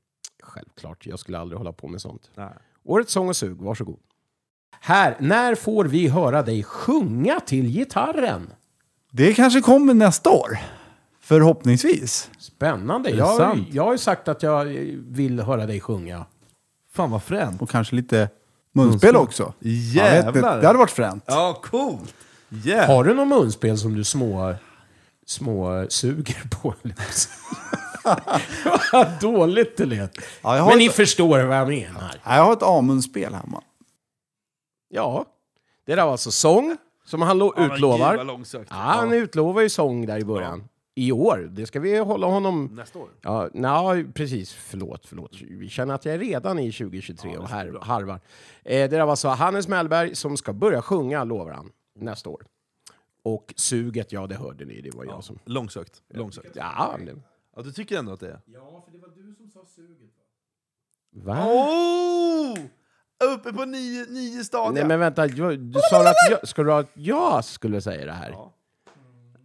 [0.42, 2.30] Självklart, jag skulle aldrig hålla på med sånt.
[2.34, 2.52] Nej.
[2.86, 3.98] Årets sång och sug, varsågod.
[4.80, 8.50] Här, när får vi höra dig sjunga till gitarren?
[9.12, 10.58] Det kanske kommer nästa år.
[11.20, 12.30] Förhoppningsvis.
[12.38, 13.10] Spännande.
[13.10, 13.68] Jag, har- sant?
[13.72, 14.64] jag har ju sagt att jag
[15.06, 16.26] vill höra dig sjunga.
[16.92, 17.62] Fan vad fränt.
[17.62, 18.28] Och kanske lite
[18.72, 19.52] munspel också.
[19.58, 20.60] Jag vet inte, Jävlar!
[20.60, 21.24] det hade varit fränt.
[21.26, 22.14] Ja, coolt!
[22.64, 22.86] Yeah.
[22.86, 24.54] Har du någon munspel som du små,
[25.26, 26.74] små suger på?
[28.92, 30.16] Vad dåligt det lät.
[30.42, 32.20] Ja, jag, har Men ni ett, förstår vad jag menar.
[32.24, 33.62] ja, jag har ett A-munspel hemma.
[34.88, 35.24] Ja,
[35.86, 38.16] det där var alltså sång som han lo- utlovar.
[38.16, 38.46] Gud, vad.
[38.52, 40.68] Ja, han utlovar ju sång där i början.
[40.94, 41.48] I år.
[41.52, 42.70] Det ska vi hålla honom...
[42.72, 43.08] Nästa år.
[43.20, 44.52] Ja, na, precis.
[44.52, 45.30] Förlåt, förlåt.
[45.40, 48.20] Vi känner att jag är redan i 2023 och här, harvar.
[48.64, 52.42] Eh, det där var så Hannes Mellberg som ska börja sjunga, lovar han, nästa år.
[53.22, 55.38] Och suget, ja det hörde ni, det var jag som...
[55.44, 56.02] Långsökt.
[56.14, 56.50] Långsökt.
[56.54, 57.14] Ja, det...
[57.56, 58.40] Ja, du tycker ändå att det är?
[61.10, 61.46] Va?
[61.46, 62.58] Oh!
[63.34, 64.72] Uppe på nio, nio stadier.
[64.72, 68.06] Nej men vänta, du, du sa att jag, ska du ha att jag skulle säga
[68.06, 68.30] det här?
[68.30, 68.52] Ja.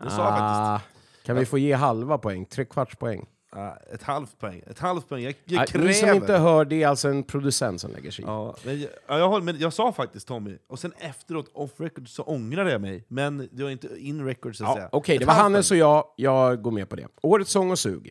[0.04, 0.40] Det sa jag faktiskt.
[0.40, 0.82] Ah,
[1.24, 2.46] kan vi få ge halva poäng?
[2.46, 3.30] Tre kvarts poäng?
[3.56, 4.64] Ah, ett halvt poäng.
[4.68, 5.24] Ett halvt poäng.
[5.24, 5.88] Jag, jag kräver.
[5.88, 8.28] Ni som inte hör, det är alltså en producent som lägger sig i.
[8.28, 11.72] Ja, men jag, ja, jag, håller, men jag sa faktiskt Tommy, och sen efteråt off
[11.78, 13.06] record så ångrade jag mig.
[13.08, 14.90] Men det var inte in record så att Ja, säga.
[14.92, 15.82] Okej, Ett det var Hannes poäng.
[15.82, 16.06] och jag.
[16.16, 17.08] Jag går med på det.
[17.22, 18.10] Årets sång och sug.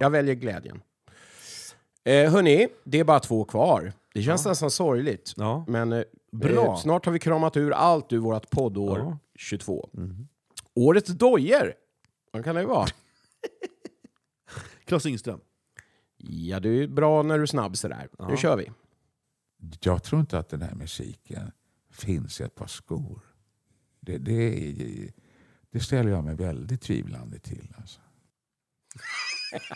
[0.00, 0.82] Jag väljer glädjen.
[2.04, 3.92] Eh, hörni, det är bara två kvar.
[4.14, 5.32] Det känns nästan sorgligt.
[5.36, 5.64] Ja.
[5.68, 6.02] Men eh,
[6.32, 6.64] Bra.
[6.64, 9.18] eh, snart har vi kramat ur allt ur vårt poddår Ja.
[9.38, 9.88] 22.
[10.74, 11.74] Årets dojer.
[12.32, 12.86] Vad kan det vara?
[14.86, 15.40] Claes Yngström.
[16.16, 18.08] Ja, du är bra när du är snabb sådär.
[18.18, 18.28] Ja.
[18.28, 18.70] Nu kör vi.
[19.80, 21.52] Jag tror inte att den här musiken
[21.90, 23.20] finns i ett par skor.
[24.00, 25.10] Det, det,
[25.70, 27.74] det ställer jag mig väldigt tvivlande till.
[27.76, 28.00] Alltså.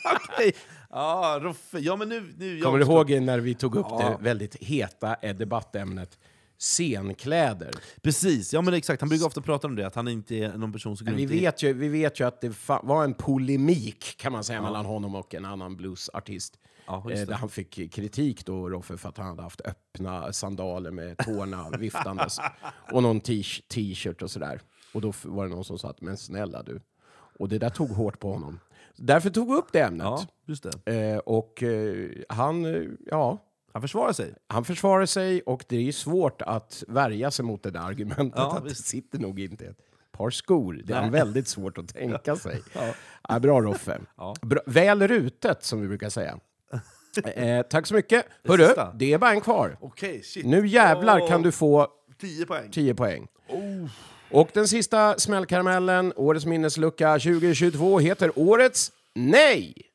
[0.29, 0.53] Okej.
[0.91, 1.79] Ja, Roffe.
[1.79, 2.35] Ja, men nu...
[2.37, 4.17] nu jag Kommer du ihåg när vi tog upp Ja.
[4.19, 6.19] det väldigt heta debattämnet
[6.61, 7.71] scenkläder?
[8.03, 9.01] Precis, ja men exakt.
[9.01, 11.27] Han brukar ofta prata om det, att han inte är någon person som går vi,
[11.27, 15.15] vet ju, vi vet ju att det var en polemik kan man säga mellan honom
[15.15, 16.59] och en annan bluesartist.
[16.87, 20.91] Ja, eh, där han fick kritik då, Roffe, för att han hade haft öppna sandaler
[20.91, 22.39] med tårna viftandes.
[22.93, 24.61] Och någon t-shirt och sådär.
[24.93, 26.81] Och då var det någon som sa att men snälla du.
[27.39, 28.61] Och det där tog hårt på honom.
[28.97, 30.05] Därför tog vi upp det ämnet.
[30.05, 31.13] Ja, just det.
[31.13, 33.39] Eh, och eh, han, eh, ja...
[33.73, 34.35] Han försvarar sig.
[34.47, 38.33] Han försvarar sig och det är svårt att värja sig mot det där argumentet.
[38.39, 39.79] Ja, att det sitter nog inte ett
[40.13, 40.81] par skor.
[40.85, 41.11] Det är Nej.
[41.11, 42.63] väldigt svårt att tänka sig.
[42.73, 42.95] Ja.
[43.29, 44.01] Ja, bra Roffe.
[44.17, 44.35] Ja.
[44.43, 46.39] Bra, väl rutet som vi brukar säga.
[47.25, 48.27] Eh, tack så mycket.
[48.43, 48.93] Det Hörru, sista.
[48.93, 49.79] det är bara en kvar.
[50.23, 50.47] Shit.
[50.47, 51.89] Nu jävlar Åh, kan du få
[52.21, 52.71] 10 poäng.
[52.71, 53.27] 10 poäng.
[53.49, 53.89] Oh.
[54.31, 59.90] Och den sista smällkaramellen, årets minneslucka 2022, heter Årets Nej!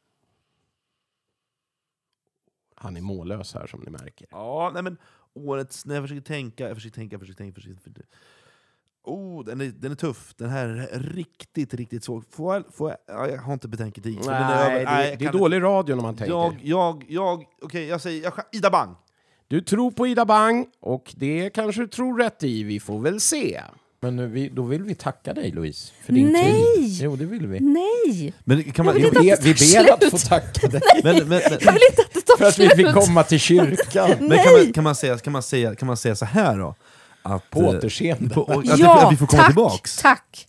[2.85, 4.27] Han är mållös här som ni märker.
[4.31, 4.97] Ja, nej men
[5.33, 5.85] årets...
[5.85, 7.57] Nej, jag försöker tänka, jag försöker tänka, jag försöker tänka.
[7.59, 8.01] Jag försöker tänka.
[9.03, 10.33] Oh, den är, den är tuff.
[10.37, 12.23] Den här är riktigt, riktigt svår.
[12.29, 14.19] Får jag, får jag, ja, jag har inte betänketid.
[14.25, 16.33] Nej, över- det, nej, det är dålig radio när man tänker.
[16.33, 17.45] Jag, jag, jag...
[17.61, 18.23] Okej, jag säger...
[18.23, 18.95] Jag, Ida Bang!
[19.47, 22.63] Du tror på Ida Bang och det kanske du tror rätt i.
[22.63, 23.61] Vi får väl se.
[24.11, 26.75] Men vi, då vill vi tacka dig Louise för din Nej!
[26.75, 26.97] tid.
[27.01, 27.59] Jo, det vill vi.
[27.59, 28.33] Nej!
[28.43, 30.11] Men kan man, Jag vill Vi, inte ber- att det vi tar ber att slut.
[30.21, 30.81] få tacka dig.
[31.03, 33.39] men, men, men, Jag vill inte att det tar För att vi fick komma till
[33.39, 34.09] kyrkan.
[34.09, 34.63] men kan, Nej!
[34.65, 36.75] man, kan, man säga, kan, man säga, kan man säga så här då?
[37.21, 38.33] Att, På eh, återseende.
[38.35, 39.97] på- och- att, ja, att vi får komma tack, tillbaks.
[39.97, 40.47] tack!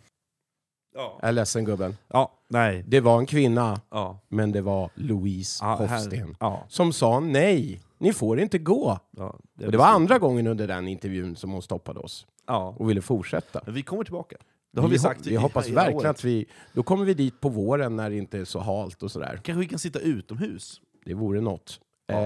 [0.95, 1.19] Ja.
[1.21, 1.97] Jag är ledsen gubben.
[2.13, 2.85] ja, nej.
[2.89, 4.21] Det var en kvinna, Ja.
[4.29, 6.37] men det var Louise Ja, Hofsten.
[6.41, 6.65] Ja.
[6.69, 8.99] Som sa nej, ni får inte gå.
[9.17, 12.75] Ja, Och det var andra gången under den intervjun som hon stoppade oss Ja.
[12.79, 13.61] och ville fortsätta.
[13.65, 14.37] Men vi kommer tillbaka.
[14.73, 16.11] Det har vi, vi, sagt vi hoppas hela verkligen året.
[16.11, 16.47] att vi...
[16.73, 19.41] Då kommer vi dit på våren när det inte är så halt och sådär.
[19.43, 20.81] Kanske vi kan sitta utomhus.
[21.05, 21.81] Det vore något.
[22.09, 22.17] Eh,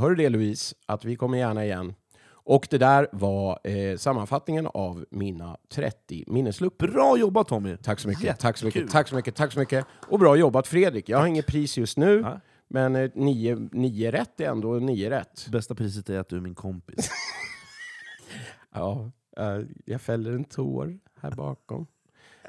[0.00, 1.94] hör du det Louise, att vi kommer gärna igen.
[2.30, 6.88] Och det där var eh, sammanfattningen av mina 30 minnesluckor.
[6.88, 7.76] Bra jobbat Tommy!
[7.76, 9.86] Tack så mycket, tack så mycket, tack så mycket, tack så mycket.
[10.08, 11.08] Och bra jobbat Fredrik.
[11.08, 12.40] Jag har inget pris just nu, Nej.
[12.68, 15.46] men eh, nio, nio rätt är ändå nio rätt.
[15.48, 17.10] Bästa priset är att du är min kompis.
[18.74, 19.10] Ja,
[19.84, 21.86] jag fäller en tår här bakom.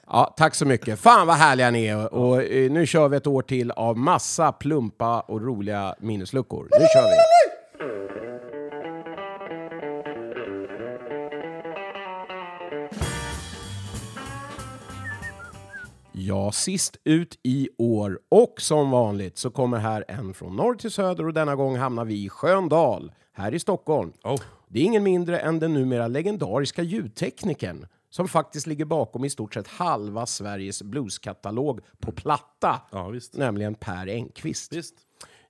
[0.07, 0.99] Ja, tack så mycket.
[0.99, 2.13] Fan vad härliga ni är.
[2.13, 6.67] Och, eh, nu kör vi ett år till av massa plumpa och roliga minnesluckor.
[6.71, 7.39] Nu kör vi!
[16.11, 18.19] Ja, sist ut i år.
[18.29, 22.05] Och som vanligt så kommer här en från norr till söder och denna gång hamnar
[22.05, 24.13] vi i Sköndal, här i Stockholm.
[24.71, 29.53] Det är ingen mindre än den numera legendariska ljudteknikern som faktiskt ligger bakom i stort
[29.53, 34.73] sett halva Sveriges blueskatalog på platta, Ja, nämligen Per Engqvist.
[34.73, 34.95] Visst.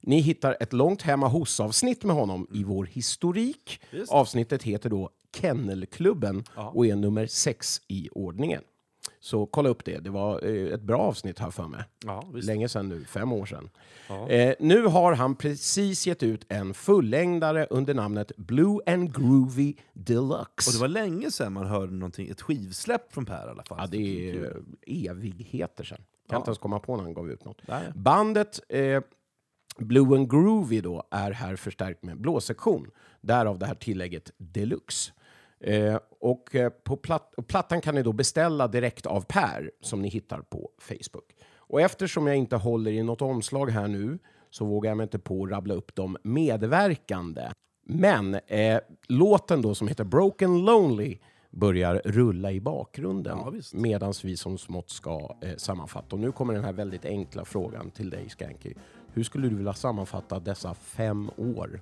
[0.01, 3.81] Ni hittar ett långt hemma hos-avsnitt med honom i vår historik.
[3.91, 4.11] Visst.
[4.11, 6.69] Avsnittet heter då Kennelklubben Ja.
[6.75, 8.61] och är nummer sex i ordningen.
[9.19, 9.97] Så kolla upp det.
[9.99, 11.83] Det var eh, ett bra avsnitt här för mig.
[12.05, 12.23] Ja.
[12.33, 13.69] Länge sedan nu, fem år sedan.
[14.09, 14.29] Ja.
[14.29, 20.69] Eh, nu har han precis gett ut en fullängdare under namnet Blue and Groovy Deluxe.
[20.69, 23.77] Och det var länge sedan man hörde någonting, ett skivsläpp från Per i alla fall.
[23.81, 24.57] Ja, det är
[24.87, 25.97] evigheter sedan.
[25.97, 26.05] Kan
[26.35, 26.37] Ja.
[26.37, 27.61] inte ens komma på när han gav ut något.
[27.67, 27.83] Nej.
[27.95, 29.01] Bandet eh,
[29.77, 32.91] Blue and Groovy då är här förstärkt med blåsektion.
[33.21, 35.11] Därav det här tillägget Deluxe.
[35.59, 40.01] Eh, och eh, på platt, och plattan kan ni då beställa direkt av Per som
[40.01, 41.35] ni hittar på Facebook.
[41.57, 44.19] Och eftersom jag inte håller i något omslag här nu
[44.49, 47.49] så vågar jag mig inte på att rabbla upp de medverkande.
[47.85, 51.17] Men eh, låten då som heter Broken Lonely
[51.51, 56.15] börjar rulla i bakgrunden Ja, medan vi som smått ska eh, sammanfatta.
[56.15, 58.73] Och nu kommer den här väldigt enkla frågan till dig Skanky.
[59.13, 61.81] Hur skulle du vilja sammanfatta dessa fem år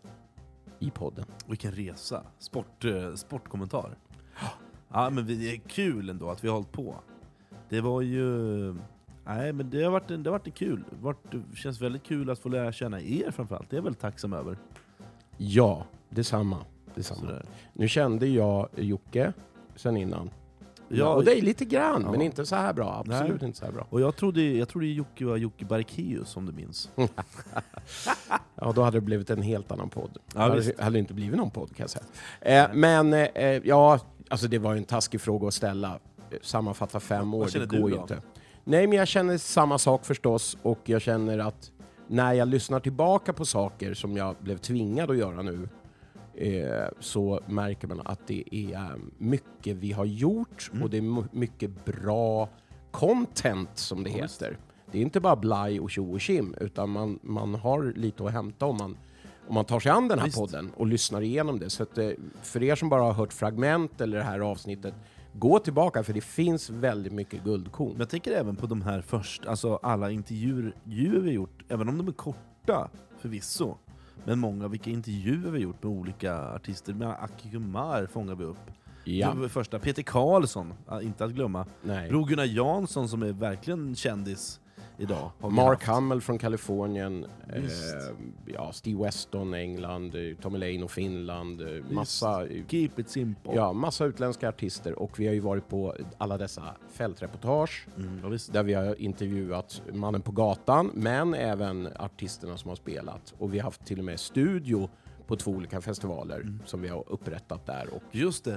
[0.80, 1.26] i podden?
[1.48, 2.24] Vilken resa.
[2.40, 3.98] Sport, eh, sportkommentar.
[4.90, 6.96] Ja, men vi- det är kul ändå att vi har hållit på.
[7.70, 8.28] Det var ju...
[9.26, 10.84] Nej, men det har varit, en- det har varit en kul.
[10.90, 13.70] Det, har varit, det känns väldigt kul att få lära känna er framförallt.
[13.70, 14.58] Det är jag väldigt tacksam över.
[15.38, 16.58] Ja, detsamma.
[16.96, 17.20] detsamma.
[17.20, 17.46] Sådär.
[17.74, 19.34] Nu kände jag Jocke
[19.76, 20.30] sen innan.
[20.90, 22.12] Ja, och dig lite grann, Ja.
[22.12, 22.94] men inte så här bra.
[23.06, 23.48] Absolut Nej.
[23.48, 23.88] inte så här bra.
[23.90, 26.90] Och jag trodde, jag trodde Jocke var Jocke Barkeus, om du minns.
[28.56, 30.18] Ja, då hade det blivit en helt annan podd.
[30.36, 32.64] Ja, det hade, hade inte blivit någon podd kan jag säga.
[32.66, 33.28] Eh, men eh,
[33.64, 34.00] ja,
[34.30, 36.00] alltså det var ju en taskig fråga att ställa.
[36.42, 38.22] Sammanfatta fem år, det du går ju inte.
[38.64, 41.72] Nej, men jag känner samma sak förstås, och jag känner att
[42.08, 45.70] när jag lyssnar tillbaka på saker som jag blev tvingad att göra nu,
[47.00, 50.84] så märker man att det är mycket vi har gjort Mm.
[50.84, 52.50] och det är mycket bra
[52.92, 54.58] content som det heter.
[54.92, 58.32] Det är inte bara blaj och tjo och kim, utan man, man har lite att
[58.32, 58.98] hämta om man,
[59.48, 60.38] om man tar sig an den här Visst.
[60.38, 61.70] podden och lyssnar igenom det.
[61.70, 62.10] Så att, eh,
[62.42, 64.94] för er som bara har hört fragment eller det här avsnittet,
[65.34, 67.96] gå tillbaka för det finns väldigt mycket guldkorn.
[68.00, 70.74] Jag tänker även på de här först, alltså alla intervjuer
[71.22, 72.90] vi gjort, även om de är korta
[73.20, 73.78] förvisso.
[74.26, 76.94] Men många vilka intervjuer vi har gjort med olika artister.
[76.94, 78.72] Med Aki Kumar fångar vi upp.
[79.04, 79.34] Ja.
[79.34, 79.80] Det första.
[79.80, 81.66] Peter Karlsson, inte att glömma.
[81.84, 82.10] Nej.
[82.10, 84.60] Bror Gunnar Jansson som är verkligen kändis
[84.98, 85.32] idag.
[85.40, 85.84] Mark.
[85.84, 87.64] Hamill från Kalifornien, eh,
[88.46, 93.52] ja, Steve Weston, England, eh, Tommy Lane och Finland, eh, massa, eh, Keep it simple.
[93.56, 98.64] ja, massa utländska artister och vi har ju varit på alla dessa fältreportage Mm, där
[98.64, 103.64] vi har intervjuat mannen på gatan men även artisterna som har spelat och vi har
[103.64, 104.90] haft till och med studio
[105.28, 108.02] på två olika festivaler som vi har upprättat där och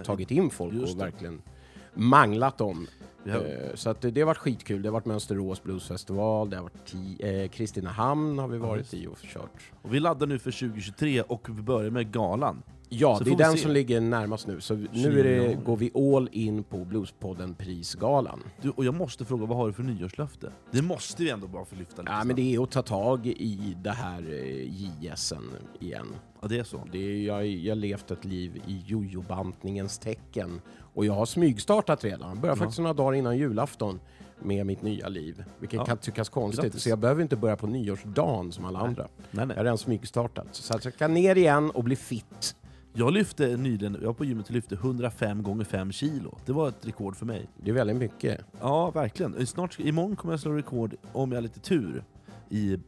[0.05, 1.39] tagit in folk och det.
[1.95, 2.61] Manglat.
[3.25, 4.83] Vi har- Eh, Så att det, det har varit skitkul.
[4.83, 9.07] Det har varit Mönsterås Bluesfestival, det har varit ti- eh, Kristinehamn har vi varit i
[9.07, 9.73] och kört.
[9.83, 12.63] Och vi laddar nu för 2023 och vi börjar med galan.
[12.93, 13.59] Ja, Så det är den se.
[13.59, 14.61] som ligger närmast nu.
[14.61, 18.41] Så nu det, går vi all in på Bluespodden-prisgalan.
[18.63, 20.53] Du, och jag måste fråga, vad har du för nyårslöfte?
[20.71, 23.27] Det måste vi ändå bara få lyfta lite Ja, men det är att ta tag
[23.27, 25.43] i det här eh, JSen
[25.81, 26.07] igen.
[26.43, 26.81] Ja, det är så.
[26.93, 30.61] Det är, jag, jag har levt ett liv i jojobantningens tecken.
[30.95, 32.29] Och jag har smygstartat redan.
[32.29, 32.65] Jag började Ja.
[32.65, 34.01] faktiskt några dagar innan julafton
[34.43, 35.45] med mitt nya liv.
[35.59, 35.85] Vilket Ja.
[35.85, 36.65] kan tyckas konstigt.
[36.65, 36.83] Grattis.
[36.83, 38.89] Så jag behöver inte börja på nyårsdagen som alla Nej.
[38.89, 39.03] andra.
[39.03, 39.57] Nej, Jag nej.
[39.57, 40.47] har redan smygstartat.
[40.53, 42.57] Så att jag ska ner igen och bli fit.
[42.93, 46.39] Jag lyfte nyligen, jag på gymmet lyfte 105 gånger 5 kilo.
[46.47, 47.49] Det var ett rekord för mig.
[47.57, 48.41] Det är väldigt mycket.
[48.61, 49.47] Ja, verkligen.
[49.47, 52.05] Snart, imorgon kommer jag slå rekord, om jag har lite tur,
[52.49, 52.79] i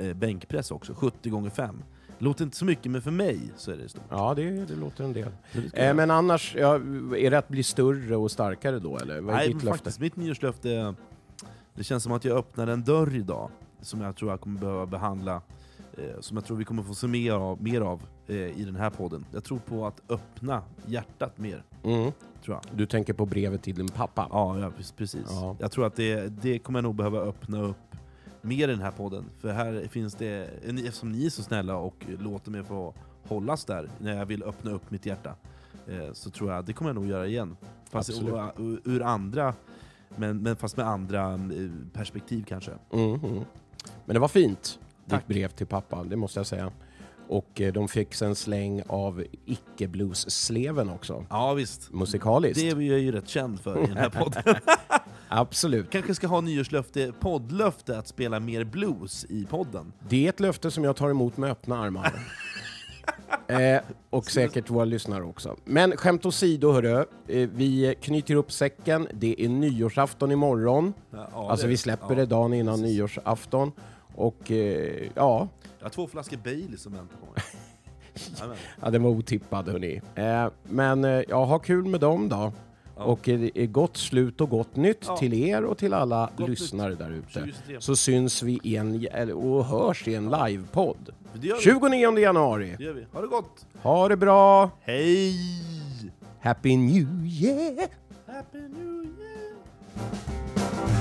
[0.00, 0.94] eh, bänkpress också.
[0.94, 1.82] 70 gånger 5.
[2.18, 4.02] Låter inte så mycket, men för mig så är det stort.
[4.08, 5.28] Ja, det, det låter en del.
[5.74, 6.74] Eh, men annars, ja,
[7.16, 9.20] är det att bli större och starkare då eller?
[9.20, 9.68] Vad är Nej, ditt löfte?
[9.78, 10.94] faktiskt, mitt nyårslöfte, är-
[11.74, 13.50] det känns som att jag öppnar en dörr idag,
[13.80, 15.42] som jag tror jag kommer behöva behandla,
[15.98, 18.76] eh, som jag tror vi kommer få se mer av, mer av eh, i den
[18.76, 19.24] här podden.
[19.32, 22.12] Jag tror på att öppna hjärtat mer, Mm.
[22.44, 22.60] tror jag.
[22.78, 24.26] Du tänker på brevet till din pappa?
[24.30, 25.26] Ja, ja pre- precis.
[25.28, 25.56] Ja.
[25.58, 27.76] Jag tror att det, det kommer jag nog behöva öppna upp
[28.48, 29.24] mer i den här podden.
[29.40, 32.94] För här finns det, eftersom ni är så snälla och låter mig få
[33.28, 35.34] hållas där när jag vill öppna upp mitt hjärta,
[35.86, 37.56] eh, så tror jag det kommer jag nog göra igen.
[37.90, 39.54] Fast ur, ur, andra,
[40.16, 41.38] men, men fast med andra eh,
[41.92, 42.70] perspektiv kanske.
[42.92, 43.44] Mm, mm.
[44.04, 45.20] Men det var fint, Tack.
[45.20, 46.72] ditt brev till pappa, det måste jag säga.
[47.28, 51.24] Och eh, de fick en släng av icke-blues-sleven också.
[51.30, 51.92] Ja visst.
[51.92, 52.60] Musikaliskt.
[52.60, 54.42] Det är jag ju rätt känd för i den här podden.
[55.28, 55.90] Absolut.
[55.90, 59.92] Kanske ska ha nyårslöfte, poddlöfte att spela mer blues i podden.
[60.08, 62.12] Det är ett löfte som jag tar emot med öppna armar.
[63.46, 63.80] eh,
[64.10, 65.56] och säkert våra lyssnare också.
[65.64, 69.08] Men skämt åsido hörru, eh, vi knyter upp säcken.
[69.14, 70.94] Det är nyårsafton imorgon.
[71.10, 72.96] Ja, alltså det- vi släpper ja, det dagen innan precis.
[72.96, 73.72] nyårsafton.
[74.14, 75.48] Och eh, ja,
[75.78, 77.42] Jag har två flaskor Baileys som väntar på mig.
[78.82, 80.00] Ja, den var otippad hörni.
[80.14, 82.52] Eh, men eh, ja, ha kul med dem då.
[82.98, 83.04] Ja.
[83.04, 85.16] Och eh, gott slut och gott nytt Ja.
[85.16, 87.32] till er och till alla Gott lyssnare där ute.
[87.32, 87.80] 2023.
[87.80, 91.10] Så syns vi i en, eller- och hörs i en livepodd.
[91.34, 91.62] Det gör vi.
[91.62, 92.74] 29 januari.
[92.78, 93.06] Det gör vi.
[93.12, 93.66] Ha det gott!
[93.82, 94.70] Ha det bra!
[94.80, 95.34] Hej!
[96.40, 97.88] Happy New Year!
[98.26, 99.54] Happy New Year!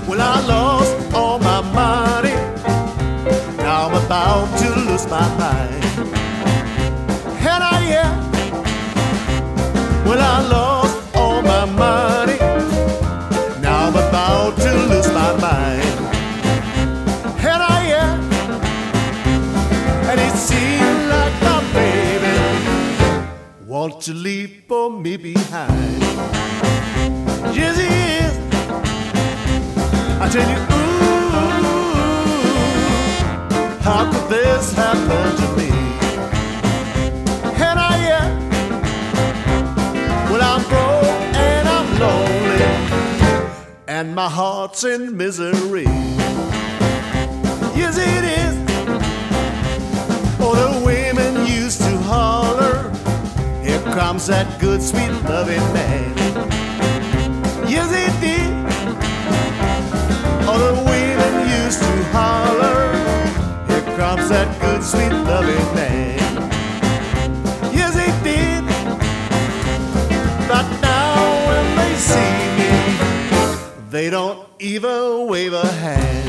[0.10, 2.36] Well, I lost all my money.
[3.58, 5.84] Now I'm about to lose my mind.
[7.50, 8.12] And I, yeah.
[10.06, 10.87] Well, I lost
[11.78, 12.38] money.
[13.62, 15.98] Now I'm about to lose my mind.
[17.52, 18.20] And I, am,
[20.10, 22.36] And it seems like my baby
[23.66, 26.02] wants to leave for me behind.
[27.56, 27.88] Yes, he
[28.24, 28.34] is.
[30.20, 30.98] I tell you, ooh,
[33.82, 35.87] how could this happen to me?
[44.00, 45.90] And my heart's in misery.
[47.82, 48.56] Yes, it is.
[50.40, 52.92] Oh, the women used to holler,
[53.64, 56.16] Here comes that good, sweet, loving man.
[57.68, 58.52] Yes, it did.
[60.48, 61.34] Oh, the women
[61.64, 62.80] used to holler,
[63.68, 66.17] Here comes that good, sweet, loving man.
[73.90, 76.28] They don't even wave a hand.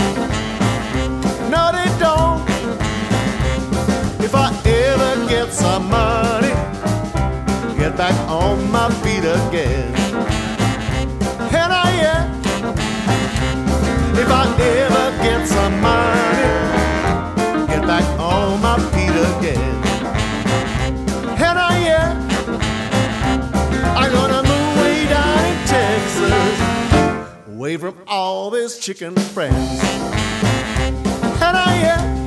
[1.50, 2.40] No, they don't.
[4.22, 6.54] If I ever get some money,
[7.78, 9.92] get back on my feet again.
[11.52, 12.40] And I am.
[14.16, 16.27] If I ever get some money,
[27.68, 29.54] away from all these chicken friends.
[31.42, 32.18] And I am.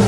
[0.00, 0.07] If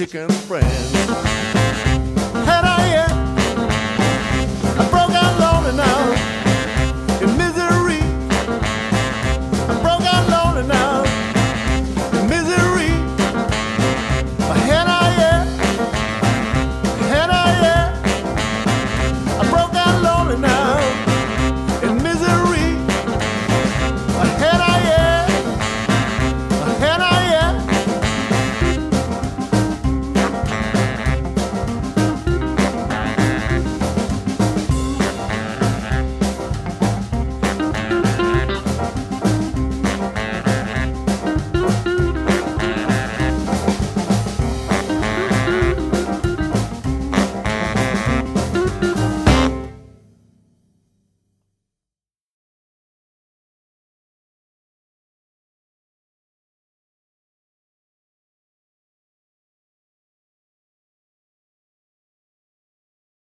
[0.00, 0.29] chicken friends.